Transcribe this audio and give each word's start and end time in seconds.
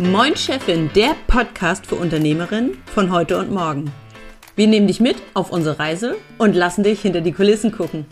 Moin 0.00 0.36
Chefin, 0.36 0.92
der 0.94 1.16
Podcast 1.26 1.84
für 1.84 1.96
Unternehmerinnen 1.96 2.80
von 2.86 3.10
heute 3.10 3.36
und 3.36 3.50
morgen. 3.50 3.92
Wir 4.54 4.68
nehmen 4.68 4.86
dich 4.86 5.00
mit 5.00 5.16
auf 5.34 5.50
unsere 5.50 5.80
Reise 5.80 6.16
und 6.38 6.54
lassen 6.54 6.84
dich 6.84 7.00
hinter 7.02 7.20
die 7.20 7.32
Kulissen 7.32 7.72
gucken. 7.72 8.06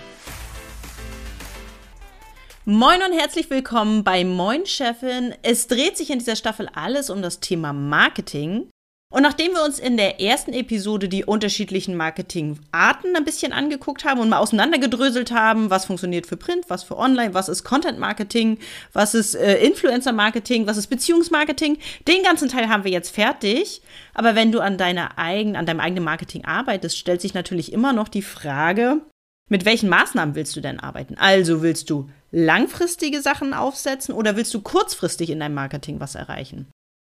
Moin 2.65 3.01
und 3.09 3.17
herzlich 3.17 3.51
willkommen 3.51 4.03
bei 4.03 4.25
Moin 4.25 4.67
Chefin. 4.67 5.33
Es 5.43 5.69
dreht 5.69 5.97
sich 5.97 6.11
in 6.11 6.19
dieser 6.19 6.35
Staffel 6.35 6.69
alles 6.75 7.09
um 7.09 7.23
das 7.23 7.39
Thema 7.39 7.73
Marketing. 7.73 8.69
Und 9.09 9.23
nachdem 9.23 9.53
wir 9.53 9.65
uns 9.65 9.79
in 9.79 9.97
der 9.97 10.21
ersten 10.21 10.53
Episode 10.53 11.09
die 11.09 11.25
unterschiedlichen 11.25 11.97
Marketingarten 11.97 13.15
ein 13.15 13.25
bisschen 13.25 13.53
angeguckt 13.53 14.05
haben 14.05 14.21
und 14.21 14.29
mal 14.29 14.39
auseinandergedröselt 14.39 15.31
haben, 15.31 15.71
was 15.71 15.85
funktioniert 15.85 16.27
für 16.27 16.37
Print, 16.37 16.65
was 16.69 16.83
für 16.83 16.99
Online, 16.99 17.33
was 17.33 17.49
ist 17.49 17.63
Content 17.63 18.01
Marketing, 18.01 18.59
was 18.93 19.15
ist 19.15 19.37
äh, 19.37 19.59
Influencer 19.65 20.13
Marketing, 20.13 20.67
was 20.67 20.77
ist 20.77 20.89
Beziehungsmarketing, 20.89 21.79
den 22.09 22.25
ganzen 22.25 22.49
Teil 22.49 22.69
haben 22.69 22.83
wir 22.83 22.91
jetzt 22.91 23.15
fertig. 23.15 23.81
Aber 24.13 24.35
wenn 24.35 24.51
du 24.51 24.59
an 24.59 24.77
deiner 24.77 25.17
eigenen, 25.19 25.55
an 25.55 25.67
deinem 25.67 25.81
eigenen 25.81 26.05
Marketing 26.05 26.45
arbeitest, 26.45 26.99
stellt 26.99 27.21
sich 27.21 27.33
natürlich 27.33 27.73
immer 27.73 27.93
noch 27.93 28.09
die 28.09 28.23
Frage, 28.23 29.03
mit 29.49 29.65
welchen 29.65 29.89
Maßnahmen 29.89 30.35
willst 30.35 30.57
du 30.57 30.61
denn 30.61 30.81
arbeiten? 30.81 31.15
Also 31.17 31.63
willst 31.63 31.91
du 31.91 32.11
langfristige 32.33 33.23
Sachen 33.23 33.55
aufsetzen 33.55 34.17
oder 34.17 34.35
willst 34.35 34.53
du 34.53 34.61
kurzfristig 34.61 35.31
in 35.31 35.39
deinem 35.39 35.55
Marketing 35.55 36.01
was 36.01 36.17
erreichen? 36.17 36.67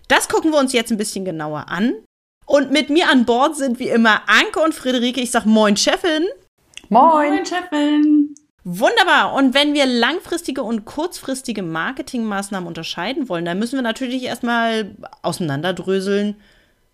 Das 0.09 0.27
gucken 0.27 0.51
wir 0.51 0.59
uns 0.59 0.73
jetzt 0.73 0.91
ein 0.91 0.97
bisschen 0.97 1.23
genauer 1.23 1.69
an. 1.69 1.93
Und 2.45 2.71
mit 2.71 2.89
mir 2.89 3.09
an 3.09 3.25
Bord 3.25 3.55
sind 3.55 3.79
wie 3.79 3.89
immer 3.89 4.23
Anke 4.27 4.59
und 4.59 4.73
Friederike. 4.73 5.21
Ich 5.21 5.31
sag 5.31 5.45
Moin, 5.45 5.77
Chefin. 5.77 6.25
Moin, 6.89 7.29
Moin 7.29 7.45
Chefin. 7.45 8.35
Wunderbar. 8.63 9.33
Und 9.35 9.53
wenn 9.53 9.73
wir 9.73 9.85
langfristige 9.85 10.63
und 10.63 10.85
kurzfristige 10.85 11.61
Marketingmaßnahmen 11.61 12.67
unterscheiden 12.67 13.29
wollen, 13.29 13.45
dann 13.45 13.59
müssen 13.59 13.75
wir 13.75 13.83
natürlich 13.83 14.23
erstmal 14.23 14.95
auseinanderdröseln. 15.21 16.35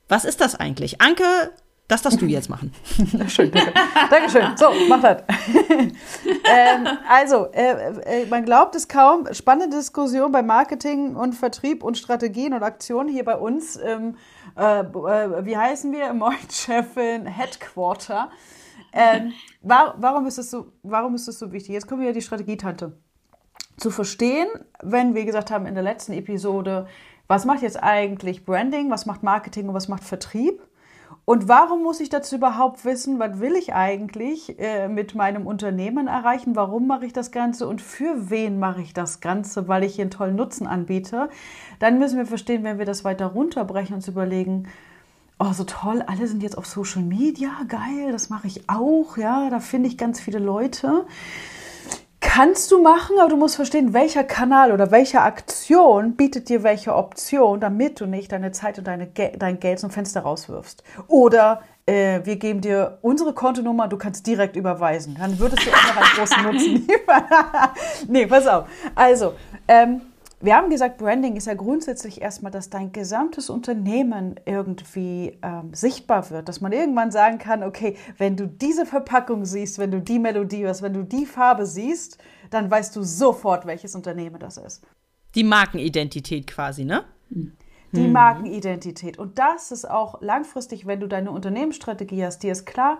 Was 0.09 0.25
ist 0.25 0.41
das 0.41 0.55
eigentlich? 0.55 1.01
Anke, 1.01 1.51
das 1.87 2.01
darfst 2.01 2.19
du 2.19 2.25
jetzt 2.25 2.49
machen. 2.49 2.73
Schön, 3.27 3.51
danke. 3.51 3.73
Dankeschön. 4.09 4.57
So, 4.57 4.65
mach 4.89 5.01
das. 5.01 5.23
ähm, 5.67 6.87
also, 7.07 7.51
äh, 7.51 8.23
äh, 8.23 8.25
man 8.25 8.43
glaubt 8.43 8.73
es 8.75 8.87
kaum, 8.87 9.31
spannende 9.33 9.77
Diskussion 9.77 10.31
bei 10.31 10.41
Marketing 10.41 11.15
und 11.15 11.33
Vertrieb 11.33 11.83
und 11.83 11.97
Strategien 11.97 12.53
und 12.53 12.63
Aktionen 12.63 13.07
hier 13.07 13.23
bei 13.23 13.35
uns. 13.35 13.77
Ähm, 13.77 14.17
äh, 14.57 14.79
äh 14.79 15.45
wie 15.45 15.55
heißen 15.55 15.91
wir? 15.91 16.11
Moin 16.13 16.33
Chefin 16.49 17.27
Headquarter. 17.27 18.31
Ähm, 18.91 19.33
war, 19.61 19.95
warum, 19.99 20.25
ist 20.25 20.39
es 20.39 20.49
so, 20.49 20.71
warum 20.81 21.13
ist 21.13 21.27
es 21.27 21.37
so 21.37 21.51
wichtig? 21.51 21.73
Jetzt 21.73 21.87
kommen 21.87 22.01
wir 22.01 22.07
ja 22.07 22.13
die 22.13 22.21
Strategietante. 22.21 22.97
Zu 23.77 23.91
verstehen, 23.91 24.47
wenn 24.81 25.13
wir 25.13 25.25
gesagt 25.25 25.51
haben 25.51 25.65
in 25.67 25.75
der 25.75 25.83
letzten 25.83 26.13
Episode, 26.13 26.87
was 27.27 27.45
macht 27.45 27.61
jetzt 27.61 27.81
eigentlich 27.83 28.45
Branding, 28.45 28.89
was 28.89 29.05
macht 29.05 29.21
Marketing 29.21 29.67
und 29.67 29.75
was 29.75 29.87
macht 29.87 30.03
Vertrieb? 30.03 30.61
Und 31.25 31.47
warum 31.47 31.81
muss 31.81 31.99
ich 32.01 32.09
dazu 32.09 32.35
überhaupt 32.35 32.85
wissen, 32.85 33.17
was 33.17 33.39
will 33.39 33.55
ich 33.55 33.73
eigentlich 33.73 34.59
äh, 34.59 34.87
mit 34.87 35.15
meinem 35.15 35.47
Unternehmen 35.47 36.07
erreichen? 36.07 36.55
Warum 36.55 36.85
mache 36.85 37.07
ich 37.07 37.13
das 37.13 37.31
Ganze 37.31 37.67
und 37.67 37.81
für 37.81 38.29
wen 38.29 38.59
mache 38.59 38.81
ich 38.81 38.93
das 38.93 39.21
Ganze? 39.21 39.67
Weil 39.67 39.83
ich 39.83 39.95
hier 39.95 40.03
einen 40.03 40.11
tollen 40.11 40.35
Nutzen 40.35 40.67
anbiete. 40.67 41.29
Dann 41.79 41.97
müssen 41.97 42.17
wir 42.17 42.27
verstehen, 42.27 42.63
wenn 42.63 42.77
wir 42.77 42.85
das 42.85 43.03
weiter 43.03 43.25
runterbrechen, 43.25 43.95
uns 43.95 44.07
überlegen, 44.07 44.67
oh, 45.39 45.51
so 45.51 45.63
toll, 45.63 46.03
alle 46.05 46.27
sind 46.27 46.43
jetzt 46.43 46.59
auf 46.59 46.67
Social 46.67 47.01
Media, 47.01 47.49
geil, 47.67 48.11
das 48.11 48.29
mache 48.29 48.47
ich 48.47 48.69
auch, 48.69 49.17
ja, 49.17 49.49
da 49.49 49.59
finde 49.59 49.89
ich 49.89 49.97
ganz 49.97 50.19
viele 50.19 50.39
Leute 50.39 51.05
kannst 52.35 52.69
du 52.69 52.81
machen, 52.81 53.17
aber 53.17 53.29
du 53.29 53.37
musst 53.37 53.55
verstehen, 53.55 53.93
welcher 53.93 54.25
Kanal 54.25 54.73
oder 54.73 54.91
welche 54.91 55.21
Aktion 55.21 56.17
bietet 56.17 56.49
dir 56.49 56.63
welche 56.63 56.93
Option, 56.93 57.61
damit 57.61 58.01
du 58.01 58.07
nicht 58.07 58.33
deine 58.33 58.51
Zeit 58.51 58.77
und 58.77 58.87
deine, 58.87 59.07
dein 59.07 59.57
Geld 59.61 59.79
zum 59.79 59.89
Fenster 59.89 60.19
rauswirfst. 60.19 60.83
Oder 61.07 61.61
äh, 61.85 62.19
wir 62.25 62.35
geben 62.35 62.59
dir 62.59 62.97
unsere 63.01 63.31
Kontonummer, 63.31 63.87
du 63.87 63.95
kannst 63.95 64.27
direkt 64.27 64.57
überweisen. 64.57 65.15
Dann 65.17 65.39
würdest 65.39 65.65
du 65.65 65.71
auch 65.71 65.95
noch 65.95 66.01
einen 66.01 66.15
großen 66.17 66.43
Nutzen 66.43 66.73
liefern. 66.87 67.23
nee, 68.09 68.25
pass 68.25 68.47
auf. 68.47 68.65
Also, 68.95 69.35
ähm, 69.69 70.01
wir 70.45 70.55
haben 70.55 70.69
gesagt, 70.69 70.97
Branding 70.97 71.35
ist 71.35 71.47
ja 71.47 71.55
grundsätzlich 71.55 72.21
erstmal, 72.21 72.51
dass 72.51 72.69
dein 72.69 72.91
gesamtes 72.91 73.49
Unternehmen 73.49 74.35
irgendwie 74.45 75.37
ähm, 75.41 75.73
sichtbar 75.73 76.29
wird, 76.29 76.47
dass 76.47 76.61
man 76.61 76.71
irgendwann 76.71 77.11
sagen 77.11 77.37
kann, 77.37 77.63
okay, 77.63 77.97
wenn 78.17 78.37
du 78.37 78.47
diese 78.47 78.85
Verpackung 78.85 79.45
siehst, 79.45 79.79
wenn 79.79 79.91
du 79.91 80.01
die 80.01 80.19
Melodie 80.19 80.63
hörst, 80.63 80.81
wenn 80.81 80.93
du 80.93 81.03
die 81.03 81.25
Farbe 81.25 81.65
siehst, 81.65 82.19
dann 82.49 82.69
weißt 82.69 82.95
du 82.95 83.03
sofort, 83.03 83.65
welches 83.65 83.95
Unternehmen 83.95 84.39
das 84.39 84.57
ist. 84.57 84.85
Die 85.33 85.43
Markenidentität 85.43 86.47
quasi, 86.47 86.85
ne? 86.85 87.03
Die 87.29 88.07
mhm. 88.07 88.11
Markenidentität. 88.11 89.17
Und 89.17 89.39
das 89.39 89.71
ist 89.71 89.89
auch 89.89 90.21
langfristig, 90.21 90.85
wenn 90.85 90.99
du 90.99 91.07
deine 91.07 91.31
Unternehmensstrategie 91.31 92.23
hast, 92.23 92.43
dir 92.43 92.51
ist 92.51 92.65
klar, 92.65 92.99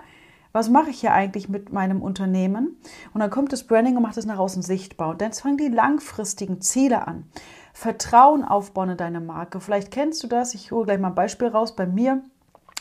was 0.56 0.70
mache 0.70 0.90
ich 0.90 1.02
hier 1.02 1.12
eigentlich 1.12 1.50
mit 1.50 1.74
meinem 1.74 2.02
Unternehmen? 2.02 2.78
Und 3.14 3.20
dann 3.20 3.30
kommt 3.30 3.52
das 3.52 3.68
Branding 3.68 3.98
und 3.98 4.04
macht 4.04 4.16
es 4.16 4.26
nach 4.26 4.38
außen 4.38 4.62
sichtbar. 4.62 5.10
Und 5.10 5.20
dann 5.20 5.34
fangen 5.34 5.58
die 5.58 5.68
langfristigen 5.68 6.62
Ziele 6.62 7.06
an. 7.06 7.30
Vertrauen 7.74 8.46
aufbauen 8.46 8.92
in 8.92 8.98
deine 8.98 9.20
Marke. 9.20 9.60
Vielleicht 9.60 9.92
kennst 9.92 10.24
du 10.24 10.28
das. 10.28 10.54
Ich 10.54 10.72
hole 10.72 10.86
gleich 10.86 10.98
mal 10.98 11.10
ein 11.10 11.16
Beispiel 11.16 11.50
raus. 11.50 11.76
Bei 11.76 11.86
mir 11.86 12.24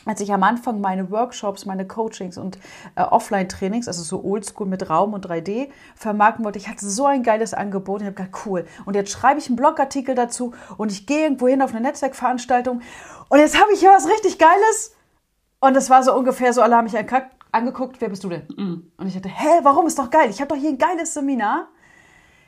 als 0.05 0.21
ich 0.21 0.31
am 0.31 0.43
Anfang 0.43 0.79
meine 0.79 1.09
Workshops, 1.09 1.65
meine 1.65 1.85
Coachings 1.85 2.37
und 2.37 2.59
äh, 2.95 3.01
Offline-Trainings, 3.01 3.87
also 3.87 4.03
so 4.03 4.23
Oldschool 4.23 4.67
mit 4.67 4.87
Raum 4.87 5.13
und 5.13 5.27
3D, 5.27 5.69
vermarkten 5.95 6.45
wollte, 6.45 6.59
ich 6.59 6.69
hatte 6.69 6.87
so 6.87 7.05
ein 7.07 7.23
geiles 7.23 7.55
Angebot. 7.55 8.01
Ich 8.01 8.05
habe 8.05 8.15
gedacht, 8.15 8.45
cool. 8.45 8.65
Und 8.85 8.95
jetzt 8.95 9.09
schreibe 9.09 9.39
ich 9.39 9.47
einen 9.47 9.55
Blogartikel 9.55 10.13
dazu 10.13 10.53
und 10.77 10.91
ich 10.91 11.07
gehe 11.07 11.23
irgendwo 11.23 11.47
hin 11.47 11.61
auf 11.63 11.71
eine 11.71 11.81
Netzwerkveranstaltung 11.81 12.81
und 13.29 13.39
jetzt 13.39 13.59
habe 13.59 13.73
ich 13.73 13.79
hier 13.79 13.89
was 13.89 14.07
richtig 14.07 14.37
Geiles. 14.37 14.93
Und 15.59 15.75
es 15.75 15.89
war 15.89 16.03
so 16.03 16.15
ungefähr 16.15 16.53
so, 16.53 16.61
alle 16.61 16.75
haben 16.75 16.83
mich 16.83 16.93
erkackt 16.93 17.34
angeguckt, 17.55 18.01
wer 18.01 18.09
bist 18.09 18.23
du 18.23 18.29
denn? 18.29 18.43
Mhm. 18.55 18.91
Und 18.97 19.07
ich 19.07 19.15
dachte, 19.15 19.29
hä, 19.29 19.59
warum 19.63 19.87
ist 19.87 19.97
doch 19.97 20.09
geil? 20.09 20.29
Ich 20.29 20.41
habe 20.41 20.49
doch 20.49 20.59
hier 20.59 20.69
ein 20.69 20.77
geiles 20.77 21.13
Seminar. 21.13 21.69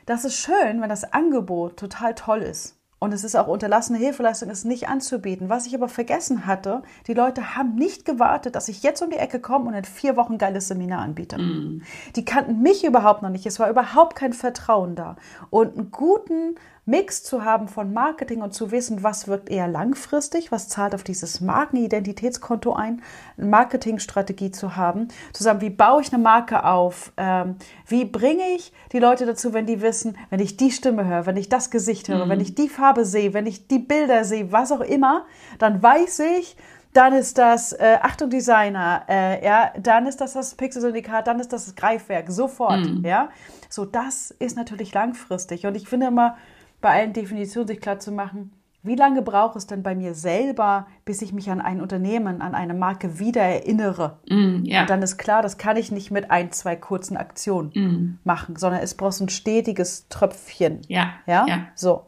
Das 0.06 0.24
ist 0.24 0.36
schön, 0.36 0.80
wenn 0.80 0.88
das 0.88 1.12
Angebot 1.12 1.76
total 1.76 2.14
toll 2.14 2.42
ist. 2.42 2.78
Und 3.00 3.14
es 3.14 3.22
ist 3.22 3.36
auch 3.36 3.46
unterlassene 3.46 3.98
Hilfeleistung, 3.98 4.50
es 4.50 4.64
nicht 4.64 4.88
anzubieten. 4.88 5.48
Was 5.48 5.66
ich 5.66 5.74
aber 5.74 5.88
vergessen 5.88 6.46
hatte, 6.46 6.82
die 7.06 7.14
Leute 7.14 7.54
haben 7.54 7.76
nicht 7.76 8.04
gewartet, 8.04 8.56
dass 8.56 8.68
ich 8.68 8.82
jetzt 8.82 9.02
um 9.02 9.10
die 9.10 9.18
Ecke 9.18 9.38
komme 9.38 9.66
und 9.66 9.74
in 9.74 9.84
vier 9.84 10.16
Wochen 10.16 10.32
ein 10.32 10.38
geiles 10.38 10.66
Seminar 10.66 11.02
anbiete. 11.02 11.38
Mm. 11.38 11.82
Die 12.16 12.24
kannten 12.24 12.60
mich 12.60 12.84
überhaupt 12.84 13.22
noch 13.22 13.30
nicht. 13.30 13.46
Es 13.46 13.60
war 13.60 13.70
überhaupt 13.70 14.16
kein 14.16 14.32
Vertrauen 14.32 14.96
da. 14.96 15.14
Und 15.50 15.78
einen 15.78 15.92
guten 15.92 16.56
Mix 16.88 17.22
zu 17.22 17.44
haben 17.44 17.68
von 17.68 17.92
Marketing 17.92 18.40
und 18.40 18.54
zu 18.54 18.70
wissen, 18.70 19.02
was 19.02 19.28
wirkt 19.28 19.50
eher 19.50 19.68
langfristig, 19.68 20.50
was 20.50 20.70
zahlt 20.70 20.94
auf 20.94 21.04
dieses 21.04 21.42
Markenidentitätskonto 21.42 22.72
ein, 22.72 23.02
eine 23.36 23.46
Marketingstrategie 23.46 24.52
zu 24.52 24.74
haben, 24.74 25.08
zu 25.34 25.42
sagen, 25.42 25.60
wie 25.60 25.68
baue 25.68 26.00
ich 26.00 26.14
eine 26.14 26.22
Marke 26.22 26.64
auf, 26.64 27.12
ähm, 27.18 27.56
wie 27.86 28.06
bringe 28.06 28.42
ich 28.56 28.72
die 28.92 29.00
Leute 29.00 29.26
dazu, 29.26 29.52
wenn 29.52 29.66
die 29.66 29.82
wissen, 29.82 30.16
wenn 30.30 30.40
ich 30.40 30.56
die 30.56 30.70
Stimme 30.70 31.04
höre, 31.04 31.26
wenn 31.26 31.36
ich 31.36 31.50
das 31.50 31.70
Gesicht 31.70 32.08
höre, 32.08 32.24
mhm. 32.24 32.30
wenn 32.30 32.40
ich 32.40 32.54
die 32.54 32.70
Farbe 32.70 33.04
sehe, 33.04 33.34
wenn 33.34 33.44
ich 33.44 33.68
die 33.68 33.80
Bilder 33.80 34.24
sehe, 34.24 34.50
was 34.50 34.72
auch 34.72 34.80
immer, 34.80 35.26
dann 35.58 35.82
weiß 35.82 36.20
ich, 36.38 36.56
dann 36.94 37.12
ist 37.12 37.36
das 37.36 37.74
äh, 37.74 37.98
Achtung 38.00 38.30
Designer, 38.30 39.02
äh, 39.10 39.44
ja, 39.44 39.72
dann 39.78 40.06
ist 40.06 40.22
das 40.22 40.32
das 40.32 40.54
Pixel-Syndikat, 40.54 41.26
dann 41.26 41.38
ist 41.38 41.52
das 41.52 41.66
das 41.66 41.74
Greifwerk, 41.74 42.30
sofort, 42.30 42.80
mhm. 42.80 43.04
ja. 43.04 43.28
So, 43.68 43.84
das 43.84 44.30
ist 44.30 44.56
natürlich 44.56 44.94
langfristig 44.94 45.66
und 45.66 45.74
ich 45.74 45.86
finde 45.86 46.06
immer, 46.06 46.38
bei 46.80 46.90
allen 46.90 47.12
Definitionen 47.12 47.68
sich 47.68 47.80
klar 47.80 47.98
zu 47.98 48.12
machen, 48.12 48.52
wie 48.82 48.94
lange 48.94 49.22
braucht 49.22 49.56
es 49.56 49.66
denn 49.66 49.82
bei 49.82 49.94
mir 49.94 50.14
selber, 50.14 50.86
bis 51.04 51.20
ich 51.20 51.32
mich 51.32 51.50
an 51.50 51.60
ein 51.60 51.80
Unternehmen, 51.80 52.40
an 52.40 52.54
eine 52.54 52.74
Marke 52.74 53.18
wieder 53.18 53.42
erinnere? 53.42 54.18
Mm, 54.28 54.64
ja. 54.64 54.82
Und 54.82 54.90
dann 54.90 55.02
ist 55.02 55.18
klar, 55.18 55.42
das 55.42 55.58
kann 55.58 55.76
ich 55.76 55.90
nicht 55.90 56.10
mit 56.12 56.30
ein, 56.30 56.52
zwei 56.52 56.76
kurzen 56.76 57.16
Aktionen 57.16 57.70
mm. 57.74 58.18
machen, 58.22 58.56
sondern 58.56 58.80
es 58.80 58.94
braucht 58.94 59.20
ein 59.20 59.28
stetiges 59.28 60.08
Tröpfchen. 60.08 60.82
Ja. 60.86 61.14
Ja. 61.26 61.46
ja. 61.46 61.66
So. 61.74 62.06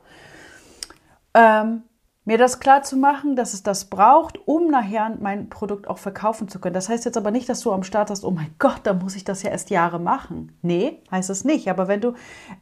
Ähm, 1.35 1.83
mir 2.25 2.37
das 2.37 2.61
klar 2.61 2.83
zu 2.83 2.97
machen, 2.97 3.35
dass 3.35 3.55
es 3.55 3.63
das 3.63 3.87
braucht, 3.87 4.39
um 4.47 4.69
nachher 4.69 5.17
mein 5.21 5.49
Produkt 5.49 5.89
auch 5.89 5.99
verkaufen 5.99 6.49
zu 6.49 6.61
können. 6.61 6.75
Das 6.75 6.89
heißt 6.89 7.05
jetzt 7.05 7.17
aber 7.17 7.31
nicht, 7.31 7.49
dass 7.49 7.61
du 7.61 7.73
am 7.73 7.83
Start 7.83 8.11
hast, 8.11 8.25
oh 8.25 8.31
mein 8.31 8.55
Gott, 8.59 8.81
da 8.85 8.93
muss 8.93 9.17
ich 9.17 9.25
das 9.25 9.43
ja 9.43 9.51
erst 9.51 9.71
Jahre 9.71 9.99
machen. 9.99 10.53
Nee, 10.61 11.03
heißt 11.11 11.31
es 11.31 11.45
nicht. 11.45 11.69
Aber 11.69 11.89
wenn 11.89 12.03
du 12.03 12.13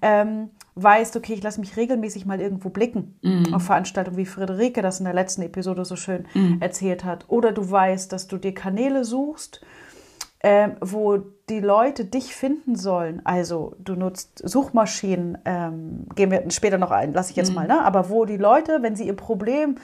ähm, 0.01 0.51
weißt, 0.77 1.17
okay, 1.17 1.35
ich 1.35 1.43
lasse 1.43 1.61
mich 1.61 1.77
regelmäßig 1.77 2.25
mal 2.25 2.41
irgendwo 2.41 2.69
blicken 2.69 3.19
mm. 3.23 3.53
auf 3.53 3.65
Veranstaltungen, 3.65 4.17
wie 4.17 4.27
Friederike 4.27 4.81
das 4.81 5.01
in 5.01 5.05
der 5.05 5.15
letzten 5.15 5.43
Episode 5.43 5.85
so 5.85 5.97
schön 5.97 6.27
mm. 6.35 6.61
erzählt 6.61 7.05
hat, 7.05 7.25
oder 7.29 7.51
du 7.51 7.69
weißt, 7.69 8.13
dass 8.13 8.29
du 8.29 8.37
dir 8.39 8.55
Kanäle 8.55 9.05
suchst, 9.05 9.61
äh, 10.41 10.71
wo 10.81 11.19
die 11.49 11.61
Leute 11.61 12.05
dich 12.05 12.35
finden 12.35 12.77
sollen. 12.77 13.23
Also 13.25 13.75
du 13.79 13.95
nutzt 13.95 14.43
Suchmaschinen, 14.47 15.39
ähm, 15.45 16.07
gehen 16.15 16.31
wir 16.31 16.49
später 16.51 16.79
noch 16.79 16.91
ein, 16.91 17.13
lasse 17.13 17.31
ich 17.31 17.37
jetzt 17.37 17.53
mm. 17.53 17.55
mal, 17.55 17.67
ne? 17.67 17.83
aber 17.83 18.11
wo 18.11 18.25
die 18.25 18.37
Leute, 18.37 18.79
wenn 18.83 18.97
sie 18.97 19.07
ihr 19.07 19.17
Problem 19.17 19.77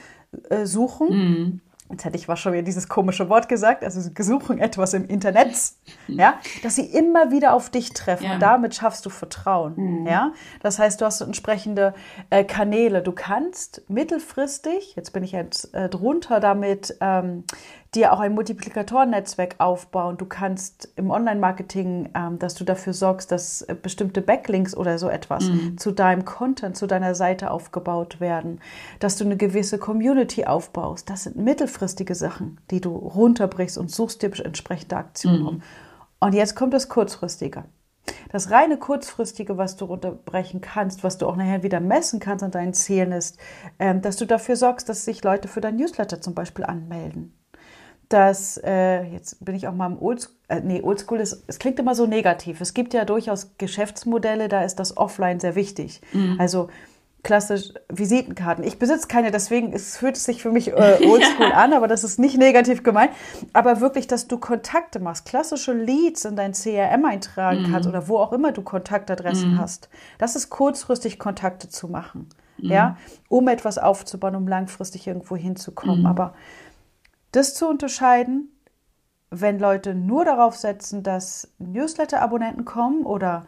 äh, 0.50 0.66
suchen, 0.66 1.60
jetzt 1.90 2.04
hätte 2.04 2.16
ich 2.16 2.28
was 2.28 2.40
schon 2.40 2.52
wieder 2.52 2.62
dieses 2.62 2.88
komische 2.88 3.28
Wort 3.28 3.48
gesagt, 3.48 3.84
also 3.84 4.00
sie 4.00 4.10
suchen 4.22 4.58
etwas 4.58 4.94
im 4.94 5.06
Internet, 5.06 5.54
ja, 6.08 6.34
dass 6.62 6.76
sie 6.76 6.86
immer 6.86 7.30
wieder 7.30 7.52
auf 7.52 7.70
dich 7.70 7.92
treffen 7.92 8.24
ja. 8.24 8.34
und 8.34 8.40
damit 8.40 8.74
schaffst 8.74 9.04
du 9.06 9.10
Vertrauen, 9.10 9.74
mhm. 9.76 10.06
ja. 10.06 10.32
Das 10.62 10.78
heißt, 10.78 11.00
du 11.00 11.04
hast 11.04 11.20
entsprechende 11.20 11.94
äh, 12.30 12.44
Kanäle. 12.44 13.02
Du 13.02 13.12
kannst 13.12 13.82
mittelfristig, 13.88 14.94
jetzt 14.96 15.12
bin 15.12 15.22
ich 15.22 15.32
jetzt 15.32 15.74
äh, 15.74 15.88
drunter 15.88 16.40
damit, 16.40 16.96
ähm, 17.00 17.44
dir 17.94 18.12
auch 18.12 18.20
ein 18.20 18.34
Multiplikatorennetzwerk 18.34 19.56
aufbauen. 19.58 20.16
Du 20.16 20.26
kannst 20.26 20.88
im 20.96 21.10
Online-Marketing, 21.10 22.10
ähm, 22.14 22.38
dass 22.38 22.54
du 22.54 22.64
dafür 22.64 22.92
sorgst, 22.92 23.30
dass 23.30 23.62
äh, 23.62 23.74
bestimmte 23.80 24.20
Backlinks 24.20 24.76
oder 24.76 24.98
so 24.98 25.08
etwas 25.08 25.44
mhm. 25.44 25.78
zu 25.78 25.92
deinem 25.92 26.24
Content, 26.24 26.76
zu 26.76 26.86
deiner 26.86 27.14
Seite 27.14 27.50
aufgebaut 27.50 28.20
werden, 28.20 28.60
dass 29.00 29.16
du 29.16 29.24
eine 29.24 29.36
gewisse 29.36 29.78
Community 29.78 30.44
aufbaust. 30.44 31.10
Das 31.10 31.24
sind 31.24 31.36
mittelfristige 31.36 32.14
Sachen, 32.14 32.60
die 32.70 32.80
du 32.80 32.94
runterbrichst 32.94 33.78
und 33.78 33.90
suchst 33.90 34.22
dir 34.22 34.32
entsprechende 34.44 34.96
Aktionen 34.96 35.40
mhm. 35.40 35.48
um. 35.48 35.62
Und 36.20 36.34
jetzt 36.34 36.56
kommt 36.56 36.74
das 36.74 36.88
Kurzfristige. 36.88 37.64
Das 38.30 38.50
reine 38.50 38.76
Kurzfristige, 38.76 39.56
was 39.56 39.76
du 39.76 39.86
runterbrechen 39.86 40.60
kannst, 40.60 41.04
was 41.04 41.16
du 41.16 41.26
auch 41.26 41.36
nachher 41.36 41.62
wieder 41.62 41.80
messen 41.80 42.20
kannst 42.20 42.44
an 42.44 42.50
deinen 42.50 42.74
Zielen, 42.74 43.12
ist, 43.12 43.38
ähm, 43.78 44.02
dass 44.02 44.16
du 44.16 44.26
dafür 44.26 44.56
sorgst, 44.56 44.88
dass 44.88 45.04
sich 45.04 45.22
Leute 45.24 45.48
für 45.48 45.60
dein 45.60 45.76
Newsletter 45.76 46.20
zum 46.20 46.34
Beispiel 46.34 46.64
anmelden 46.64 47.32
dass, 48.08 48.60
äh, 48.64 49.02
jetzt 49.04 49.44
bin 49.44 49.54
ich 49.54 49.66
auch 49.66 49.74
mal 49.74 49.86
im 49.86 50.00
Oldschool, 50.00 50.34
äh, 50.48 50.60
nee, 50.60 50.82
Oldschool 50.82 51.20
ist, 51.20 51.42
es 51.46 51.58
klingt 51.58 51.78
immer 51.78 51.94
so 51.94 52.06
negativ. 52.06 52.60
Es 52.60 52.74
gibt 52.74 52.94
ja 52.94 53.04
durchaus 53.04 53.52
Geschäftsmodelle, 53.58 54.48
da 54.48 54.62
ist 54.62 54.76
das 54.76 54.96
Offline 54.96 55.40
sehr 55.40 55.54
wichtig. 55.54 56.00
Mhm. 56.12 56.36
Also 56.38 56.68
klassisch 57.24 57.72
Visitenkarten. 57.88 58.62
Ich 58.62 58.78
besitze 58.78 59.08
keine, 59.08 59.30
deswegen 59.30 59.72
es 59.72 59.96
fühlt 59.96 60.16
sich 60.16 60.42
für 60.42 60.52
mich 60.52 60.68
äh, 60.68 60.98
oldschool 61.08 61.50
an, 61.52 61.72
aber 61.72 61.88
das 61.88 62.04
ist 62.04 62.18
nicht 62.18 62.38
negativ 62.38 62.84
gemeint. 62.84 63.10
Aber 63.52 63.80
wirklich, 63.80 64.06
dass 64.06 64.28
du 64.28 64.38
Kontakte 64.38 65.00
machst, 65.00 65.24
klassische 65.24 65.72
Leads 65.72 66.26
in 66.26 66.36
dein 66.36 66.52
CRM 66.52 67.04
eintragen 67.04 67.62
mhm. 67.62 67.72
kannst 67.72 67.88
oder 67.88 68.06
wo 68.06 68.18
auch 68.18 68.32
immer 68.32 68.52
du 68.52 68.62
Kontaktadressen 68.62 69.54
mhm. 69.54 69.58
hast. 69.58 69.88
Das 70.18 70.36
ist 70.36 70.50
kurzfristig 70.50 71.18
Kontakte 71.18 71.68
zu 71.68 71.88
machen, 71.88 72.28
mhm. 72.58 72.70
ja, 72.70 72.96
um 73.28 73.48
etwas 73.48 73.78
aufzubauen, 73.78 74.36
um 74.36 74.46
langfristig 74.46 75.06
irgendwo 75.06 75.34
hinzukommen. 75.34 76.00
Mhm. 76.00 76.06
Aber 76.06 76.34
das 77.36 77.54
zu 77.54 77.66
unterscheiden, 77.68 78.50
wenn 79.30 79.58
Leute 79.58 79.94
nur 79.94 80.24
darauf 80.24 80.56
setzen, 80.56 81.02
dass 81.02 81.52
Newsletter-Abonnenten 81.58 82.64
kommen 82.64 83.04
oder 83.04 83.46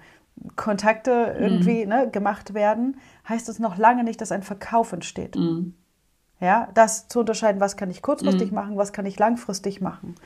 Kontakte 0.56 1.36
irgendwie 1.38 1.84
mhm. 1.84 1.88
ne, 1.88 2.10
gemacht 2.10 2.54
werden, 2.54 2.96
heißt 3.28 3.48
es 3.48 3.58
noch 3.58 3.78
lange 3.78 4.04
nicht, 4.04 4.20
dass 4.20 4.32
ein 4.32 4.42
Verkauf 4.42 4.92
entsteht. 4.92 5.36
Mhm. 5.36 5.74
Ja, 6.40 6.68
das 6.74 7.08
zu 7.08 7.20
unterscheiden, 7.20 7.60
was 7.60 7.76
kann 7.76 7.90
ich 7.90 8.02
kurzfristig 8.02 8.50
mhm. 8.50 8.56
machen, 8.56 8.76
was 8.76 8.92
kann 8.92 9.06
ich 9.06 9.18
langfristig 9.18 9.80
machen. 9.80 10.16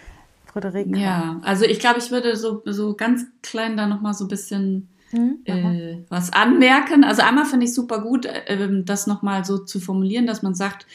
Friederike. 0.46 0.98
Ja, 0.98 1.40
also 1.42 1.64
ich 1.64 1.78
glaube, 1.78 2.00
ich 2.00 2.10
würde 2.10 2.34
so, 2.34 2.62
so 2.64 2.94
ganz 2.94 3.24
klein 3.42 3.76
da 3.76 3.86
nochmal 3.86 4.14
so 4.14 4.24
ein 4.24 4.28
bisschen 4.28 4.88
mhm, 5.12 5.38
äh, 5.44 5.98
was 6.08 6.32
anmerken. 6.32 7.04
Also 7.04 7.22
einmal 7.22 7.44
finde 7.44 7.66
ich 7.66 7.74
super 7.74 8.00
gut, 8.00 8.26
äh, 8.26 8.82
das 8.82 9.06
nochmal 9.06 9.44
so 9.44 9.58
zu 9.58 9.78
formulieren, 9.78 10.26
dass 10.26 10.42
man 10.42 10.54
sagt, 10.54 10.86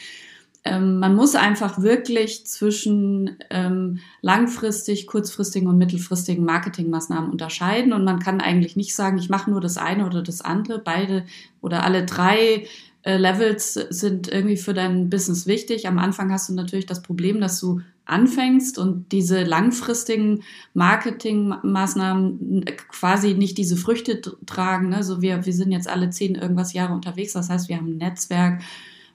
ähm, 0.66 0.98
man 0.98 1.14
muss 1.14 1.36
einfach 1.36 1.80
wirklich 1.80 2.44
zwischen 2.46 3.36
ähm, 3.50 4.00
langfristig, 4.20 5.06
kurzfristigen 5.06 5.68
und 5.68 5.78
mittelfristigen 5.78 6.44
Marketingmaßnahmen 6.44 7.30
unterscheiden. 7.30 7.92
Und 7.92 8.04
man 8.04 8.18
kann 8.18 8.40
eigentlich 8.40 8.74
nicht 8.74 8.94
sagen, 8.94 9.18
ich 9.18 9.28
mache 9.28 9.50
nur 9.50 9.60
das 9.60 9.76
eine 9.76 10.04
oder 10.06 10.22
das 10.22 10.40
andere. 10.40 10.80
Beide 10.80 11.24
oder 11.60 11.84
alle 11.84 12.04
drei 12.04 12.66
äh, 13.02 13.16
Levels 13.16 13.74
sind 13.74 14.26
irgendwie 14.26 14.56
für 14.56 14.74
dein 14.74 15.08
Business 15.08 15.46
wichtig. 15.46 15.86
Am 15.86 15.98
Anfang 15.98 16.32
hast 16.32 16.48
du 16.48 16.54
natürlich 16.54 16.86
das 16.86 17.00
Problem, 17.00 17.40
dass 17.40 17.60
du 17.60 17.80
anfängst 18.04 18.78
und 18.78 19.12
diese 19.12 19.44
langfristigen 19.44 20.42
Marketingmaßnahmen 20.74 22.64
quasi 22.88 23.34
nicht 23.34 23.56
diese 23.58 23.76
Früchte 23.76 24.20
tragen. 24.46 24.94
Also 24.94 25.22
wir, 25.22 25.46
wir 25.46 25.52
sind 25.52 25.70
jetzt 25.70 25.88
alle 25.88 26.10
zehn 26.10 26.34
irgendwas 26.34 26.72
Jahre 26.72 26.94
unterwegs. 26.94 27.34
Das 27.34 27.50
heißt, 27.50 27.68
wir 27.68 27.76
haben 27.76 27.92
ein 27.92 27.98
Netzwerk 27.98 28.62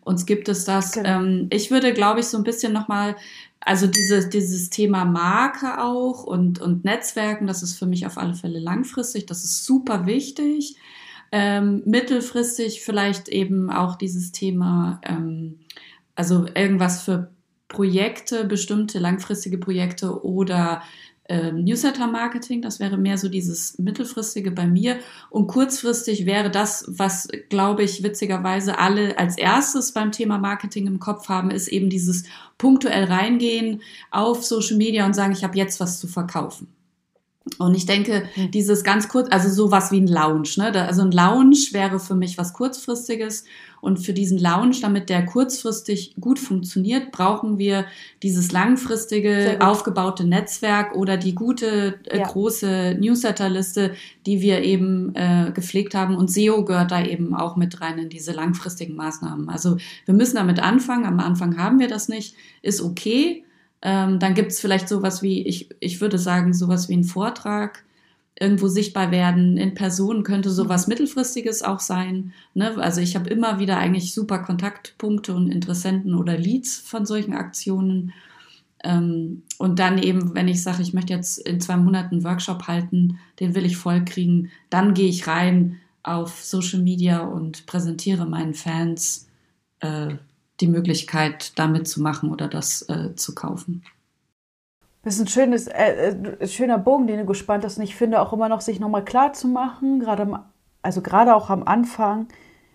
uns 0.04 0.26
gibt 0.26 0.50
es 0.50 0.66
das. 0.66 0.94
Genau. 0.94 1.10
Ähm, 1.10 1.48
ich 1.52 1.72
würde, 1.72 1.94
glaube 1.94 2.20
ich, 2.20 2.28
so 2.28 2.38
ein 2.38 2.44
bisschen 2.44 2.74
nochmal, 2.74 3.16
also 3.60 3.88
dieses, 3.88 4.30
dieses 4.30 4.70
Thema 4.70 5.06
Marke 5.06 5.82
auch 5.82 6.24
und, 6.24 6.60
und 6.60 6.84
Netzwerken, 6.84 7.48
das 7.48 7.64
ist 7.64 7.78
für 7.78 7.86
mich 7.86 8.06
auf 8.06 8.18
alle 8.18 8.34
Fälle 8.34 8.60
langfristig, 8.60 9.26
das 9.26 9.44
ist 9.44 9.66
super 9.66 10.06
wichtig. 10.06 10.76
Ähm, 11.34 11.82
mittelfristig 11.86 12.82
vielleicht 12.82 13.30
eben 13.30 13.70
auch 13.70 13.96
dieses 13.96 14.34
Thema, 14.34 15.00
ähm, 15.06 15.60
also 16.16 16.46
irgendwas 16.56 17.04
für 17.04 17.32
Projekte, 17.70 18.44
bestimmte 18.44 19.00
langfristige 19.00 19.58
Projekte 19.58 20.26
oder 20.26 20.82
ähm, 21.32 21.64
Newsletter-Marketing. 21.64 22.62
Das 22.62 22.82
wäre 22.82 22.98
mehr 22.98 23.18
so 23.18 23.30
dieses 23.30 23.80
mittelfristige 23.80 24.52
bei 24.52 24.68
mir. 24.68 24.98
Und 25.30 25.48
kurzfristig 25.48 26.26
wäre 26.26 26.52
das, 26.52 26.84
was, 26.90 27.30
glaube 27.50 27.84
ich, 27.84 28.04
witzigerweise 28.04 28.78
alle 28.78 29.18
als 29.18 29.38
erstes 29.38 29.94
beim 29.94 30.12
Thema 30.12 30.38
Marketing 30.38 30.88
im 30.88 31.00
Kopf 31.00 31.30
haben, 31.30 31.50
ist 31.50 31.70
eben 31.70 31.90
dieses 31.90 32.26
punktuell 32.58 33.06
reingehen 33.06 33.82
auf 34.12 34.44
Social 34.44 34.76
Media 34.76 35.06
und 35.06 35.14
sagen, 35.14 35.32
ich 35.32 35.46
habe 35.46 35.58
jetzt 35.58 35.80
was 35.80 36.00
zu 36.02 36.08
verkaufen. 36.08 36.68
Und 37.58 37.74
ich 37.74 37.88
denke, 37.88 38.24
hm. 38.36 38.52
dieses 38.52 38.84
ganz 38.84 39.10
kurz, 39.10 39.28
also 39.32 39.50
sowas 39.50 39.92
wie 39.92 40.00
ein 40.00 40.08
Lounge, 40.08 40.50
ne? 40.58 40.72
Also 40.86 41.02
ein 41.02 41.12
Lounge 41.12 41.58
wäre 41.72 42.00
für 42.00 42.14
mich 42.14 42.38
was 42.38 42.54
kurzfristiges. 42.54 43.46
Und 43.82 43.98
für 43.98 44.14
diesen 44.14 44.38
Lounge, 44.38 44.76
damit 44.80 45.10
der 45.10 45.26
kurzfristig 45.26 46.14
gut 46.22 46.38
funktioniert, 46.38 47.12
brauchen 47.12 47.58
wir 47.58 47.86
dieses 48.22 48.52
langfristige 48.52 49.58
aufgebaute 49.60 50.24
Netzwerk 50.24 50.96
oder 50.96 51.18
die 51.18 51.34
gute 51.34 52.00
äh, 52.06 52.20
ja. 52.20 52.28
große 52.28 52.96
Newsletterliste, 53.00 53.96
die 54.28 54.42
wir 54.42 54.62
eben 54.62 55.16
äh, 55.16 55.52
gepflegt 55.52 55.96
haben. 55.96 56.16
Und 56.16 56.30
SEO 56.32 56.64
gehört 56.64 56.92
da 56.92 57.04
eben 57.04 57.34
auch 57.34 57.56
mit 57.56 57.82
rein 57.82 57.98
in 57.98 58.10
diese 58.10 58.34
langfristigen 58.34 58.96
Maßnahmen. 58.96 59.50
Also 59.50 59.78
wir 60.06 60.14
müssen 60.14 60.36
damit 60.36 60.60
anfangen. 60.60 61.06
Am 61.06 61.20
Anfang 61.20 61.58
haben 61.58 61.80
wir 61.80 61.88
das 61.88 62.08
nicht, 62.08 62.36
ist 62.62 62.84
okay. 62.84 63.46
Ähm, 63.82 64.20
dann 64.20 64.34
gibt 64.34 64.52
es 64.52 64.60
vielleicht 64.60 64.88
sowas 64.88 65.22
wie, 65.22 65.42
ich, 65.48 65.70
ich 65.80 66.02
würde 66.02 66.18
sagen, 66.18 66.54
sowas 66.54 66.90
wie 66.90 66.98
ein 66.98 67.04
Vortrag, 67.04 67.84
irgendwo 68.40 68.68
sichtbar 68.68 69.12
werden. 69.12 69.58
In 69.58 69.76
Person 69.76 70.24
könnte 70.24 70.50
sowas 70.50 70.88
mittelfristiges 70.88 71.62
auch 71.62 71.80
sein. 71.80 72.34
Ne? 72.54 72.76
Also 72.78 73.00
ich 73.02 73.16
habe 73.16 73.30
immer 73.30 73.60
wieder 73.60 73.78
eigentlich 73.78 74.14
super 74.14 74.40
Kontaktpunkte 74.40 75.34
und 75.34 75.52
Interessenten 75.52 76.16
oder 76.16 76.38
Leads 76.38 76.78
von 76.78 77.06
solchen 77.06 77.34
Aktionen. 77.34 78.14
Ähm, 78.84 79.44
und 79.60 79.78
dann 79.78 80.00
eben, 80.00 80.34
wenn 80.34 80.48
ich 80.48 80.64
sage, 80.64 80.82
ich 80.82 80.94
möchte 80.94 81.14
jetzt 81.14 81.38
in 81.38 81.62
zwei 81.62 81.78
Monaten 81.78 82.16
einen 82.16 82.24
Workshop 82.24 82.68
halten, 82.68 83.20
den 83.40 83.54
will 83.54 83.66
ich 83.66 83.78
voll 83.78 84.04
kriegen, 84.06 84.50
dann 84.72 84.96
gehe 84.96 85.10
ich 85.10 85.28
rein 85.28 85.80
auf 86.02 86.44
Social 86.44 86.80
Media 86.80 87.20
und 87.20 87.68
präsentiere 87.68 88.26
meinen 88.26 88.56
Fans 88.56 89.28
äh, 89.82 90.16
die 90.62 90.68
Möglichkeit, 90.68 91.58
da 91.60 91.68
mitzumachen 91.68 92.32
oder 92.32 92.48
das 92.48 92.88
äh, 92.90 93.16
zu 93.16 93.36
kaufen. 93.36 93.84
Das 95.04 95.16
ist 95.16 95.22
ein 95.22 95.28
schönes, 95.28 95.68
äh, 95.68 96.14
äh, 96.40 96.48
schöner 96.48 96.78
Bogen, 96.78 97.08
den 97.08 97.20
du 97.20 97.26
gespannt 97.26 97.66
hast. 97.66 97.78
Und 97.78 97.84
ich 97.84 97.96
finde 97.96 98.22
auch 98.22 98.34
immer 98.34 98.50
noch, 98.50 98.62
sich 98.62 98.80
nochmal 98.80 99.04
klar 99.04 99.34
zu 99.34 99.48
machen, 99.48 100.00
gerade, 100.00 100.40
also 100.82 101.02
gerade 101.02 101.36
auch 101.36 101.50
am 101.50 101.64
Anfang. 101.64 102.28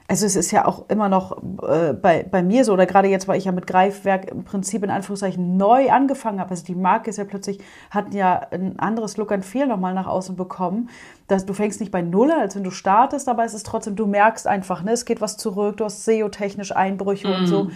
Also 0.09 0.25
es 0.25 0.37
ist 0.37 0.53
ja 0.53 0.67
auch 0.67 0.89
immer 0.89 1.09
noch 1.09 1.43
äh, 1.63 1.93
bei, 1.93 2.23
bei 2.23 2.43
mir 2.43 2.65
so, 2.65 2.73
oder 2.73 2.87
gerade 2.87 3.09
jetzt, 3.09 3.27
weil 3.27 3.39
ich 3.39 3.47
ja 3.47 3.53
mit 3.53 3.67
Greifwerk 3.67 4.31
im 4.31 4.45
Prinzip 4.45 4.85
in 4.85 4.91
Anführungszeichen 4.91 5.57
neu 5.57 5.91
angefangen 5.91 6.39
habe. 6.39 6.51
Also 6.51 6.65
die 6.65 6.77
Marke 6.77 7.11
ist 7.11 7.17
ja 7.17 7.25
plötzlich, 7.25 7.59
hat 7.91 8.15
ja 8.15 8.47
ein 8.53 8.79
anderes 8.79 9.17
Look 9.17 9.33
and 9.33 9.45
Feel 9.45 9.67
nochmal 9.67 9.95
nach 9.95 10.07
außen 10.07 10.37
bekommen. 10.37 10.91
Dass 11.27 11.45
du 11.45 11.55
fängst 11.55 11.81
nicht 11.81 11.91
bei 11.91 12.03
Null 12.03 12.31
an, 12.31 12.41
als 12.41 12.55
wenn 12.55 12.63
du 12.63 12.71
startest, 12.71 13.29
aber 13.29 13.45
es 13.45 13.53
ist 13.53 13.67
trotzdem, 13.67 13.97
du 13.97 14.07
merkst 14.07 14.47
einfach, 14.47 14.83
ne, 14.85 14.93
es 14.93 15.05
geht 15.05 15.21
was 15.21 15.37
zurück, 15.37 15.79
du 15.79 15.85
hast 15.85 16.05
SEO-technisch 16.05 16.71
Einbrüche 16.75 17.29
mm. 17.29 17.33
und 17.33 17.47
so. 17.47 17.65
Mhm. 17.65 17.71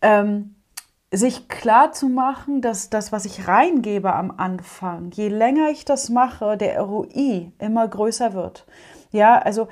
Ähm, 0.00 0.54
sich 1.10 1.48
klar 1.48 1.92
zu 1.92 2.08
machen, 2.08 2.62
dass 2.62 2.88
das, 2.88 3.12
was 3.12 3.26
ich 3.26 3.46
reingebe 3.46 4.14
am 4.14 4.32
Anfang, 4.36 5.10
je 5.12 5.28
länger 5.28 5.68
ich 5.70 5.84
das 5.84 6.08
mache, 6.08 6.56
der 6.56 6.80
ROI 6.80 7.52
immer 7.58 7.86
größer 7.86 8.32
wird. 8.32 8.66
Ja, 9.12 9.38
also 9.38 9.68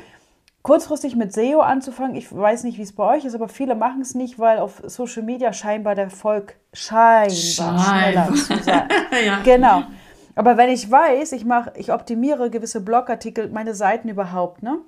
kurzfristig 0.62 1.16
mit 1.16 1.32
SEO 1.32 1.60
anzufangen, 1.60 2.14
ich 2.14 2.34
weiß 2.34 2.64
nicht, 2.64 2.78
wie 2.78 2.82
es 2.82 2.94
bei 2.94 3.16
euch 3.16 3.24
ist, 3.24 3.34
aber 3.34 3.48
viele 3.48 3.74
machen 3.74 4.00
es 4.00 4.14
nicht, 4.14 4.38
weil 4.38 4.58
auf 4.58 4.82
Social 4.86 5.22
Media 5.22 5.52
scheinbar 5.52 5.94
der 5.94 6.04
Erfolg 6.04 6.56
scheinbar, 6.72 7.30
scheinbar. 7.30 8.26
schneller 8.26 8.34
zu 8.34 8.58
sein. 8.62 8.88
ja. 9.24 9.40
Genau. 9.42 9.82
Aber 10.34 10.56
wenn 10.56 10.70
ich 10.70 10.90
weiß, 10.90 11.32
ich 11.32 11.44
mache, 11.44 11.72
ich 11.76 11.92
optimiere 11.92 12.48
gewisse 12.50 12.80
Blogartikel, 12.80 13.50
meine 13.50 13.74
Seiten 13.74 14.08
überhaupt, 14.08 14.62
ne? 14.62 14.78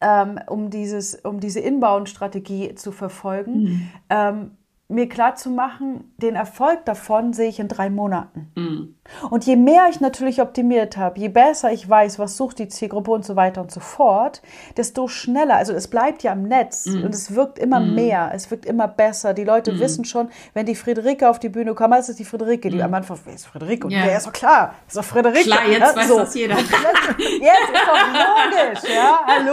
Ähm, 0.00 0.38
um 0.46 0.70
dieses, 0.70 1.16
um 1.16 1.40
diese 1.40 1.58
Inbound-Strategie 1.58 2.76
zu 2.76 2.92
verfolgen, 2.92 3.62
mhm. 3.62 3.90
ähm, 4.10 4.50
mir 4.90 5.06
klar 5.06 5.34
zu 5.34 5.50
machen, 5.50 6.14
den 6.16 6.34
Erfolg 6.34 6.86
davon 6.86 7.34
sehe 7.34 7.50
ich 7.50 7.60
in 7.60 7.68
drei 7.68 7.90
Monaten. 7.90 8.50
Mhm. 8.56 8.94
Und 9.30 9.44
je 9.44 9.56
mehr 9.56 9.86
ich 9.90 10.00
natürlich 10.00 10.40
optimiert 10.40 10.96
habe, 10.96 11.20
je 11.20 11.28
besser 11.28 11.70
ich 11.72 11.88
weiß, 11.88 12.18
was 12.18 12.38
sucht 12.38 12.58
die 12.58 12.68
Zielgruppe 12.68 13.10
und 13.10 13.24
so 13.24 13.36
weiter 13.36 13.60
und 13.60 13.70
so 13.70 13.80
fort, 13.80 14.42
desto 14.78 15.06
schneller, 15.06 15.56
also 15.56 15.74
es 15.74 15.88
bleibt 15.88 16.22
ja 16.22 16.32
im 16.32 16.44
Netz 16.44 16.86
mhm. 16.86 17.04
und 17.04 17.14
es 17.14 17.34
wirkt 17.34 17.58
immer 17.58 17.80
mhm. 17.80 17.94
mehr, 17.94 18.30
es 18.34 18.50
wirkt 18.50 18.64
immer 18.64 18.88
besser. 18.88 19.34
Die 19.34 19.44
Leute 19.44 19.72
mhm. 19.72 19.80
wissen 19.80 20.04
schon, 20.06 20.30
wenn 20.54 20.64
die 20.64 20.74
Friederike 20.74 21.28
auf 21.28 21.38
die 21.38 21.50
Bühne 21.50 21.74
kommt, 21.74 21.92
das 21.92 22.08
ist 22.08 22.18
die 22.18 22.24
Friederike, 22.24 22.70
die 22.70 22.76
mhm. 22.76 22.84
am 22.84 22.94
Anfang, 22.94 23.18
wer 23.24 23.34
ist 23.34 23.46
Friederike? 23.46 23.86
Und 23.86 23.92
ja. 23.92 24.04
ist 24.06 24.26
doch 24.26 24.32
klar, 24.32 24.74
ist 24.86 24.96
doch 24.96 25.04
Friederike. 25.04 25.44
Klar, 25.44 25.66
jetzt 25.68 25.80
ja, 25.80 25.96
weiß 25.96 26.08
so. 26.08 26.18
das 26.18 26.34
jeder. 26.34 26.56
jetzt 26.56 26.70
ist 26.70 26.74
doch 26.74 28.06
logisch, 28.08 28.94
ja, 28.94 29.20
hallo. 29.26 29.52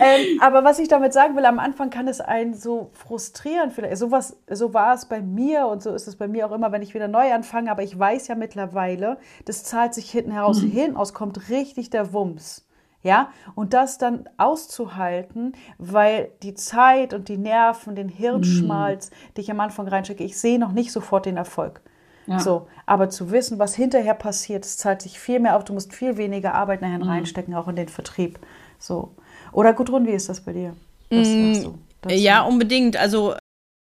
Ähm, 0.00 0.40
aber 0.40 0.64
was 0.64 0.80
ich 0.80 0.88
damit 0.88 1.12
sagen 1.12 1.36
will, 1.36 1.44
am 1.44 1.60
Anfang 1.60 1.90
kann 1.90 2.08
es 2.08 2.20
einen 2.20 2.54
so 2.54 2.90
frustrieren, 2.92 3.70
vielleicht 3.70 3.98
sowas 3.98 4.31
so 4.50 4.74
war 4.74 4.94
es 4.94 5.06
bei 5.06 5.20
mir 5.20 5.66
und 5.66 5.82
so 5.82 5.94
ist 5.94 6.08
es 6.08 6.16
bei 6.16 6.28
mir 6.28 6.46
auch 6.46 6.52
immer, 6.52 6.72
wenn 6.72 6.82
ich 6.82 6.94
wieder 6.94 7.08
neu 7.08 7.32
anfange. 7.32 7.70
Aber 7.70 7.82
ich 7.82 7.98
weiß 7.98 8.28
ja 8.28 8.34
mittlerweile, 8.34 9.18
das 9.44 9.64
zahlt 9.64 9.94
sich 9.94 10.10
hinten 10.10 10.32
heraus. 10.32 10.62
Mhm. 10.62 10.70
Hinten 10.70 10.96
aus 10.96 11.14
kommt 11.14 11.48
richtig 11.48 11.90
der 11.90 12.12
Wumms. 12.12 12.66
Ja, 13.04 13.30
und 13.56 13.74
das 13.74 13.98
dann 13.98 14.28
auszuhalten, 14.36 15.54
weil 15.78 16.30
die 16.44 16.54
Zeit 16.54 17.14
und 17.14 17.28
die 17.28 17.36
Nerven, 17.36 17.96
den 17.96 18.08
Hirnschmalz, 18.08 19.10
mhm. 19.10 19.14
die 19.36 19.40
ich 19.40 19.50
am 19.50 19.58
Anfang 19.58 19.88
reinstecke, 19.88 20.22
ich 20.22 20.38
sehe 20.38 20.60
noch 20.60 20.70
nicht 20.70 20.92
sofort 20.92 21.26
den 21.26 21.36
Erfolg. 21.36 21.80
Ja. 22.26 22.38
So, 22.38 22.68
aber 22.86 23.10
zu 23.10 23.32
wissen, 23.32 23.58
was 23.58 23.74
hinterher 23.74 24.14
passiert, 24.14 24.64
es 24.64 24.76
zahlt 24.76 25.02
sich 25.02 25.18
viel 25.18 25.40
mehr 25.40 25.56
auf. 25.56 25.64
Du 25.64 25.72
musst 25.72 25.92
viel 25.92 26.16
weniger 26.16 26.54
Arbeit 26.54 26.80
nachher 26.80 26.98
mhm. 26.98 27.10
reinstecken, 27.10 27.54
auch 27.54 27.66
in 27.66 27.74
den 27.74 27.88
Vertrieb. 27.88 28.38
So. 28.78 29.10
Oder 29.50 29.72
Gudrun, 29.72 30.06
wie 30.06 30.12
ist 30.12 30.28
das 30.28 30.40
bei 30.40 30.52
dir? 30.52 30.76
Was 31.10 31.28
mm, 31.28 31.74
ja, 32.08 32.42
unbedingt. 32.42 32.96
Also 32.96 33.34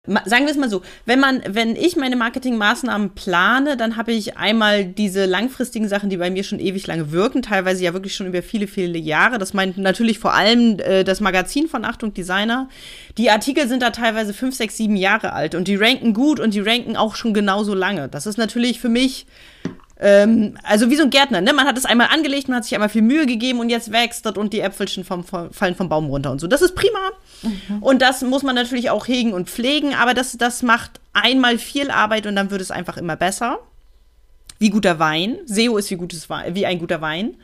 Sagen 0.04 0.46
wir 0.46 0.50
es 0.50 0.56
mal 0.56 0.68
so, 0.68 0.82
wenn 1.06 1.20
man, 1.20 1.42
wenn 1.46 1.76
ich 1.76 1.94
meine 1.94 2.16
Marketingmaßnahmen 2.16 3.10
plane, 3.10 3.76
dann 3.76 3.96
habe 3.96 4.10
ich 4.10 4.36
einmal 4.36 4.84
diese 4.84 5.26
langfristigen 5.26 5.86
Sachen, 5.86 6.10
die 6.10 6.16
bei 6.16 6.28
mir 6.28 6.42
schon 6.42 6.58
ewig 6.58 6.88
lange 6.88 7.12
wirken, 7.12 7.40
teilweise 7.40 7.84
ja 7.84 7.92
wirklich 7.92 8.16
schon 8.16 8.26
über 8.26 8.42
viele, 8.42 8.66
viele 8.66 8.98
Jahre. 8.98 9.38
Das 9.38 9.54
meint 9.54 9.78
natürlich 9.78 10.18
vor 10.18 10.34
allem 10.34 10.80
äh, 10.80 11.04
das 11.04 11.20
Magazin 11.20 11.68
von 11.68 11.84
Achtung 11.84 12.12
Designer. 12.14 12.68
Die 13.16 13.30
Artikel 13.30 13.68
sind 13.68 13.80
da 13.80 13.90
teilweise 13.90 14.34
fünf, 14.34 14.56
sechs, 14.56 14.76
sieben 14.76 14.96
Jahre 14.96 15.34
alt 15.34 15.54
und 15.54 15.68
die 15.68 15.76
ranken 15.76 16.14
gut 16.14 16.40
und 16.40 16.52
die 16.52 16.60
ranken 16.60 16.96
auch 16.96 17.14
schon 17.14 17.32
genauso 17.32 17.72
lange. 17.72 18.08
Das 18.08 18.26
ist 18.26 18.38
natürlich 18.38 18.80
für 18.80 18.88
mich 18.88 19.26
ähm, 20.02 20.58
also 20.64 20.90
wie 20.90 20.96
so 20.96 21.04
ein 21.04 21.10
Gärtner, 21.10 21.40
ne? 21.40 21.52
Man 21.52 21.66
hat 21.66 21.78
es 21.78 21.84
einmal 21.84 22.08
angelegt, 22.12 22.48
man 22.48 22.56
hat 22.56 22.64
sich 22.64 22.74
einmal 22.74 22.88
viel 22.88 23.02
Mühe 23.02 23.24
gegeben 23.24 23.60
und 23.60 23.70
jetzt 23.70 23.92
wächst 23.92 24.26
das 24.26 24.36
und 24.36 24.52
die 24.52 24.60
Äpfelchen 24.60 25.04
vom, 25.04 25.22
vom, 25.22 25.52
fallen 25.52 25.76
vom 25.76 25.88
Baum 25.88 26.06
runter 26.06 26.32
und 26.32 26.40
so. 26.40 26.48
Das 26.48 26.60
ist 26.60 26.74
prima. 26.74 26.98
Mhm. 27.42 27.82
Und 27.82 28.02
das 28.02 28.22
muss 28.22 28.42
man 28.42 28.56
natürlich 28.56 28.90
auch 28.90 29.06
hegen 29.06 29.32
und 29.32 29.48
pflegen, 29.48 29.94
aber 29.94 30.12
das, 30.12 30.36
das 30.36 30.62
macht 30.62 31.00
einmal 31.12 31.56
viel 31.56 31.90
Arbeit 31.90 32.26
und 32.26 32.34
dann 32.34 32.50
wird 32.50 32.60
es 32.60 32.72
einfach 32.72 32.96
immer 32.96 33.14
besser. 33.14 33.60
Wie 34.58 34.70
guter 34.70 34.98
Wein. 34.98 35.38
SEO 35.46 35.76
ist 35.76 35.90
wie, 35.90 35.96
gutes, 35.96 36.28
wie 36.28 36.66
ein 36.66 36.78
guter 36.78 37.00
Wein. 37.00 37.34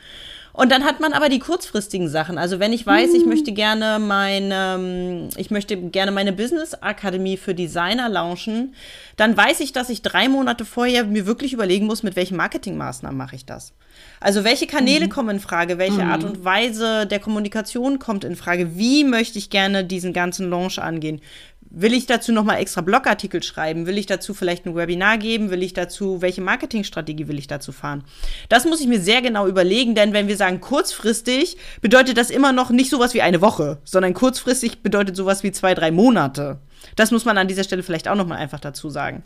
Und 0.52 0.73
dann 0.73 0.85
hat 0.85 1.00
man 1.00 1.12
aber 1.12 1.28
die 1.28 1.38
kurzfristigen 1.38 2.09
Sachen. 2.09 2.38
Also 2.38 2.59
wenn 2.59 2.73
ich 2.73 2.87
weiß, 2.87 3.14
ich 3.14 3.23
mhm. 3.23 3.28
möchte 3.28 3.52
gerne 3.52 3.99
meine, 3.99 5.28
ich 5.37 5.50
möchte 5.50 5.76
gerne 5.76 6.11
meine 6.11 6.33
Business 6.33 6.75
Akademie 6.75 7.37
für 7.37 7.55
Designer 7.55 8.09
launchen, 8.09 8.75
dann 9.17 9.37
weiß 9.37 9.61
ich, 9.61 9.73
dass 9.73 9.88
ich 9.88 10.02
drei 10.02 10.28
Monate 10.28 10.64
vorher 10.64 11.05
mir 11.05 11.26
wirklich 11.26 11.52
überlegen 11.52 11.87
muss, 11.87 12.02
mit 12.02 12.17
welchen 12.17 12.37
Marketingmaßnahmen 12.37 13.17
mache 13.17 13.37
ich 13.37 13.47
das. 13.47 13.73
Also 14.21 14.43
welche 14.45 14.67
Kanäle 14.67 15.07
mhm. 15.07 15.11
kommen 15.11 15.31
in 15.37 15.40
Frage, 15.40 15.78
welche 15.78 16.05
mhm. 16.05 16.11
Art 16.11 16.25
und 16.25 16.45
Weise 16.45 17.07
der 17.07 17.21
Kommunikation 17.21 17.99
kommt 17.99 18.25
in 18.25 18.37
Frage, 18.37 18.76
wie 18.76 19.05
möchte 19.05 19.38
ich 19.38 19.50
gerne 19.50 19.85
diesen 19.85 20.12
ganzen 20.12 20.50
Launch 20.50 20.78
angehen, 20.78 21.21
Will 21.70 21.92
ich 21.92 22.06
dazu 22.06 22.32
nochmal 22.32 22.60
extra 22.60 22.80
Blogartikel 22.80 23.42
schreiben? 23.42 23.87
Will 23.87 23.98
ich 23.98 24.06
dazu 24.06 24.32
vielleicht 24.32 24.64
ein 24.64 24.75
Webinar 24.75 25.18
geben? 25.18 25.50
Will 25.50 25.62
ich 25.62 25.75
dazu, 25.75 26.22
welche 26.22 26.40
Marketingstrategie 26.40 27.28
will 27.28 27.38
ich 27.38 27.46
dazu 27.46 27.72
fahren? 27.72 28.04
Das 28.48 28.64
muss 28.64 28.80
ich 28.80 28.87
mir 28.87 29.00
sehr 29.00 29.20
genau 29.20 29.46
überlegen, 29.46 29.94
denn 29.94 30.14
wenn 30.14 30.28
wir 30.28 30.38
sagen 30.38 30.60
kurzfristig, 30.60 31.58
bedeutet 31.82 32.16
das 32.16 32.30
immer 32.30 32.52
noch 32.52 32.70
nicht 32.70 32.88
sowas 32.88 33.12
wie 33.12 33.20
eine 33.20 33.42
Woche, 33.42 33.78
sondern 33.84 34.14
kurzfristig 34.14 34.82
bedeutet 34.82 35.14
sowas 35.14 35.42
wie 35.42 35.52
zwei, 35.52 35.75
drei 35.75 35.90
Monate. 35.90 36.58
Das 36.96 37.10
muss 37.10 37.26
man 37.26 37.37
an 37.37 37.48
dieser 37.48 37.64
Stelle 37.64 37.82
vielleicht 37.82 38.08
auch 38.08 38.16
nochmal 38.16 38.38
einfach 38.38 38.60
dazu 38.60 38.88
sagen. 38.88 39.22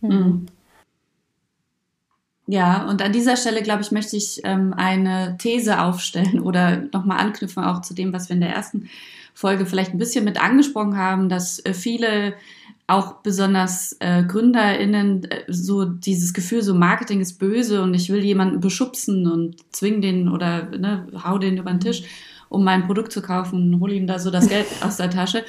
Mhm. 0.00 0.46
Ja, 2.46 2.86
und 2.88 3.00
an 3.00 3.12
dieser 3.12 3.36
Stelle, 3.36 3.62
glaube 3.62 3.82
ich, 3.82 3.90
möchte 3.90 4.16
ich 4.16 4.40
ähm, 4.44 4.74
eine 4.76 5.36
These 5.38 5.80
aufstellen 5.80 6.40
oder 6.40 6.82
nochmal 6.92 7.18
anknüpfen 7.18 7.64
auch 7.64 7.80
zu 7.80 7.94
dem, 7.94 8.12
was 8.12 8.28
wir 8.28 8.34
in 8.34 8.42
der 8.42 8.54
ersten 8.54 8.90
Folge 9.34 9.66
vielleicht 9.66 9.92
ein 9.92 9.98
bisschen 9.98 10.24
mit 10.24 10.42
angesprochen 10.42 10.96
haben, 10.96 11.28
dass 11.28 11.58
äh, 11.64 11.74
viele 11.74 12.34
auch 12.86 13.22
besonders 13.22 13.96
äh, 14.00 14.22
GründerInnen 14.24 15.24
äh, 15.24 15.44
so 15.48 15.84
dieses 15.84 16.34
Gefühl, 16.34 16.62
so 16.62 16.74
Marketing 16.74 17.20
ist 17.20 17.38
böse 17.38 17.82
und 17.82 17.94
ich 17.94 18.10
will 18.10 18.22
jemanden 18.22 18.60
beschubsen 18.60 19.26
und 19.26 19.56
zwing 19.74 20.00
den 20.00 20.28
oder 20.28 20.70
ne, 20.70 21.06
hau 21.24 21.38
den 21.38 21.56
über 21.56 21.70
den 21.70 21.80
Tisch, 21.80 22.04
um 22.48 22.62
mein 22.62 22.86
Produkt 22.86 23.10
zu 23.10 23.22
kaufen, 23.22 23.80
hol 23.80 23.92
ihm 23.92 24.06
da 24.06 24.18
so 24.18 24.30
das 24.30 24.48
Geld 24.48 24.66
aus 24.82 24.98
der 24.98 25.10
Tasche. 25.10 25.44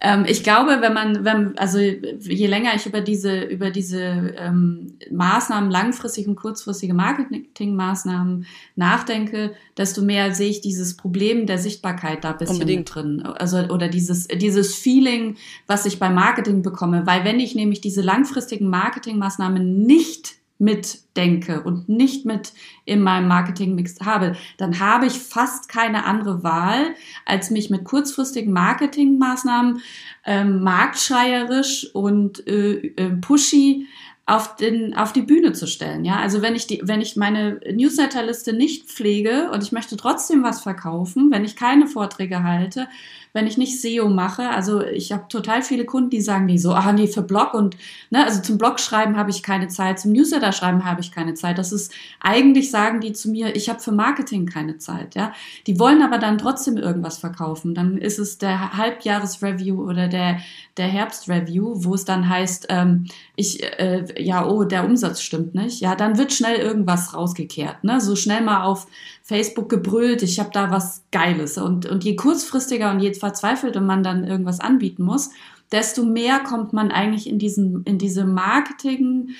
Ähm, 0.00 0.26
ich 0.28 0.42
glaube, 0.42 0.78
wenn 0.80 0.92
man, 0.92 1.24
wenn, 1.24 1.56
also 1.56 1.78
je 1.78 2.46
länger 2.46 2.74
ich 2.74 2.86
über 2.86 3.00
diese, 3.00 3.42
über 3.44 3.70
diese 3.70 4.34
ähm, 4.36 4.98
Maßnahmen, 5.10 5.70
langfristig 5.70 6.28
und 6.28 6.36
kurzfristige 6.36 6.92
Marketingmaßnahmen 6.92 8.46
nachdenke, 8.74 9.54
desto 9.76 10.02
mehr 10.02 10.34
sehe 10.34 10.50
ich 10.50 10.60
dieses 10.60 10.96
Problem 10.96 11.46
der 11.46 11.58
Sichtbarkeit 11.58 12.24
da 12.24 12.32
ein 12.32 12.38
bisschen 12.38 12.56
Unbedingt. 12.56 12.94
drin. 12.94 13.22
Also, 13.22 13.58
oder 13.68 13.88
dieses, 13.88 14.28
dieses 14.28 14.74
Feeling, 14.74 15.36
was 15.66 15.86
ich 15.86 15.98
beim 15.98 16.14
Marketing 16.14 16.62
bekomme. 16.62 17.06
Weil 17.06 17.24
wenn 17.24 17.40
ich 17.40 17.54
nämlich 17.54 17.80
diese 17.80 18.02
langfristigen 18.02 18.68
Marketingmaßnahmen 18.68 19.82
nicht 19.82 20.35
mitdenke 20.58 21.62
und 21.62 21.88
nicht 21.88 22.24
mit 22.24 22.52
in 22.84 23.02
meinem 23.02 23.28
Marketingmix 23.28 24.00
habe, 24.04 24.36
dann 24.56 24.80
habe 24.80 25.06
ich 25.06 25.18
fast 25.18 25.68
keine 25.68 26.04
andere 26.04 26.42
Wahl, 26.42 26.94
als 27.24 27.50
mich 27.50 27.70
mit 27.70 27.84
kurzfristigen 27.84 28.52
Marketingmaßnahmen 28.52 29.82
ähm, 30.24 30.62
marktschreierisch 30.62 31.90
und 31.94 32.46
äh, 32.46 32.86
äh, 32.96 33.10
pushy 33.20 33.86
auf, 34.28 34.56
den, 34.56 34.94
auf 34.96 35.12
die 35.12 35.22
Bühne 35.22 35.52
zu 35.52 35.68
stellen. 35.68 36.04
Ja, 36.04 36.16
also 36.16 36.42
wenn 36.42 36.56
ich 36.56 36.66
die, 36.66 36.80
wenn 36.82 37.00
ich 37.00 37.14
meine 37.14 37.60
Newsletterliste 37.72 38.52
nicht 38.52 38.90
pflege 38.90 39.50
und 39.52 39.62
ich 39.62 39.70
möchte 39.70 39.96
trotzdem 39.96 40.42
was 40.42 40.60
verkaufen, 40.60 41.30
wenn 41.30 41.44
ich 41.44 41.54
keine 41.54 41.86
Vorträge 41.86 42.42
halte, 42.42 42.88
wenn 43.32 43.46
ich 43.46 43.56
nicht 43.56 43.80
SEO 43.80 44.08
mache. 44.08 44.48
Also 44.48 44.82
ich 44.82 45.12
habe 45.12 45.28
total 45.28 45.62
viele 45.62 45.84
Kunden, 45.84 46.10
die 46.10 46.20
sagen 46.20 46.48
die 46.48 46.58
so, 46.58 46.72
ah 46.72 46.92
nee, 46.92 47.06
für 47.06 47.22
Blog 47.22 47.54
und, 47.54 47.76
ne, 48.10 48.24
also 48.24 48.42
zum 48.42 48.58
Blog 48.58 48.80
schreiben 48.80 49.16
habe 49.16 49.30
ich 49.30 49.44
keine 49.44 49.68
Zeit, 49.68 50.00
zum 50.00 50.10
Newsletter 50.12 50.50
schreiben 50.50 50.84
habe 50.84 51.02
ich 51.02 51.12
keine 51.12 51.34
Zeit. 51.34 51.58
Das 51.58 51.70
ist, 51.70 51.92
eigentlich 52.18 52.72
sagen 52.72 53.00
die 53.00 53.12
zu 53.12 53.30
mir, 53.30 53.54
ich 53.54 53.68
habe 53.68 53.78
für 53.78 53.92
Marketing 53.92 54.46
keine 54.46 54.78
Zeit, 54.78 55.14
ja. 55.14 55.32
Die 55.68 55.78
wollen 55.78 56.02
aber 56.02 56.18
dann 56.18 56.38
trotzdem 56.38 56.78
irgendwas 56.78 57.18
verkaufen. 57.18 57.74
Dann 57.74 57.96
ist 57.96 58.18
es 58.18 58.38
der 58.38 58.76
Halbjahresreview 58.76 59.84
oder 59.84 60.08
der, 60.08 60.38
der 60.76 60.86
Herbstreview, 60.86 61.84
wo 61.84 61.94
es 61.94 62.04
dann 62.04 62.28
heißt, 62.28 62.66
ähm, 62.68 63.06
ich, 63.34 63.62
äh, 63.62 64.04
ja, 64.22 64.46
oh, 64.46 64.64
der 64.64 64.84
Umsatz 64.84 65.20
stimmt 65.20 65.54
nicht. 65.54 65.80
Ja, 65.80 65.94
dann 65.94 66.18
wird 66.18 66.32
schnell 66.32 66.56
irgendwas 66.56 67.14
rausgekehrt, 67.14 67.84
ne, 67.84 68.00
so 68.00 68.16
schnell 68.16 68.42
mal 68.42 68.64
auf 68.64 68.86
Facebook 69.22 69.68
gebrüllt, 69.68 70.22
ich 70.22 70.38
habe 70.38 70.50
da 70.52 70.70
was 70.70 71.02
Geiles. 71.12 71.58
Und, 71.58 71.86
und 71.86 72.04
je 72.04 72.16
kurzfristiger 72.16 72.90
und 72.90 73.00
je 73.00 73.14
verzweifelter 73.14 73.80
man 73.80 74.02
dann 74.02 74.24
irgendwas 74.24 74.60
anbieten 74.60 75.04
muss, 75.04 75.30
desto 75.72 76.04
mehr 76.04 76.40
kommt 76.40 76.72
man 76.72 76.90
eigentlich 76.90 77.28
in, 77.28 77.38
diesen, 77.38 77.82
in 77.84 77.98
diese 77.98 78.24
Marketing- 78.24 79.30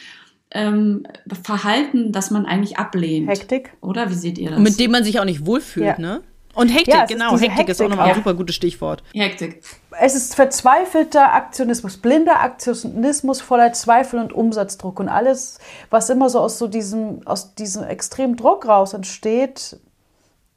ähm, 0.53 1.03
Verhalten, 1.43 2.13
das 2.13 2.31
man 2.31 2.47
eigentlich 2.47 2.79
ablehnt. 2.79 3.29
Hektik. 3.29 3.73
Oder 3.81 4.11
wie 4.11 4.15
seht 4.15 4.39
ihr 4.39 4.51
das? 4.51 4.59
Und 4.59 4.63
mit 4.63 4.79
dem 4.79 4.93
man 4.93 5.03
sich 5.03 5.19
auch 5.19 5.25
nicht 5.25 5.45
wohlfühlt, 5.45 5.87
ja. 5.87 5.99
ne? 5.99 6.23
Und 6.57 6.69
Hektik, 6.71 6.95
ja, 6.95 7.05
genau. 7.05 7.33
Hektik, 7.33 7.51
Hektik, 7.51 7.69
ist 7.69 7.83
auch 7.83 7.89
nochmal 7.89 8.09
ja. 8.09 8.15
ein 8.15 8.19
super 8.19 8.33
gutes 8.33 8.57
Stichwort. 8.57 9.03
Hektik. 9.13 9.63
Es 10.01 10.15
ist 10.15 10.35
verzweifelter 10.35 11.35
Aktionismus, 11.35 11.99
blinder 11.99 12.41
Aktionismus 12.41 13.43
voller 13.43 13.75
Zweifel 13.75 14.19
und 14.19 14.33
Umsatzdruck 14.33 14.99
und 14.99 15.11
alles, 15.11 15.59
was 15.91 16.09
immer 16.09 16.31
so 16.31 16.41
aus 16.41 16.59
so 16.59 16.67
diesem, 16.67 17.21
aus 17.27 17.55
diesem 17.55 17.85
extremen 17.85 18.37
Druck 18.37 18.67
raus 18.67 18.95
entsteht, 18.95 19.79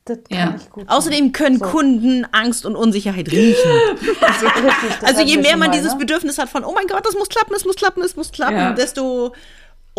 das 0.06 0.20
kann 0.30 0.38
ja. 0.38 0.52
nicht 0.52 0.70
gut 0.72 0.88
sein. 0.88 0.98
Außerdem 0.98 1.32
können 1.34 1.60
so. 1.60 1.66
Kunden 1.66 2.26
Angst 2.32 2.66
und 2.66 2.78
Unsicherheit 2.78 3.30
riechen. 3.30 3.70
also, 4.22 4.48
Richtig, 4.48 5.04
also 5.04 5.22
je 5.22 5.38
mehr 5.38 5.58
man 5.58 5.70
mal, 5.70 5.76
dieses 5.76 5.94
ne? 5.94 6.00
Bedürfnis 6.00 6.38
hat 6.38 6.48
von, 6.48 6.64
oh 6.64 6.72
mein 6.74 6.88
Gott, 6.88 7.06
das 7.06 7.14
muss 7.14 7.28
klappen, 7.28 7.54
es 7.56 7.66
muss 7.66 7.76
klappen, 7.76 8.02
es 8.04 8.16
muss 8.16 8.32
klappen, 8.32 8.56
ja. 8.56 8.72
desto 8.72 9.34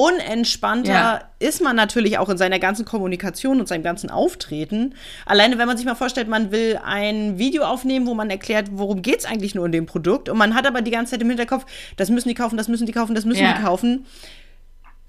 unentspannter 0.00 0.92
ja. 0.92 1.21
ist 1.40 1.61
man 1.61 1.76
natürlich 1.76 2.16
auch 2.16 2.30
in 2.30 2.38
seiner 2.38 2.59
ganzen 2.59 2.87
Kommunikation 2.87 3.61
und 3.61 3.69
seinem 3.69 3.83
ganzen 3.83 4.09
Auftreten. 4.09 4.95
Alleine, 5.26 5.59
wenn 5.59 5.66
man 5.66 5.76
sich 5.76 5.85
mal 5.85 5.95
vorstellt, 5.95 6.26
man 6.26 6.50
will 6.52 6.80
ein 6.83 7.38
Video 7.38 7.64
aufnehmen, 7.64 8.07
wo 8.07 8.14
man 8.14 8.30
erklärt, 8.30 8.69
worum 8.73 9.02
geht 9.02 9.19
es 9.19 9.25
eigentlich 9.26 9.54
nur 9.54 9.66
in 9.66 9.73
dem 9.73 9.85
Produkt 9.85 10.30
und 10.30 10.38
man 10.38 10.54
hat 10.54 10.66
aber 10.66 10.80
die 10.80 10.90
ganze 10.90 11.12
Zeit 11.12 11.23
im 11.23 11.28
Hinterkopf, 11.28 11.66
das 11.99 12.09
müssen 12.09 12.28
die 12.28 12.35
kaufen, 12.35 12.57
das 12.57 12.69
müssen 12.69 12.87
die 12.87 12.92
kaufen, 12.92 13.14
das 13.14 13.26
müssen 13.26 13.42
ja. 13.42 13.52
die 13.52 13.62
kaufen. 13.62 14.07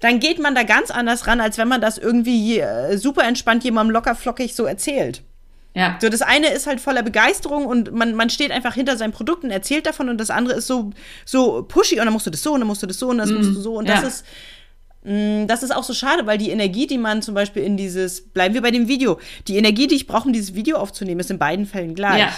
Dann 0.00 0.20
geht 0.20 0.38
man 0.38 0.54
da 0.54 0.62
ganz 0.64 0.90
anders 0.90 1.26
ran, 1.26 1.40
als 1.40 1.56
wenn 1.56 1.68
man 1.68 1.80
das 1.80 1.96
irgendwie 1.96 2.58
äh, 2.58 2.98
super 2.98 3.24
entspannt 3.24 3.64
jemandem 3.64 3.94
locker 3.94 4.14
flockig 4.14 4.54
so 4.54 4.66
erzählt. 4.66 5.22
Ja. 5.74 5.98
So, 6.02 6.08
das 6.10 6.20
eine 6.20 6.48
ist 6.48 6.66
halt 6.66 6.80
voller 6.80 7.02
Begeisterung 7.02 7.64
und 7.64 7.92
man, 7.92 8.14
man 8.14 8.28
steht 8.28 8.50
einfach 8.50 8.74
hinter 8.74 8.96
seinem 8.96 9.12
Produkt 9.12 9.42
und 9.42 9.50
erzählt 9.50 9.86
davon 9.86 10.10
und 10.10 10.18
das 10.18 10.28
andere 10.28 10.58
ist 10.58 10.66
so, 10.66 10.90
so 11.24 11.62
pushy 11.62 11.98
und 11.98 12.04
dann 12.04 12.12
musst 12.12 12.26
du 12.26 12.30
das 12.30 12.42
so 12.42 12.52
und 12.52 12.60
dann 12.60 12.68
musst 12.68 12.82
du 12.82 12.86
das 12.86 12.98
so 12.98 13.08
und 13.08 13.18
das 13.18 13.30
mm, 13.30 13.34
musst 13.36 13.50
du 13.50 13.60
so 13.60 13.74
und 13.78 13.88
ja. 13.88 13.94
das 13.94 14.04
ist, 14.04 14.26
das 15.04 15.64
ist 15.64 15.74
auch 15.74 15.82
so 15.82 15.94
schade, 15.94 16.26
weil 16.26 16.38
die 16.38 16.50
Energie, 16.50 16.86
die 16.86 16.98
man 16.98 17.22
zum 17.22 17.34
Beispiel 17.34 17.64
in 17.64 17.76
dieses, 17.76 18.20
bleiben 18.20 18.54
wir 18.54 18.62
bei 18.62 18.70
dem 18.70 18.86
Video, 18.86 19.18
die 19.48 19.56
Energie, 19.56 19.88
die 19.88 19.96
ich 19.96 20.06
brauche, 20.06 20.26
um 20.26 20.32
dieses 20.32 20.54
Video 20.54 20.76
aufzunehmen, 20.76 21.20
ist 21.20 21.30
in 21.30 21.38
beiden 21.38 21.66
Fällen 21.66 21.94
gleich. 21.94 22.20
Ja. 22.20 22.32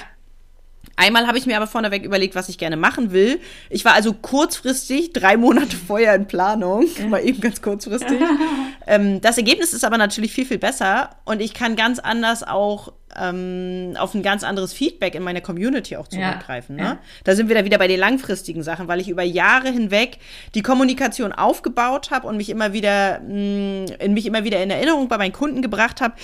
Einmal 0.97 1.27
habe 1.27 1.39
ich 1.39 1.47
mir 1.47 1.57
aber 1.57 1.67
vorneweg 1.67 2.05
überlegt, 2.05 2.35
was 2.35 2.49
ich 2.49 2.59
gerne 2.59 2.77
machen 2.77 3.13
will. 3.13 3.41
Ich 3.71 3.85
war 3.85 3.95
also 3.95 4.13
kurzfristig, 4.13 5.13
drei 5.13 5.37
Monate 5.37 5.77
vorher 5.77 6.15
in 6.15 6.27
Planung, 6.27 6.87
mal 7.09 7.25
eben 7.25 7.41
ganz 7.41 7.61
kurzfristig. 7.63 8.21
ähm, 8.87 9.21
das 9.21 9.37
Ergebnis 9.37 9.73
ist 9.73 9.85
aber 9.85 9.99
natürlich 9.99 10.33
viel, 10.33 10.47
viel 10.47 10.59
besser 10.59 11.11
und 11.25 11.41
ich 11.41 11.55
kann 11.55 11.77
ganz 11.77 11.99
anders 11.99 12.43
auch 12.43 12.93
ähm, 13.17 13.95
auf 13.99 14.15
ein 14.15 14.23
ganz 14.23 14.45
anderes 14.45 14.73
Feedback 14.73 15.15
in 15.15 15.23
meiner 15.23 15.41
Community 15.41 15.97
auch 15.97 16.09
zurückgreifen. 16.09 16.79
Ja, 16.79 16.85
ne? 16.85 16.91
ja. 16.91 16.99
Da 17.25 17.35
sind 17.35 17.49
wir 17.49 17.55
da 17.55 17.65
wieder 17.65 17.79
bei 17.79 17.89
den 17.89 17.99
langfristigen 17.99 18.63
Sachen, 18.63 18.89
weil 18.89 19.01
ich 19.01 19.09
über 19.09 19.23
Jahre 19.23 19.71
hinweg 19.71 20.19
die 20.55 20.63
Kommunikation 20.63 21.33
aufgebaut 21.33 22.11
habe 22.11 22.27
und 22.27 22.37
mich 22.37 22.51
immer 22.51 22.73
wieder 22.73 23.21
mh, 23.21 23.29
mm, 23.29 23.87
in 24.01 24.15
mich 24.15 24.27
immer 24.27 24.45
wieder 24.45 24.63
in 24.63 24.71
Erinnerung 24.71 25.09
bei 25.09 25.19
meinen 25.19 25.33
Kunden 25.33 25.63
gebracht 25.63 26.01
habe, 26.01 26.15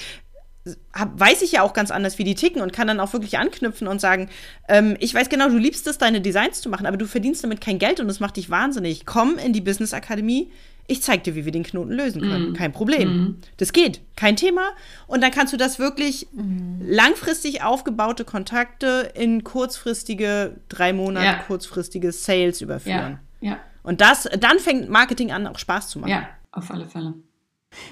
hab, 0.93 1.19
weiß 1.19 1.43
ich 1.43 1.53
ja 1.53 1.63
auch 1.63 1.73
ganz 1.73 1.91
anders, 1.91 2.19
wie 2.19 2.25
die 2.25 2.35
ticken 2.35 2.61
und 2.61 2.73
kann 2.73 2.87
dann 2.87 3.01
auch 3.01 3.13
wirklich 3.13 3.39
anknüpfen 3.39 3.89
und 3.89 4.01
sagen, 4.01 4.29
ähm, 4.69 4.97
ich 5.01 5.15
weiß 5.15 5.29
genau, 5.29 5.49
du 5.49 5.57
liebst 5.57 5.87
es, 5.87 5.99
deine 5.99 6.21
Designs 6.21 6.61
zu 6.61 6.69
machen, 6.69 6.87
aber 6.87 6.97
du 6.97 7.07
verdienst 7.07 7.43
damit 7.43 7.61
kein 7.61 7.79
Geld 7.79 8.01
und 8.01 8.09
das 8.09 8.21
macht 8.21 8.37
dich 8.37 8.51
wahnsinnig. 8.51 9.07
Komm 9.07 9.39
in 9.39 9.53
die 9.53 9.61
Business 9.61 9.95
Akademie, 9.95 10.51
ich 10.91 11.03
zeig 11.03 11.23
dir, 11.23 11.37
wie 11.37 11.45
wir 11.45 11.53
den 11.53 11.63
Knoten 11.63 11.93
lösen 11.93 12.21
können. 12.21 12.51
Mm. 12.51 12.55
Kein 12.55 12.73
Problem. 12.73 13.09
Mm. 13.09 13.37
Das 13.59 13.73
geht, 13.73 14.01
kein 14.17 14.35
Thema. 14.35 14.71
Und 15.07 15.23
dann 15.23 15.31
kannst 15.31 15.53
du 15.53 15.57
das 15.57 15.79
wirklich 15.79 16.27
mm. 16.33 16.81
langfristig 16.83 17.63
aufgebaute 17.63 18.25
Kontakte 18.25 19.13
in 19.15 19.45
kurzfristige, 19.45 20.57
drei 20.69 20.93
Monate 20.93 21.27
ja. 21.27 21.35
kurzfristige 21.47 22.11
Sales 22.11 22.61
überführen. 22.61 23.21
Ja. 23.41 23.51
ja. 23.53 23.59
Und 23.85 24.01
das, 24.01 24.29
dann 24.41 24.59
fängt 24.59 24.89
Marketing 24.91 25.31
an, 25.31 25.47
auch 25.47 25.59
Spaß 25.59 25.91
zu 25.91 26.01
machen. 26.01 26.11
Ja, 26.11 26.29
auf 26.51 26.73
alle 26.73 26.87
Fälle. 26.87 27.15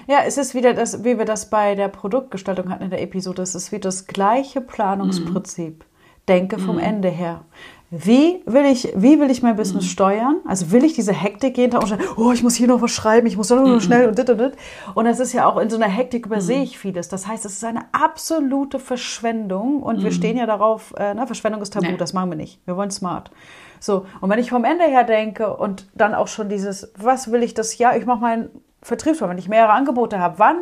Ja, 0.09 0.21
es 0.25 0.39
ist 0.39 0.55
wieder 0.55 0.73
das, 0.73 1.03
wie 1.03 1.19
wir 1.19 1.25
das 1.25 1.51
bei 1.51 1.75
der 1.75 1.87
Produktgestaltung 1.87 2.71
hatten 2.71 2.83
in 2.83 2.89
der 2.89 3.03
Episode, 3.03 3.43
es 3.43 3.53
ist 3.53 3.71
wieder 3.71 3.83
das 3.83 4.07
gleiche 4.07 4.59
Planungsprinzip. 4.59 5.79
Mhm. 5.79 5.83
Denke 6.27 6.57
vom 6.57 6.77
mhm. 6.77 6.83
Ende 6.83 7.09
her. 7.09 7.45
Wie 7.91 8.41
will 8.47 8.65
ich, 8.65 8.91
wie 8.95 9.19
will 9.19 9.29
ich 9.29 9.43
mein 9.43 9.55
Business 9.55 9.85
mhm. 9.85 9.89
steuern? 9.89 10.35
Also 10.45 10.71
will 10.71 10.83
ich 10.83 10.93
diese 10.93 11.13
Hektik 11.13 11.57
jeden 11.57 11.71
Tag 11.71 11.83
und 11.83 11.97
oh, 12.17 12.31
ich 12.31 12.41
muss 12.41 12.55
hier 12.55 12.67
noch 12.67 12.81
was 12.81 12.89
schreiben, 12.89 13.27
ich 13.27 13.37
muss 13.37 13.49
da 13.49 13.55
nur 13.55 13.67
mhm. 13.67 13.81
schnell 13.81 14.07
und 14.07 14.17
dit 14.17 14.29
und 14.31 14.39
dit. 14.39 14.53
Und 14.95 15.05
es 15.05 15.19
ist 15.19 15.33
ja 15.33 15.47
auch 15.47 15.57
in 15.57 15.69
so 15.69 15.75
einer 15.75 15.87
Hektik 15.87 16.25
übersehe 16.25 16.57
mhm. 16.57 16.63
ich 16.63 16.79
vieles. 16.79 17.07
Das 17.09 17.27
heißt, 17.27 17.45
es 17.45 17.53
ist 17.53 17.63
eine 17.63 17.85
absolute 17.91 18.79
Verschwendung 18.79 19.83
und 19.83 20.03
wir 20.03 20.09
mhm. 20.09 20.15
stehen 20.15 20.37
ja 20.37 20.47
darauf, 20.47 20.93
äh, 20.97 21.13
ne, 21.13 21.27
Verschwendung 21.27 21.61
ist 21.61 21.73
tabu, 21.73 21.85
nee. 21.85 21.97
das 21.97 22.13
machen 22.13 22.31
wir 22.31 22.37
nicht. 22.37 22.59
Wir 22.65 22.75
wollen 22.77 22.91
smart. 22.91 23.29
So, 23.79 24.07
und 24.21 24.29
wenn 24.31 24.39
ich 24.39 24.49
vom 24.49 24.65
Ende 24.65 24.85
her 24.85 25.03
denke 25.03 25.55
und 25.55 25.87
dann 25.93 26.15
auch 26.15 26.27
schon 26.27 26.49
dieses, 26.49 26.91
was 26.97 27.31
will 27.31 27.43
ich 27.43 27.53
das 27.53 27.77
Jahr, 27.77 27.95
ich 27.95 28.05
mache 28.05 28.21
mein 28.21 28.49
Vertriebsform, 28.81 29.31
wenn 29.31 29.37
ich 29.37 29.49
mehrere 29.49 29.73
Angebote 29.73 30.19
habe, 30.19 30.39
wann 30.39 30.57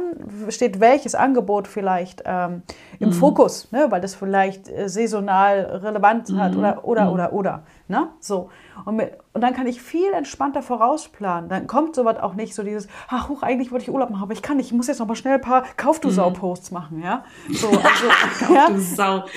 steht 0.49 0.79
welches 0.79 1.13
Angebot 1.13 1.67
vielleicht 1.67 2.23
ähm, 2.25 2.63
im 2.99 3.09
mhm. 3.09 3.13
Fokus, 3.13 3.71
ne? 3.71 3.87
weil 3.89 4.01
das 4.01 4.15
vielleicht 4.15 4.69
äh, 4.69 4.89
saisonal 4.89 5.59
relevant 5.83 6.29
mhm. 6.29 6.39
hat 6.39 6.55
oder 6.55 6.83
oder 6.83 7.05
mhm. 7.05 7.11
oder 7.11 7.33
oder. 7.33 7.63
Ne? 7.87 8.07
So. 8.19 8.49
Und, 8.85 8.95
mit, 8.95 9.11
und 9.33 9.41
dann 9.41 9.53
kann 9.53 9.67
ich 9.67 9.81
viel 9.81 10.11
entspannter 10.13 10.63
vorausplanen. 10.63 11.47
Dann 11.47 11.67
kommt 11.67 11.95
sowas 11.95 12.17
auch 12.17 12.33
nicht 12.33 12.55
so 12.55 12.63
dieses, 12.63 12.87
ach, 13.07 13.29
huch, 13.29 13.43
eigentlich 13.43 13.71
wollte 13.71 13.83
ich 13.83 13.91
Urlaub 13.91 14.09
machen, 14.09 14.23
aber 14.23 14.33
ich 14.33 14.41
kann 14.41 14.57
nicht, 14.57 14.67
ich 14.67 14.73
muss 14.73 14.87
jetzt 14.87 14.99
noch 14.99 15.07
mal 15.07 15.15
schnell 15.15 15.35
ein 15.35 15.41
paar 15.41 15.63
Kauf 15.77 15.99
du 15.99 16.09
Sau-Posts 16.09 16.71
machen, 16.71 17.03
ja. 17.03 17.23
So, 17.51 17.67
also, 17.67 17.79
Kauf 18.47 18.65
du 18.67 18.79
Sau. 18.79 19.19
Oh 19.19 19.23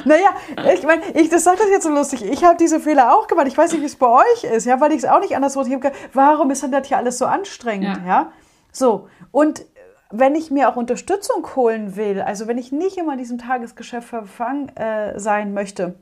naja, 0.08 0.72
ich 0.74 0.82
meine, 0.82 1.02
ich 1.14 1.28
das 1.28 1.44
sage 1.44 1.58
das 1.58 1.68
jetzt 1.68 1.84
so 1.84 1.90
lustig. 1.90 2.24
Ich 2.24 2.44
habe 2.44 2.56
diese 2.56 2.80
Fehler 2.80 3.16
auch 3.16 3.26
gemacht. 3.26 3.46
Ich 3.46 3.56
weiß 3.56 3.72
nicht, 3.72 3.82
wie 3.82 3.86
es 3.86 3.96
bei 3.96 4.08
euch 4.08 4.44
ist, 4.44 4.64
ja, 4.64 4.80
weil 4.80 4.92
ich 4.92 4.98
es 4.98 5.04
auch 5.04 5.20
nicht 5.20 5.36
anders 5.36 5.54
wusste. 5.56 5.70
Ich 5.70 5.74
habe 5.74 5.88
gedacht, 5.88 6.10
warum 6.14 6.50
ist 6.50 6.62
denn 6.62 6.72
das 6.72 6.88
hier 6.88 6.96
alles 6.96 7.18
so 7.18 7.26
anstrengend, 7.26 7.98
ja? 7.98 8.06
ja? 8.06 8.32
So, 8.72 9.08
und 9.30 9.64
wenn 10.10 10.34
ich 10.34 10.50
mir 10.50 10.68
auch 10.68 10.76
Unterstützung 10.76 11.46
holen 11.54 11.96
will, 11.96 12.20
also 12.20 12.46
wenn 12.46 12.58
ich 12.58 12.72
nicht 12.72 12.96
immer 12.96 13.12
in 13.12 13.18
diesem 13.18 13.38
Tagesgeschäft 13.38 14.08
verfangen 14.08 14.74
äh, 14.76 15.18
sein 15.18 15.52
möchte, 15.52 15.94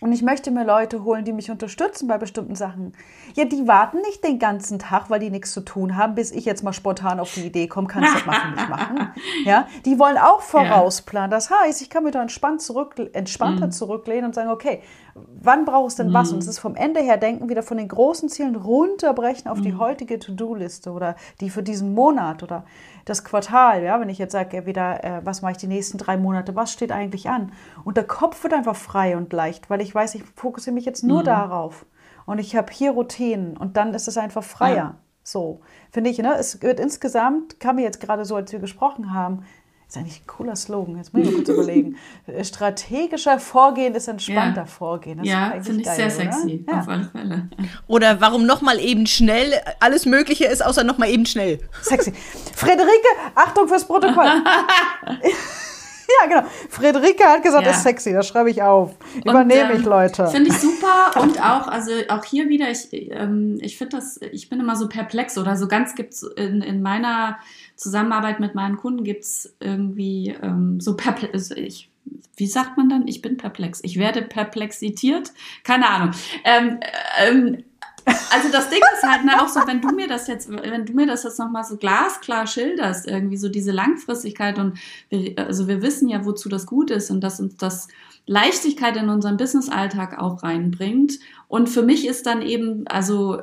und 0.00 0.12
ich 0.12 0.22
möchte 0.22 0.50
mir 0.50 0.64
Leute 0.64 1.04
holen, 1.04 1.24
die 1.24 1.32
mich 1.32 1.50
unterstützen 1.50 2.08
bei 2.08 2.18
bestimmten 2.18 2.54
Sachen. 2.54 2.92
Ja, 3.34 3.44
die 3.44 3.66
warten 3.66 3.98
nicht 4.02 4.22
den 4.24 4.38
ganzen 4.38 4.78
Tag, 4.78 5.10
weil 5.10 5.20
die 5.20 5.30
nichts 5.30 5.52
zu 5.52 5.60
tun 5.60 5.96
haben, 5.96 6.14
bis 6.14 6.30
ich 6.30 6.44
jetzt 6.44 6.62
mal 6.62 6.72
spontan 6.72 7.20
auf 7.20 7.34
die 7.34 7.46
Idee 7.46 7.66
komme, 7.66 7.88
kannst 7.88 8.10
du 8.10 8.18
das 8.18 8.26
machen, 8.26 8.54
nicht 8.54 8.68
machen. 8.68 9.10
Ja, 9.44 9.66
die 9.84 9.98
wollen 9.98 10.18
auch 10.18 10.40
vorausplanen. 10.40 11.30
Das 11.30 11.50
heißt, 11.50 11.82
ich 11.82 11.90
kann 11.90 12.04
mir 12.04 12.10
da 12.10 12.22
entspannt 12.22 12.62
zurück, 12.62 12.94
entspannter 13.12 13.66
mhm. 13.66 13.72
zurücklehnen 13.72 14.26
und 14.26 14.34
sagen, 14.34 14.50
okay, 14.50 14.82
wann 15.40 15.64
brauchst 15.64 15.98
du 15.98 16.04
denn 16.04 16.12
was? 16.12 16.32
Und 16.32 16.38
es 16.38 16.46
mhm. 16.46 16.50
ist 16.50 16.58
vom 16.58 16.74
Ende 16.76 17.00
her 17.00 17.16
denken, 17.16 17.48
wieder 17.48 17.62
von 17.62 17.76
den 17.76 17.88
großen 17.88 18.28
Zielen 18.28 18.56
runterbrechen 18.56 19.50
auf 19.50 19.58
mhm. 19.58 19.62
die 19.62 19.74
heutige 19.74 20.18
To-Do-Liste 20.18 20.90
oder 20.90 21.16
die 21.40 21.50
für 21.50 21.62
diesen 21.62 21.94
Monat 21.94 22.42
oder 22.42 22.64
das 23.08 23.24
Quartal, 23.24 23.82
ja, 23.82 24.00
wenn 24.00 24.08
ich 24.08 24.18
jetzt 24.18 24.32
sage, 24.32 24.66
wieder, 24.66 25.04
äh, 25.04 25.20
was 25.24 25.42
mache 25.42 25.52
ich 25.52 25.58
die 25.58 25.66
nächsten 25.66 25.98
drei 25.98 26.16
Monate, 26.16 26.54
was 26.54 26.72
steht 26.72 26.92
eigentlich 26.92 27.28
an? 27.28 27.52
Und 27.84 27.96
der 27.96 28.06
Kopf 28.06 28.42
wird 28.42 28.52
einfach 28.52 28.76
frei 28.76 29.16
und 29.16 29.32
leicht, 29.32 29.70
weil 29.70 29.80
ich 29.80 29.94
weiß, 29.94 30.14
ich 30.14 30.24
fokussiere 30.34 30.74
mich 30.74 30.84
jetzt 30.84 31.04
nur 31.04 31.20
mhm. 31.20 31.26
darauf. 31.26 31.86
Und 32.26 32.38
ich 32.38 32.54
habe 32.56 32.72
hier 32.72 32.90
Routinen 32.90 33.56
und 33.56 33.76
dann 33.76 33.94
ist 33.94 34.08
es 34.08 34.18
einfach 34.18 34.44
freier. 34.44 34.76
Ja. 34.76 34.94
So, 35.22 35.60
finde 35.90 36.08
ich, 36.08 36.18
ne? 36.18 36.34
Es 36.38 36.62
wird 36.62 36.80
insgesamt, 36.80 37.60
kam 37.60 37.76
mir 37.76 37.82
jetzt 37.82 38.00
gerade 38.00 38.24
so, 38.24 38.36
als 38.36 38.50
wir 38.50 38.60
gesprochen 38.60 39.12
haben, 39.12 39.44
ist 39.88 39.96
eigentlich 39.96 40.20
ein 40.20 40.26
cooler 40.26 40.54
Slogan, 40.54 40.98
jetzt 40.98 41.14
muss 41.14 41.22
ich 41.22 41.30
mal 41.30 41.36
kurz 41.36 41.48
überlegen. 41.48 41.96
Strategischer 42.42 43.38
Vorgehen 43.38 43.94
ist 43.94 44.06
entspannter 44.06 44.60
ja. 44.60 44.66
Vorgehen. 44.66 45.18
Das 45.18 45.26
ja, 45.26 45.54
finde 45.62 45.80
ich 45.80 45.86
geil, 45.86 45.96
sehr 45.96 46.06
oder? 46.06 46.32
sexy, 46.32 46.64
ja. 46.68 46.80
auf 46.80 46.88
alle 46.88 47.04
Fälle. 47.04 47.48
Oder 47.86 48.20
warum 48.20 48.44
nochmal 48.44 48.80
eben 48.80 49.06
schnell 49.06 49.54
alles 49.80 50.04
Mögliche 50.04 50.44
ist, 50.44 50.64
außer 50.64 50.84
nochmal 50.84 51.08
eben 51.08 51.24
schnell. 51.24 51.60
Sexy. 51.80 52.12
Frederike, 52.54 53.08
Achtung 53.34 53.66
fürs 53.66 53.86
Protokoll. 53.86 54.26
Ja, 56.08 56.26
genau. 56.26 56.48
Friederike 56.70 57.22
hat 57.24 57.42
gesagt, 57.42 57.66
ja. 57.66 57.70
ist 57.70 57.82
sexy, 57.82 58.14
das 58.14 58.26
schreibe 58.26 58.50
ich 58.50 58.62
auf. 58.62 58.96
Übernehme 59.16 59.72
ähm, 59.72 59.80
ich, 59.80 59.84
Leute. 59.84 60.26
Finde 60.28 60.48
ich 60.48 60.56
super 60.56 61.20
und 61.20 61.38
auch, 61.38 61.68
also 61.68 61.92
auch 62.08 62.24
hier 62.24 62.48
wieder, 62.48 62.70
ich, 62.70 62.88
ähm, 62.92 63.58
ich 63.60 63.76
finde 63.76 63.98
das, 63.98 64.18
ich 64.32 64.48
bin 64.48 64.58
immer 64.58 64.74
so 64.74 64.88
perplex 64.88 65.36
oder 65.36 65.56
so 65.56 65.68
ganz 65.68 65.94
gibt's 65.94 66.22
in, 66.22 66.62
in 66.62 66.80
meiner 66.80 67.38
Zusammenarbeit 67.78 68.40
mit 68.40 68.54
meinen 68.54 68.76
Kunden 68.76 69.04
gibt's 69.04 69.54
irgendwie 69.60 70.36
ähm, 70.42 70.80
so 70.80 70.96
perplex, 70.96 71.32
also 71.32 71.54
ich, 71.54 71.88
wie 72.36 72.48
sagt 72.48 72.76
man 72.76 72.88
dann? 72.88 73.06
Ich 73.06 73.22
bin 73.22 73.36
perplex. 73.36 73.80
Ich 73.84 73.98
werde 73.98 74.22
perplexitiert. 74.22 75.32
Keine 75.62 75.88
Ahnung. 75.88 76.10
Ähm, 76.44 76.80
ähm, 77.20 77.64
also 78.32 78.50
das 78.50 78.68
Ding 78.68 78.80
ist 78.94 79.08
halt 79.08 79.24
ne, 79.24 79.40
auch 79.40 79.48
so, 79.48 79.60
wenn 79.66 79.80
du 79.80 79.88
mir 79.88 80.08
das 80.08 80.26
jetzt, 80.26 80.50
wenn 80.50 80.86
du 80.86 80.92
mir 80.92 81.06
das 81.06 81.22
jetzt 81.22 81.38
nochmal 81.38 81.62
so 81.62 81.76
glasklar 81.76 82.46
schilderst, 82.46 83.06
irgendwie 83.06 83.36
so 83.36 83.48
diese 83.48 83.70
Langfristigkeit 83.70 84.58
und 84.58 84.78
wir, 85.08 85.38
also 85.38 85.68
wir 85.68 85.80
wissen 85.80 86.08
ja, 86.08 86.24
wozu 86.24 86.48
das 86.48 86.66
gut 86.66 86.90
ist 86.90 87.10
und 87.10 87.20
dass 87.20 87.38
uns 87.38 87.56
das 87.56 87.88
Leichtigkeit 88.26 88.96
in 88.96 89.08
unseren 89.08 89.36
Business-Alltag 89.36 90.18
auch 90.18 90.42
reinbringt. 90.42 91.18
Und 91.46 91.68
für 91.68 91.82
mich 91.82 92.06
ist 92.06 92.26
dann 92.26 92.42
eben, 92.42 92.86
also 92.88 93.40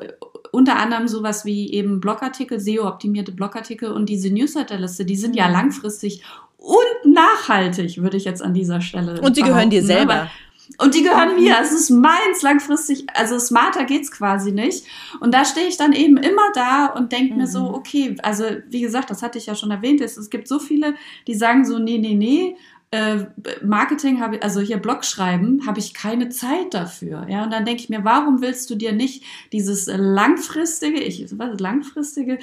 unter 0.56 0.78
anderem 0.78 1.08
sowas 1.08 1.44
wie 1.44 1.72
eben 1.72 2.00
Blogartikel, 2.00 2.60
SEO-optimierte 2.60 3.34
Blogartikel 3.34 3.92
und 3.92 4.08
diese 4.08 4.30
Newsletterliste, 4.30 5.04
die 5.06 5.18
sind 5.18 5.36
ja 5.36 5.48
mhm. 5.48 5.54
langfristig 5.54 6.24
und 6.58 7.14
nachhaltig, 7.14 8.02
würde 8.02 8.18
ich 8.18 8.26
jetzt 8.26 8.42
an 8.42 8.54
dieser 8.54 8.82
Stelle. 8.82 9.22
Und 9.22 9.36
sie 9.36 9.44
gehören 9.44 9.70
dir 9.70 9.82
ne? 9.82 9.88
selber. 9.88 10.32
Und 10.80 10.96
die 10.96 11.04
gehören 11.04 11.36
mir. 11.36 11.58
Es 11.62 11.72
ist 11.72 11.92
meins 11.92 12.42
langfristig. 12.42 13.06
Also 13.14 13.38
smarter 13.38 13.84
geht's 13.84 14.10
quasi 14.12 14.52
nicht. 14.52 14.86
Und 15.20 15.34
da 15.34 15.46
stehe 15.46 15.68
ich 15.68 15.78
dann 15.78 15.94
eben 15.94 16.18
immer 16.18 16.52
da 16.56 16.88
und 16.88 17.12
denke 17.12 17.34
mhm. 17.34 17.42
mir 17.42 17.48
so, 17.48 17.60
mhm. 17.60 17.76
okay, 17.76 18.16
also 18.24 18.46
wie 18.70 18.82
gesagt, 18.82 19.12
das 19.12 19.22
hatte 19.22 19.38
ich 19.38 19.46
ja 19.46 19.56
schon 19.56 19.72
erwähnt. 19.72 20.02
Es, 20.02 20.18
es 20.18 20.30
gibt 20.30 20.48
so 20.48 20.58
viele, 20.58 20.96
die 21.28 21.36
sagen 21.36 21.66
so, 21.66 21.78
nee, 21.78 21.98
nee, 21.98 22.16
nee. 22.16 22.56
Äh, 22.92 23.26
Marketing 23.64 24.22
habe 24.22 24.42
also 24.42 24.62
hier 24.62 24.78
Blog 24.78 25.04
schreiben, 25.04 25.66
habe 25.66 25.80
ich 25.80 25.94
keine 25.94 26.30
Zeit 26.30 26.74
dafür. 26.74 27.26
Ja, 27.30 27.44
und 27.44 27.52
dann 27.52 27.66
denke 27.66 27.82
ich 27.82 27.90
mir, 27.90 28.04
warum 28.04 28.42
willst 28.42 28.70
du 28.70 28.76
dir 28.76 28.94
nicht 28.94 29.24
dieses 29.52 29.88
langfristige, 29.88 31.00
ich 31.02 31.26
was 31.38 31.60
langfristige, 31.60 32.38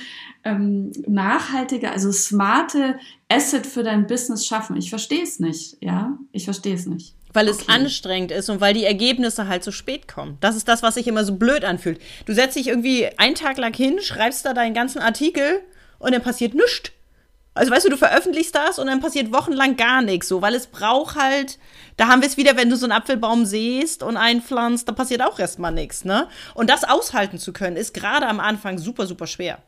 ähm, 0.44 0.92
nachhaltige, 1.06 1.90
also 1.90 2.12
smarte 2.12 2.98
Asset 3.28 3.66
für 3.66 3.82
dein 3.82 4.06
Business 4.06 4.44
schaffen? 4.44 4.76
Ich 4.76 4.90
verstehe 4.90 5.22
es 5.22 5.40
nicht. 5.40 5.76
Ja, 5.80 6.18
ich 6.32 6.44
verstehe 6.44 6.74
es 6.74 6.86
nicht. 6.86 7.14
Weil 7.32 7.48
okay. 7.48 7.58
es 7.60 7.68
anstrengend 7.68 8.30
ist 8.30 8.50
und 8.50 8.60
weil 8.60 8.74
die 8.74 8.84
Ergebnisse 8.84 9.48
halt 9.48 9.64
so 9.64 9.70
spät 9.70 10.06
kommen. 10.06 10.36
Das 10.40 10.56
ist 10.56 10.68
das, 10.68 10.82
was 10.82 10.94
sich 10.94 11.06
immer 11.06 11.24
so 11.24 11.36
blöd 11.36 11.64
anfühlt. 11.64 12.00
Du 12.26 12.34
setzt 12.34 12.56
dich 12.56 12.68
irgendwie 12.68 13.06
einen 13.16 13.36
Tag 13.36 13.56
lang 13.56 13.74
hin, 13.74 14.00
schreibst 14.02 14.44
da 14.44 14.52
deinen 14.52 14.74
ganzen 14.74 14.98
Artikel 14.98 15.62
und 15.98 16.12
dann 16.12 16.22
passiert 16.22 16.54
nichts. 16.54 16.92
Also 17.54 17.70
weißt 17.70 17.84
du, 17.84 17.90
du 17.90 17.96
veröffentlichst 17.98 18.54
das 18.54 18.78
und 18.78 18.86
dann 18.86 19.00
passiert 19.00 19.32
wochenlang 19.32 19.76
gar 19.76 20.00
nichts, 20.00 20.28
so, 20.28 20.40
weil 20.40 20.54
es 20.54 20.68
braucht 20.68 21.16
halt, 21.16 21.58
da 21.98 22.08
haben 22.08 22.22
wir 22.22 22.28
es 22.28 22.38
wieder, 22.38 22.56
wenn 22.56 22.70
du 22.70 22.76
so 22.76 22.86
einen 22.86 22.92
Apfelbaum 22.92 23.44
siehst 23.44 24.02
und 24.02 24.16
einpflanzt, 24.16 24.88
da 24.88 24.92
passiert 24.92 25.22
auch 25.22 25.38
erstmal 25.38 25.72
nichts, 25.72 26.06
ne? 26.06 26.28
Und 26.54 26.70
das 26.70 26.84
aushalten 26.84 27.38
zu 27.38 27.52
können, 27.52 27.76
ist 27.76 27.92
gerade 27.92 28.26
am 28.26 28.40
Anfang 28.40 28.78
super, 28.78 29.06
super 29.06 29.26
schwer. 29.26 29.58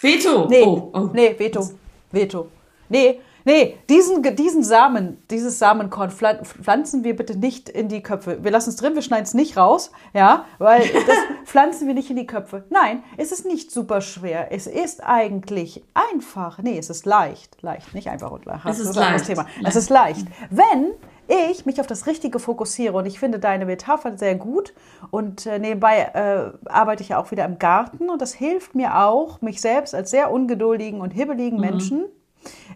Veto! 0.00 0.46
Nee, 0.48 0.62
oh, 0.62 0.90
oh. 0.94 1.10
nee 1.12 1.34
Veto. 1.38 1.70
Veto. 2.10 2.50
Nee, 2.88 3.20
nee, 3.44 3.78
diesen, 3.88 4.22
diesen 4.36 4.62
Samen, 4.62 5.22
dieses 5.30 5.58
Samenkorn 5.58 6.10
pflanzen 6.10 7.04
wir 7.04 7.16
bitte 7.16 7.38
nicht 7.38 7.68
in 7.68 7.88
die 7.88 8.02
Köpfe. 8.02 8.42
Wir 8.42 8.50
lassen 8.50 8.70
es 8.70 8.76
drin, 8.76 8.94
wir 8.94 9.02
schneiden 9.02 9.24
es 9.24 9.34
nicht 9.34 9.56
raus, 9.56 9.92
ja, 10.12 10.44
weil 10.58 10.80
das 11.06 11.16
pflanzen 11.44 11.86
wir 11.86 11.94
nicht 11.94 12.10
in 12.10 12.16
die 12.16 12.26
Köpfe. 12.26 12.64
Nein, 12.70 13.02
es 13.16 13.32
ist 13.32 13.46
nicht 13.46 13.70
super 13.70 14.00
schwer. 14.00 14.52
Es 14.52 14.66
ist 14.66 15.04
eigentlich 15.04 15.82
einfach. 15.94 16.58
Nee, 16.58 16.78
es 16.78 16.90
ist 16.90 17.06
leicht. 17.06 17.62
Leicht, 17.62 17.94
nicht 17.94 18.08
einfach 18.08 18.30
und 18.30 18.44
leicht. 18.44 18.64
Es 18.66 18.78
ist 18.78 18.88
das 18.88 18.96
ist 18.96 19.00
leicht. 19.00 19.20
das 19.20 19.26
Thema. 19.26 19.46
Es 19.64 19.76
ist 19.76 19.90
leicht. 19.90 20.26
Wenn 20.50 20.92
ich 21.26 21.64
mich 21.64 21.80
auf 21.80 21.86
das 21.86 22.06
Richtige 22.06 22.38
fokussiere 22.38 22.96
und 22.98 23.06
ich 23.06 23.18
finde 23.18 23.38
deine 23.38 23.64
Metapher 23.64 24.18
sehr 24.18 24.34
gut 24.34 24.74
und 25.10 25.46
äh, 25.46 25.58
nebenbei 25.58 26.10
äh, 26.12 26.68
arbeite 26.68 27.02
ich 27.02 27.10
ja 27.10 27.18
auch 27.18 27.30
wieder 27.30 27.46
im 27.46 27.58
Garten 27.58 28.10
und 28.10 28.20
das 28.20 28.34
hilft 28.34 28.74
mir 28.74 28.98
auch, 29.02 29.40
mich 29.40 29.60
selbst 29.62 29.94
als 29.94 30.10
sehr 30.10 30.30
ungeduldigen 30.30 31.00
und 31.00 31.12
hibbeligen 31.12 31.58
Mhm. 31.58 31.64
Menschen 31.64 32.04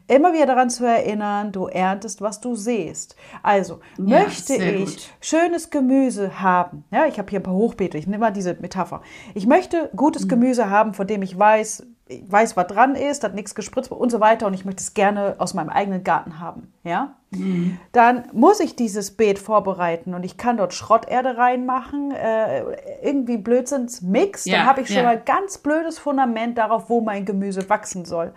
immer 0.08 0.32
wieder 0.32 0.46
daran 0.46 0.70
zu 0.70 0.84
erinnern, 0.84 1.52
du 1.52 1.66
erntest, 1.66 2.20
was 2.20 2.40
du 2.40 2.54
siehst. 2.56 3.14
Also 3.42 3.80
Ja, 3.98 4.20
möchte 4.20 4.54
ich 4.54 4.96
gut. 4.96 5.10
schönes 5.20 5.70
Gemüse 5.70 6.40
haben. 6.40 6.84
Ja, 6.90 7.06
ich 7.06 7.18
habe 7.18 7.30
hier 7.30 7.40
ein 7.40 7.44
paar 7.44 7.54
Hochbeete, 7.54 7.96
ich 7.98 8.06
nehme 8.06 8.18
mal 8.26 8.30
diese 8.32 8.54
Metapher. 8.54 9.02
Ich 9.34 9.46
möchte 9.46 9.90
gutes 9.94 10.24
Mhm. 10.24 10.28
Gemüse 10.28 10.70
haben, 10.70 10.94
von 10.94 11.06
dem 11.06 11.22
ich 11.22 11.38
weiß, 11.38 11.86
ich 12.10 12.22
weiß, 12.32 12.56
was 12.56 12.66
dran 12.68 12.94
ist, 12.94 13.22
hat 13.22 13.34
nichts 13.34 13.54
gespritzt 13.54 13.92
und 13.92 14.10
so 14.10 14.18
weiter 14.18 14.46
und 14.46 14.54
ich 14.54 14.64
möchte 14.64 14.80
es 14.82 14.94
gerne 14.94 15.34
aus 15.36 15.52
meinem 15.52 15.68
eigenen 15.68 16.04
Garten 16.04 16.40
haben. 16.40 16.72
Ja? 16.82 17.16
Mhm. 17.32 17.78
Dann 17.92 18.24
muss 18.32 18.60
ich 18.60 18.76
dieses 18.76 19.10
Beet 19.10 19.38
vorbereiten 19.38 20.14
und 20.14 20.24
ich 20.24 20.38
kann 20.38 20.56
dort 20.56 20.72
Schrotterde 20.72 21.36
reinmachen, 21.36 22.12
äh, 22.12 22.62
irgendwie 23.02 23.36
Blödsinnsmix. 23.36 24.46
Ja, 24.46 24.58
Dann 24.60 24.66
habe 24.66 24.80
ich 24.80 24.88
schon 24.88 24.96
ja. 24.96 25.02
mal 25.02 25.20
ganz 25.20 25.58
blödes 25.58 25.98
Fundament 25.98 26.56
darauf, 26.56 26.88
wo 26.88 27.02
mein 27.02 27.26
Gemüse 27.26 27.68
wachsen 27.68 28.06
soll. 28.06 28.32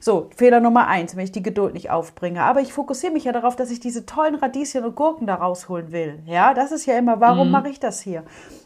So, 0.00 0.30
Fehler 0.36 0.60
Nummer 0.60 0.86
eins, 0.86 1.16
wenn 1.16 1.24
ich 1.24 1.32
die 1.32 1.42
Geduld 1.42 1.74
nicht 1.74 1.90
aufbringe. 1.90 2.42
Aber 2.42 2.60
ich 2.60 2.72
fokussiere 2.72 3.12
mich 3.12 3.24
ja 3.24 3.32
darauf, 3.32 3.56
dass 3.56 3.70
ich 3.70 3.80
diese 3.80 4.06
tollen 4.06 4.34
Radieschen 4.34 4.84
und 4.84 4.94
Gurken 4.94 5.26
da 5.26 5.36
rausholen 5.36 5.92
will. 5.92 6.20
Ja, 6.26 6.54
das 6.54 6.72
ist 6.72 6.86
ja 6.86 6.96
immer, 6.98 7.20
warum 7.20 7.50
mache 7.50 7.68
ich 7.68 7.80
das 7.80 8.00
hier? 8.00 8.22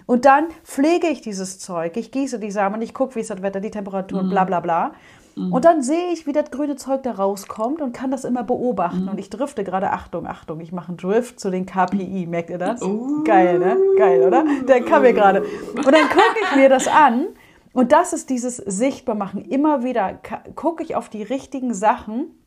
Und 0.07 0.25
dann 0.25 0.47
pflege 0.65 1.09
ich 1.09 1.21
dieses 1.21 1.59
Zeug. 1.59 1.97
Ich 1.97 2.11
gieße 2.11 2.39
die 2.39 2.51
Samen, 2.51 2.83
ich 2.83 2.95
gucke, 2.95 3.15
wie 3.15 3.21
ist 3.21 3.31
das 3.31 3.43
Wetter, 3.43 3.61
die 3.61 3.71
Temperatur, 3.71 4.25
bla 4.25 4.45
bla 4.45 4.61
bla. 4.61 4.93
Und 5.35 5.65
dann 5.65 5.83
sehe 5.83 6.13
ich, 6.13 6.27
wie 6.27 6.33
das 6.33 6.51
grüne 6.51 6.77
Zeug 6.77 7.05
da 7.05 7.13
rauskommt 7.13 7.81
und 7.81 7.95
kann 7.95 8.11
das 8.11 8.25
immer 8.25 8.43
beobachten. 8.43 9.09
Und 9.09 9.19
ich 9.19 9.31
drifte 9.31 9.65
gerade, 9.65 9.91
Achtung, 9.91 10.27
Achtung, 10.27 10.61
ich 10.61 10.73
mache 10.73 10.89
einen 10.89 10.99
Drift 10.99 11.41
zu 11.41 11.51
den 11.51 11.65
KPI. 11.65 12.27
Merkt 12.27 12.51
ihr 12.51 12.59
das? 12.59 12.81
Geil, 13.25 13.59
ne? 13.59 13.79
Geil, 13.97 14.23
oder? 14.23 14.45
Der 14.69 14.83
kam 14.83 15.03
mir 15.03 15.15
gerade. 15.15 15.41
Und 15.41 15.87
dann 15.87 16.09
gucke 16.09 16.37
ich 16.43 16.57
mir 16.57 16.69
das 16.69 16.87
an 16.87 17.29
und 17.73 17.93
das 17.93 18.13
ist 18.13 18.31
dieses 18.31 18.57
Sichtbarmachen. 18.57 19.45
Immer 19.45 19.83
wieder 19.83 20.19
gucke 20.55 20.83
ich 20.83 20.95
auf 20.97 21.09
die 21.09 21.23
richtigen 21.23 21.75
Sachen, 21.75 22.39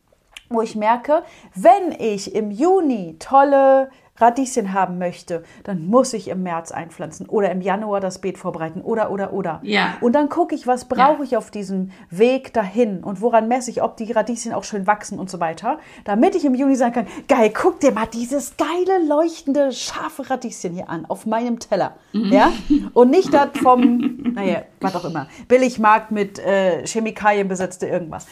wo 0.50 0.62
ich 0.62 0.76
merke, 0.76 1.24
wenn 1.56 1.92
ich 1.98 2.36
im 2.36 2.52
Juni 2.52 3.18
tolle 3.20 3.90
Radieschen 4.18 4.74
haben 4.74 4.98
möchte, 4.98 5.44
dann 5.64 5.88
muss 5.88 6.14
ich 6.14 6.30
im 6.30 6.44
März 6.44 6.72
einpflanzen 6.72 7.28
oder 7.28 7.52
im 7.52 7.62
Januar 7.62 8.00
das 8.00 8.20
Beet 8.20 8.38
vorbereiten 8.38 8.82
oder, 8.82 9.12
oder, 9.12 9.34
oder. 9.34 9.60
Ja. 9.64 9.96
Und 10.02 10.14
dann 10.14 10.30
gucke 10.30 10.56
ich, 10.56 10.68
was 10.68 10.86
brauche 10.86 11.24
ich 11.24 11.38
auf 11.38 11.52
diesem 11.52 11.92
Weg 12.10 12.54
dahin 12.54 13.04
und 13.04 13.22
woran 13.22 13.48
messe 13.48 13.72
ich, 13.72 13.82
ob 13.82 13.98
die 13.98 14.12
Radieschen 14.12 14.54
auch 14.54 14.64
schön 14.64 14.88
wachsen 14.88 15.20
und 15.20 15.30
so 15.30 15.40
weiter, 15.40 15.80
damit 16.06 16.36
ich 16.36 16.46
im 16.46 16.56
Juni 16.56 16.76
sagen 16.76 16.94
kann, 16.94 17.08
geil, 17.28 17.52
guck 17.54 17.80
dir 17.80 17.92
mal 17.92 18.08
dieses 18.08 18.56
geile, 18.58 19.06
leuchtende, 19.08 19.72
scharfe 19.72 20.30
Radieschen 20.30 20.74
hier 20.74 20.90
an, 20.90 21.06
auf 21.06 21.26
meinem 21.26 21.60
Teller. 21.60 21.96
Ja? 22.14 22.52
Und 22.94 23.10
nicht 23.10 23.34
das 23.34 23.50
vom, 23.62 24.34
naja, 24.34 24.64
was 24.80 24.96
auch 24.96 25.06
immer, 25.06 25.28
Billigmarkt 25.48 26.12
mit 26.12 26.40
äh, 26.40 26.86
Chemikalien 26.86 27.48
besetzte 27.48 27.88
irgendwas. 27.88 28.28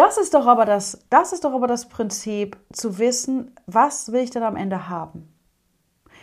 Das 0.00 0.16
ist 0.16 0.32
doch 0.32 0.46
aber 0.46 0.64
das, 0.64 1.04
das 1.10 1.34
ist 1.34 1.44
doch 1.44 1.52
aber 1.52 1.66
das 1.66 1.90
Prinzip, 1.90 2.56
zu 2.72 2.98
wissen, 2.98 3.54
was 3.66 4.12
will 4.12 4.22
ich 4.22 4.30
denn 4.30 4.42
am 4.42 4.56
Ende 4.56 4.88
haben? 4.88 5.28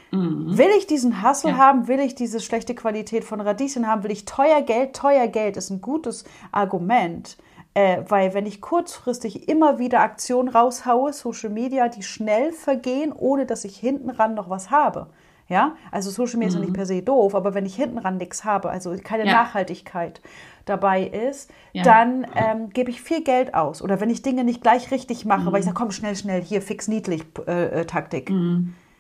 Will 0.10 0.70
ich 0.80 0.88
diesen 0.88 1.22
Hassel 1.22 1.52
Ja. 1.52 1.58
haben? 1.58 1.88
Will 1.88 2.00
ich 2.00 2.16
diese 2.16 2.40
schlechte 2.40 2.74
Qualität 2.74 3.24
von 3.24 3.40
Radieschen 3.40 3.86
haben? 3.86 4.02
Will 4.02 4.10
ich 4.10 4.26
teuer 4.26 4.64
Geld? 4.64 4.96
Teuer 4.96 5.28
Geld 5.28 5.58
ist 5.58 5.70
ein 5.70 5.82
gutes 5.82 6.24
Argument. 6.52 7.38
Äh, 7.76 8.02
weil 8.08 8.34
wenn 8.34 8.48
ich 8.48 8.62
kurzfristig 8.62 9.48
immer 9.48 9.78
wieder 9.78 10.00
Aktionen 10.00 10.50
raushaue, 10.50 11.14
Social 11.14 11.52
Media, 11.52 11.88
die 11.88 12.02
schnell 12.02 12.54
vergehen, 12.54 13.14
ohne 13.16 13.46
dass 13.46 13.64
ich 13.64 13.78
hinten 13.78 14.10
ran 14.10 14.34
noch 14.34 14.50
was 14.50 14.72
habe. 14.72 15.12
Ja, 15.50 15.76
also 15.92 16.10
Social 16.10 16.40
Media 16.40 16.50
ist 16.50 16.54
ja 16.56 16.60
nicht 16.60 16.74
per 16.74 16.86
se 16.86 17.02
doof, 17.02 17.34
aber 17.34 17.54
wenn 17.54 17.66
ich 17.66 17.76
hinten 17.76 17.98
ran 18.00 18.18
nichts 18.18 18.44
habe, 18.44 18.70
also 18.70 18.94
keine 19.02 19.26
Ja. 19.26 19.32
Nachhaltigkeit 19.34 20.20
dabei 20.66 21.04
ist, 21.04 21.50
Ja. 21.72 21.84
dann 21.84 22.28
ähm, 22.36 22.70
gebe 22.72 22.90
ich 22.92 23.02
viel 23.02 23.24
Geld 23.24 23.54
aus. 23.54 23.82
Oder 23.82 24.02
wenn 24.02 24.10
ich 24.10 24.22
Dinge 24.22 24.44
nicht 24.44 24.62
gleich 24.62 24.92
richtig 24.92 25.24
mache, 25.24 25.46
weil 25.54 25.60
ich 25.62 25.66
Mhm. 25.66 25.70
sage, 25.70 25.78
komm, 25.78 25.92
schnell, 25.92 26.16
schnell, 26.18 26.42
hier, 26.42 26.62
fix, 26.62 26.90
niedlich, 26.90 27.24
äh, 27.48 27.82
äh, 27.82 27.86
Taktik. 27.86 28.30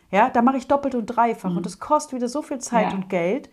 Ja, 0.10 0.30
da 0.30 0.42
mache 0.42 0.56
ich 0.56 0.68
doppelt 0.68 0.96
und 0.96 1.06
dreifach 1.08 1.54
und 1.54 1.66
es 1.66 1.80
kostet 1.80 2.16
wieder 2.16 2.30
so 2.30 2.42
viel 2.42 2.60
Zeit 2.60 2.86
Mhm. 2.86 2.92
Ja. 2.92 2.96
und 2.96 3.10
Geld. 3.10 3.50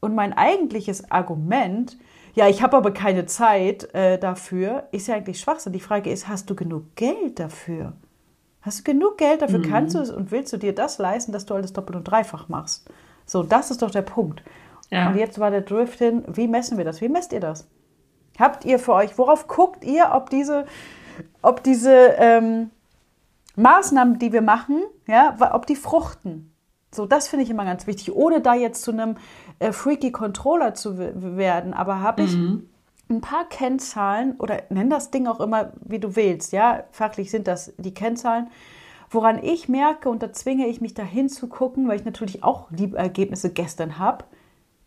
Und 0.00 0.14
mein 0.14 0.32
eigentliches 0.32 1.10
Argument, 1.10 1.98
ja, 2.34 2.48
ich 2.48 2.62
habe 2.62 2.78
aber 2.78 2.92
keine 2.92 3.26
Zeit 3.26 3.92
äh, 3.94 4.16
dafür, 4.18 4.84
ist 4.92 5.08
ja 5.08 5.16
eigentlich 5.16 5.38
Schwachsinn. 5.40 5.74
Die 5.74 5.80
Frage 5.80 6.08
ist, 6.10 6.28
hast 6.28 6.48
du 6.48 6.54
genug 6.54 6.94
Geld 6.96 7.38
dafür? 7.40 7.92
Hast 8.68 8.80
du 8.80 8.84
genug 8.84 9.16
Geld 9.16 9.40
dafür? 9.40 9.60
Mhm. 9.60 9.70
Kannst 9.70 9.94
du 9.94 9.98
es 9.98 10.10
und 10.10 10.30
willst 10.30 10.52
du 10.52 10.58
dir 10.58 10.74
das 10.74 10.98
leisten, 10.98 11.32
dass 11.32 11.46
du 11.46 11.54
alles 11.54 11.72
doppelt 11.72 11.96
und 11.96 12.04
dreifach 12.04 12.50
machst? 12.50 12.86
So, 13.24 13.42
das 13.42 13.70
ist 13.70 13.80
doch 13.80 13.90
der 13.90 14.02
Punkt. 14.02 14.42
Ja. 14.90 15.08
Und 15.08 15.16
jetzt 15.16 15.38
war 15.38 15.50
der 15.50 15.62
Drift 15.62 15.98
hin, 15.98 16.22
wie 16.26 16.48
messen 16.48 16.76
wir 16.76 16.84
das? 16.84 17.00
Wie 17.00 17.08
messt 17.08 17.32
ihr 17.32 17.40
das? 17.40 17.66
Habt 18.38 18.66
ihr 18.66 18.78
für 18.78 18.92
euch, 18.92 19.16
worauf 19.16 19.48
guckt 19.48 19.86
ihr, 19.86 20.10
ob 20.12 20.28
diese, 20.28 20.66
ob 21.40 21.62
diese 21.62 21.94
ähm, 22.18 22.68
Maßnahmen, 23.56 24.18
die 24.18 24.34
wir 24.34 24.42
machen, 24.42 24.82
ja, 25.06 25.34
ob 25.52 25.66
die 25.66 25.74
fruchten? 25.74 26.52
So, 26.94 27.06
das 27.06 27.26
finde 27.26 27.44
ich 27.44 27.50
immer 27.50 27.64
ganz 27.64 27.86
wichtig, 27.86 28.14
ohne 28.14 28.42
da 28.42 28.52
jetzt 28.52 28.82
zu 28.82 28.90
einem 28.90 29.16
äh, 29.60 29.72
freaky 29.72 30.12
Controller 30.12 30.74
zu 30.74 30.98
werden. 30.98 31.72
Aber 31.72 32.02
habe 32.02 32.22
ich 32.24 32.36
ein 33.10 33.20
paar 33.20 33.48
Kennzahlen 33.48 34.36
oder 34.38 34.62
nenn 34.70 34.90
das 34.90 35.10
Ding 35.10 35.26
auch 35.26 35.40
immer, 35.40 35.72
wie 35.80 35.98
du 35.98 36.16
willst, 36.16 36.52
ja, 36.52 36.84
fachlich 36.90 37.30
sind 37.30 37.48
das 37.48 37.72
die 37.78 37.94
Kennzahlen, 37.94 38.48
woran 39.10 39.42
ich 39.42 39.68
merke 39.68 40.10
und 40.10 40.22
da 40.22 40.32
zwinge 40.32 40.66
ich 40.66 40.80
mich 40.80 40.94
dahin 40.94 41.28
zu 41.28 41.48
gucken, 41.48 41.88
weil 41.88 41.98
ich 41.98 42.04
natürlich 42.04 42.44
auch 42.44 42.66
die 42.70 42.92
Ergebnisse 42.92 43.50
gestern 43.50 43.98
habe, 43.98 44.24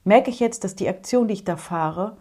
merke 0.04 0.30
ich 0.30 0.40
jetzt, 0.40 0.64
dass 0.64 0.76
die 0.76 0.88
Aktion, 0.88 1.28
die 1.28 1.34
ich 1.34 1.44
da 1.44 1.58
fahre, 1.58 2.18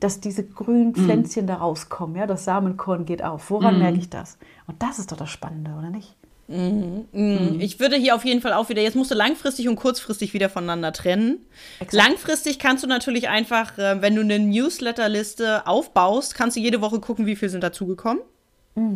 dass 0.00 0.20
diese 0.20 0.46
grünen 0.46 0.94
Pflänzchen 0.94 1.46
da 1.46 1.56
rauskommen, 1.56 2.16
ja, 2.16 2.26
das 2.26 2.44
Samenkorn 2.44 3.04
geht 3.04 3.24
auf. 3.24 3.50
Woran 3.50 3.78
merke 3.78 3.98
ich 3.98 4.10
das? 4.10 4.38
Und 4.66 4.82
das 4.82 4.98
ist 4.98 5.10
doch 5.10 5.16
das 5.16 5.30
Spannende, 5.30 5.72
oder 5.72 5.90
nicht? 5.90 6.17
Ich 6.48 7.78
würde 7.78 7.96
hier 7.96 8.14
auf 8.14 8.24
jeden 8.24 8.40
Fall 8.40 8.54
auch 8.54 8.70
wieder, 8.70 8.80
jetzt 8.80 8.96
musst 8.96 9.10
du 9.10 9.14
langfristig 9.14 9.68
und 9.68 9.76
kurzfristig 9.76 10.32
wieder 10.32 10.48
voneinander 10.48 10.94
trennen. 10.94 11.46
Langfristig 11.90 12.58
kannst 12.58 12.82
du 12.82 12.88
natürlich 12.88 13.28
einfach, 13.28 13.76
äh, 13.76 14.00
wenn 14.00 14.14
du 14.14 14.22
eine 14.22 14.38
Newsletterliste 14.38 15.66
aufbaust, 15.66 16.34
kannst 16.34 16.56
du 16.56 16.60
jede 16.60 16.80
Woche 16.80 17.00
gucken, 17.00 17.26
wie 17.26 17.36
viel 17.36 17.50
sind 17.50 17.62
dazugekommen. 17.62 18.22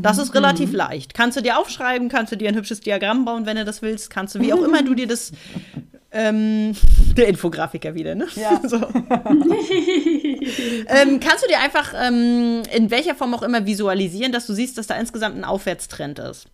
Das 0.01 0.19
ist 0.19 0.35
relativ 0.35 0.73
leicht. 0.73 1.15
Kannst 1.15 1.37
du 1.37 1.43
dir 1.43 1.59
aufschreiben, 1.59 2.09
kannst 2.09 2.33
du 2.33 2.37
dir 2.37 2.49
ein 2.49 2.55
hübsches 2.55 2.81
Diagramm 2.81 3.25
bauen, 3.25 3.47
wenn 3.47 3.57
du 3.57 3.65
das 3.65 3.83
willst, 3.83 4.11
kannst 4.11 4.35
du, 4.35 4.41
wie 4.41 4.53
auch 4.53 4.62
immer 4.62 4.83
du 4.83 4.95
dir 4.95 5.09
das, 5.09 5.33
ähm, 6.12 6.75
der 7.17 7.29
Infografiker 7.29 7.95
wieder, 7.95 8.15
ne? 8.15 8.29
Ja. 8.37 8.61
So. 8.69 8.77
ähm, 10.87 11.21
kannst 11.21 11.45
du 11.45 11.49
dir 11.49 11.59
einfach 11.61 11.95
ähm, 12.01 12.62
in 12.75 12.91
welcher 12.91 13.15
Form 13.15 13.35
auch 13.35 13.43
immer 13.43 13.67
visualisieren, 13.67 14.33
dass 14.33 14.47
du 14.47 14.55
siehst, 14.55 14.79
dass 14.79 14.87
da 14.87 14.97
insgesamt 14.97 15.37
ein 15.37 15.45
Aufwärtstrend 15.45 16.19
ist. 16.21 16.47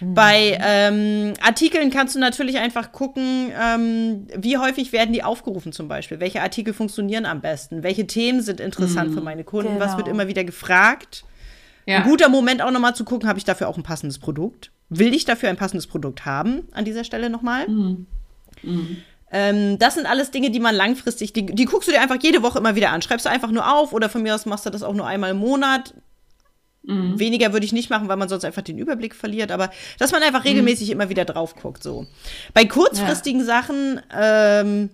Bei 0.00 0.58
ähm, 0.62 1.34
Artikeln 1.42 1.90
kannst 1.90 2.14
du 2.14 2.20
natürlich 2.20 2.58
einfach 2.58 2.92
gucken, 2.92 3.52
ähm, 3.60 4.26
wie 4.36 4.56
häufig 4.56 4.92
werden 4.92 5.12
die 5.12 5.24
aufgerufen 5.24 5.72
zum 5.72 5.88
Beispiel. 5.88 6.20
Welche 6.20 6.40
Artikel 6.40 6.72
funktionieren 6.72 7.26
am 7.26 7.40
besten? 7.40 7.82
Welche 7.82 8.06
Themen 8.06 8.40
sind 8.40 8.60
interessant 8.60 9.12
für 9.12 9.20
meine 9.20 9.42
Kunden? 9.44 9.80
Was 9.80 9.86
Genau. 9.92 9.98
wird 9.98 10.08
immer 10.08 10.28
wieder 10.28 10.44
gefragt? 10.44 11.24
Ja. 11.86 11.98
Ein 11.98 12.04
guter 12.04 12.28
Moment 12.28 12.62
auch 12.62 12.70
nochmal 12.70 12.94
zu 12.94 13.04
gucken, 13.04 13.28
habe 13.28 13.38
ich 13.38 13.44
dafür 13.44 13.66
auch 13.68 13.76
ein 13.76 13.82
passendes 13.82 14.18
Produkt? 14.18 14.70
Will 14.88 15.12
ich 15.14 15.24
dafür 15.24 15.48
ein 15.48 15.56
passendes 15.56 15.86
Produkt 15.86 16.24
haben? 16.26 16.68
An 16.72 16.84
dieser 16.84 17.02
Stelle 17.02 17.28
nochmal. 17.28 17.66
Ähm, 19.30 19.78
das 19.78 19.94
sind 19.94 20.06
alles 20.06 20.30
Dinge, 20.30 20.50
die 20.50 20.60
man 20.60 20.74
langfristig, 20.74 21.32
die, 21.32 21.44
die 21.46 21.64
guckst 21.66 21.88
du 21.88 21.92
dir 21.92 22.00
einfach 22.00 22.16
jede 22.22 22.42
Woche 22.42 22.58
immer 22.58 22.74
wieder 22.76 22.90
an. 22.92 23.02
Schreibst 23.02 23.26
du 23.26 23.30
einfach 23.30 23.50
nur 23.50 23.70
auf 23.72 23.92
oder 23.92 24.08
von 24.08 24.22
mir 24.22 24.34
aus 24.34 24.46
machst 24.46 24.64
du 24.64 24.70
das 24.70 24.82
auch 24.82 24.94
nur 24.94 25.06
einmal 25.06 25.30
im 25.32 25.36
Monat. 25.38 25.94
Weniger 27.18 27.52
würde 27.52 27.66
ich 27.66 27.72
nicht 27.72 27.90
machen, 27.90 28.08
weil 28.08 28.16
man 28.16 28.28
sonst 28.28 28.44
einfach 28.44 28.62
den 28.62 28.78
Überblick 28.78 29.14
verliert, 29.14 29.50
aber 29.50 29.70
dass 29.98 30.12
man 30.12 30.22
einfach 30.22 30.44
regelmäßig 30.44 30.90
immer 30.90 31.10
wieder 31.10 31.24
drauf 31.26 31.54
guckt. 31.54 31.82
So. 31.82 32.06
Bei 32.54 32.64
kurzfristigen 32.64 33.44
Sachen 33.44 34.00
ähm, 34.16 34.88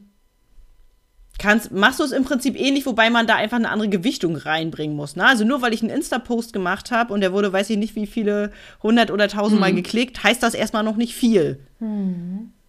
kannst, 1.38 1.72
machst 1.72 2.00
du 2.00 2.04
es 2.04 2.12
im 2.12 2.24
Prinzip 2.24 2.58
ähnlich, 2.58 2.86
wobei 2.86 3.10
man 3.10 3.26
da 3.26 3.36
einfach 3.36 3.58
eine 3.58 3.70
andere 3.70 3.88
Gewichtung 3.88 4.36
reinbringen 4.36 4.96
muss. 4.96 5.14
Ne? 5.14 5.26
Also 5.26 5.44
nur 5.44 5.62
weil 5.62 5.72
ich 5.72 5.82
einen 5.82 5.90
Insta-Post 5.90 6.52
gemacht 6.52 6.90
habe 6.90 7.12
und 7.12 7.20
der 7.20 7.32
wurde, 7.32 7.52
weiß 7.52 7.70
ich 7.70 7.76
nicht, 7.76 7.94
wie 7.96 8.06
viele 8.06 8.50
hundert 8.82 9.10
oder 9.10 9.28
tausendmal 9.28 9.72
geklickt, 9.74 10.24
heißt 10.24 10.42
das 10.42 10.54
erstmal 10.54 10.82
noch 10.84 10.96
nicht 10.96 11.14
viel. 11.14 11.60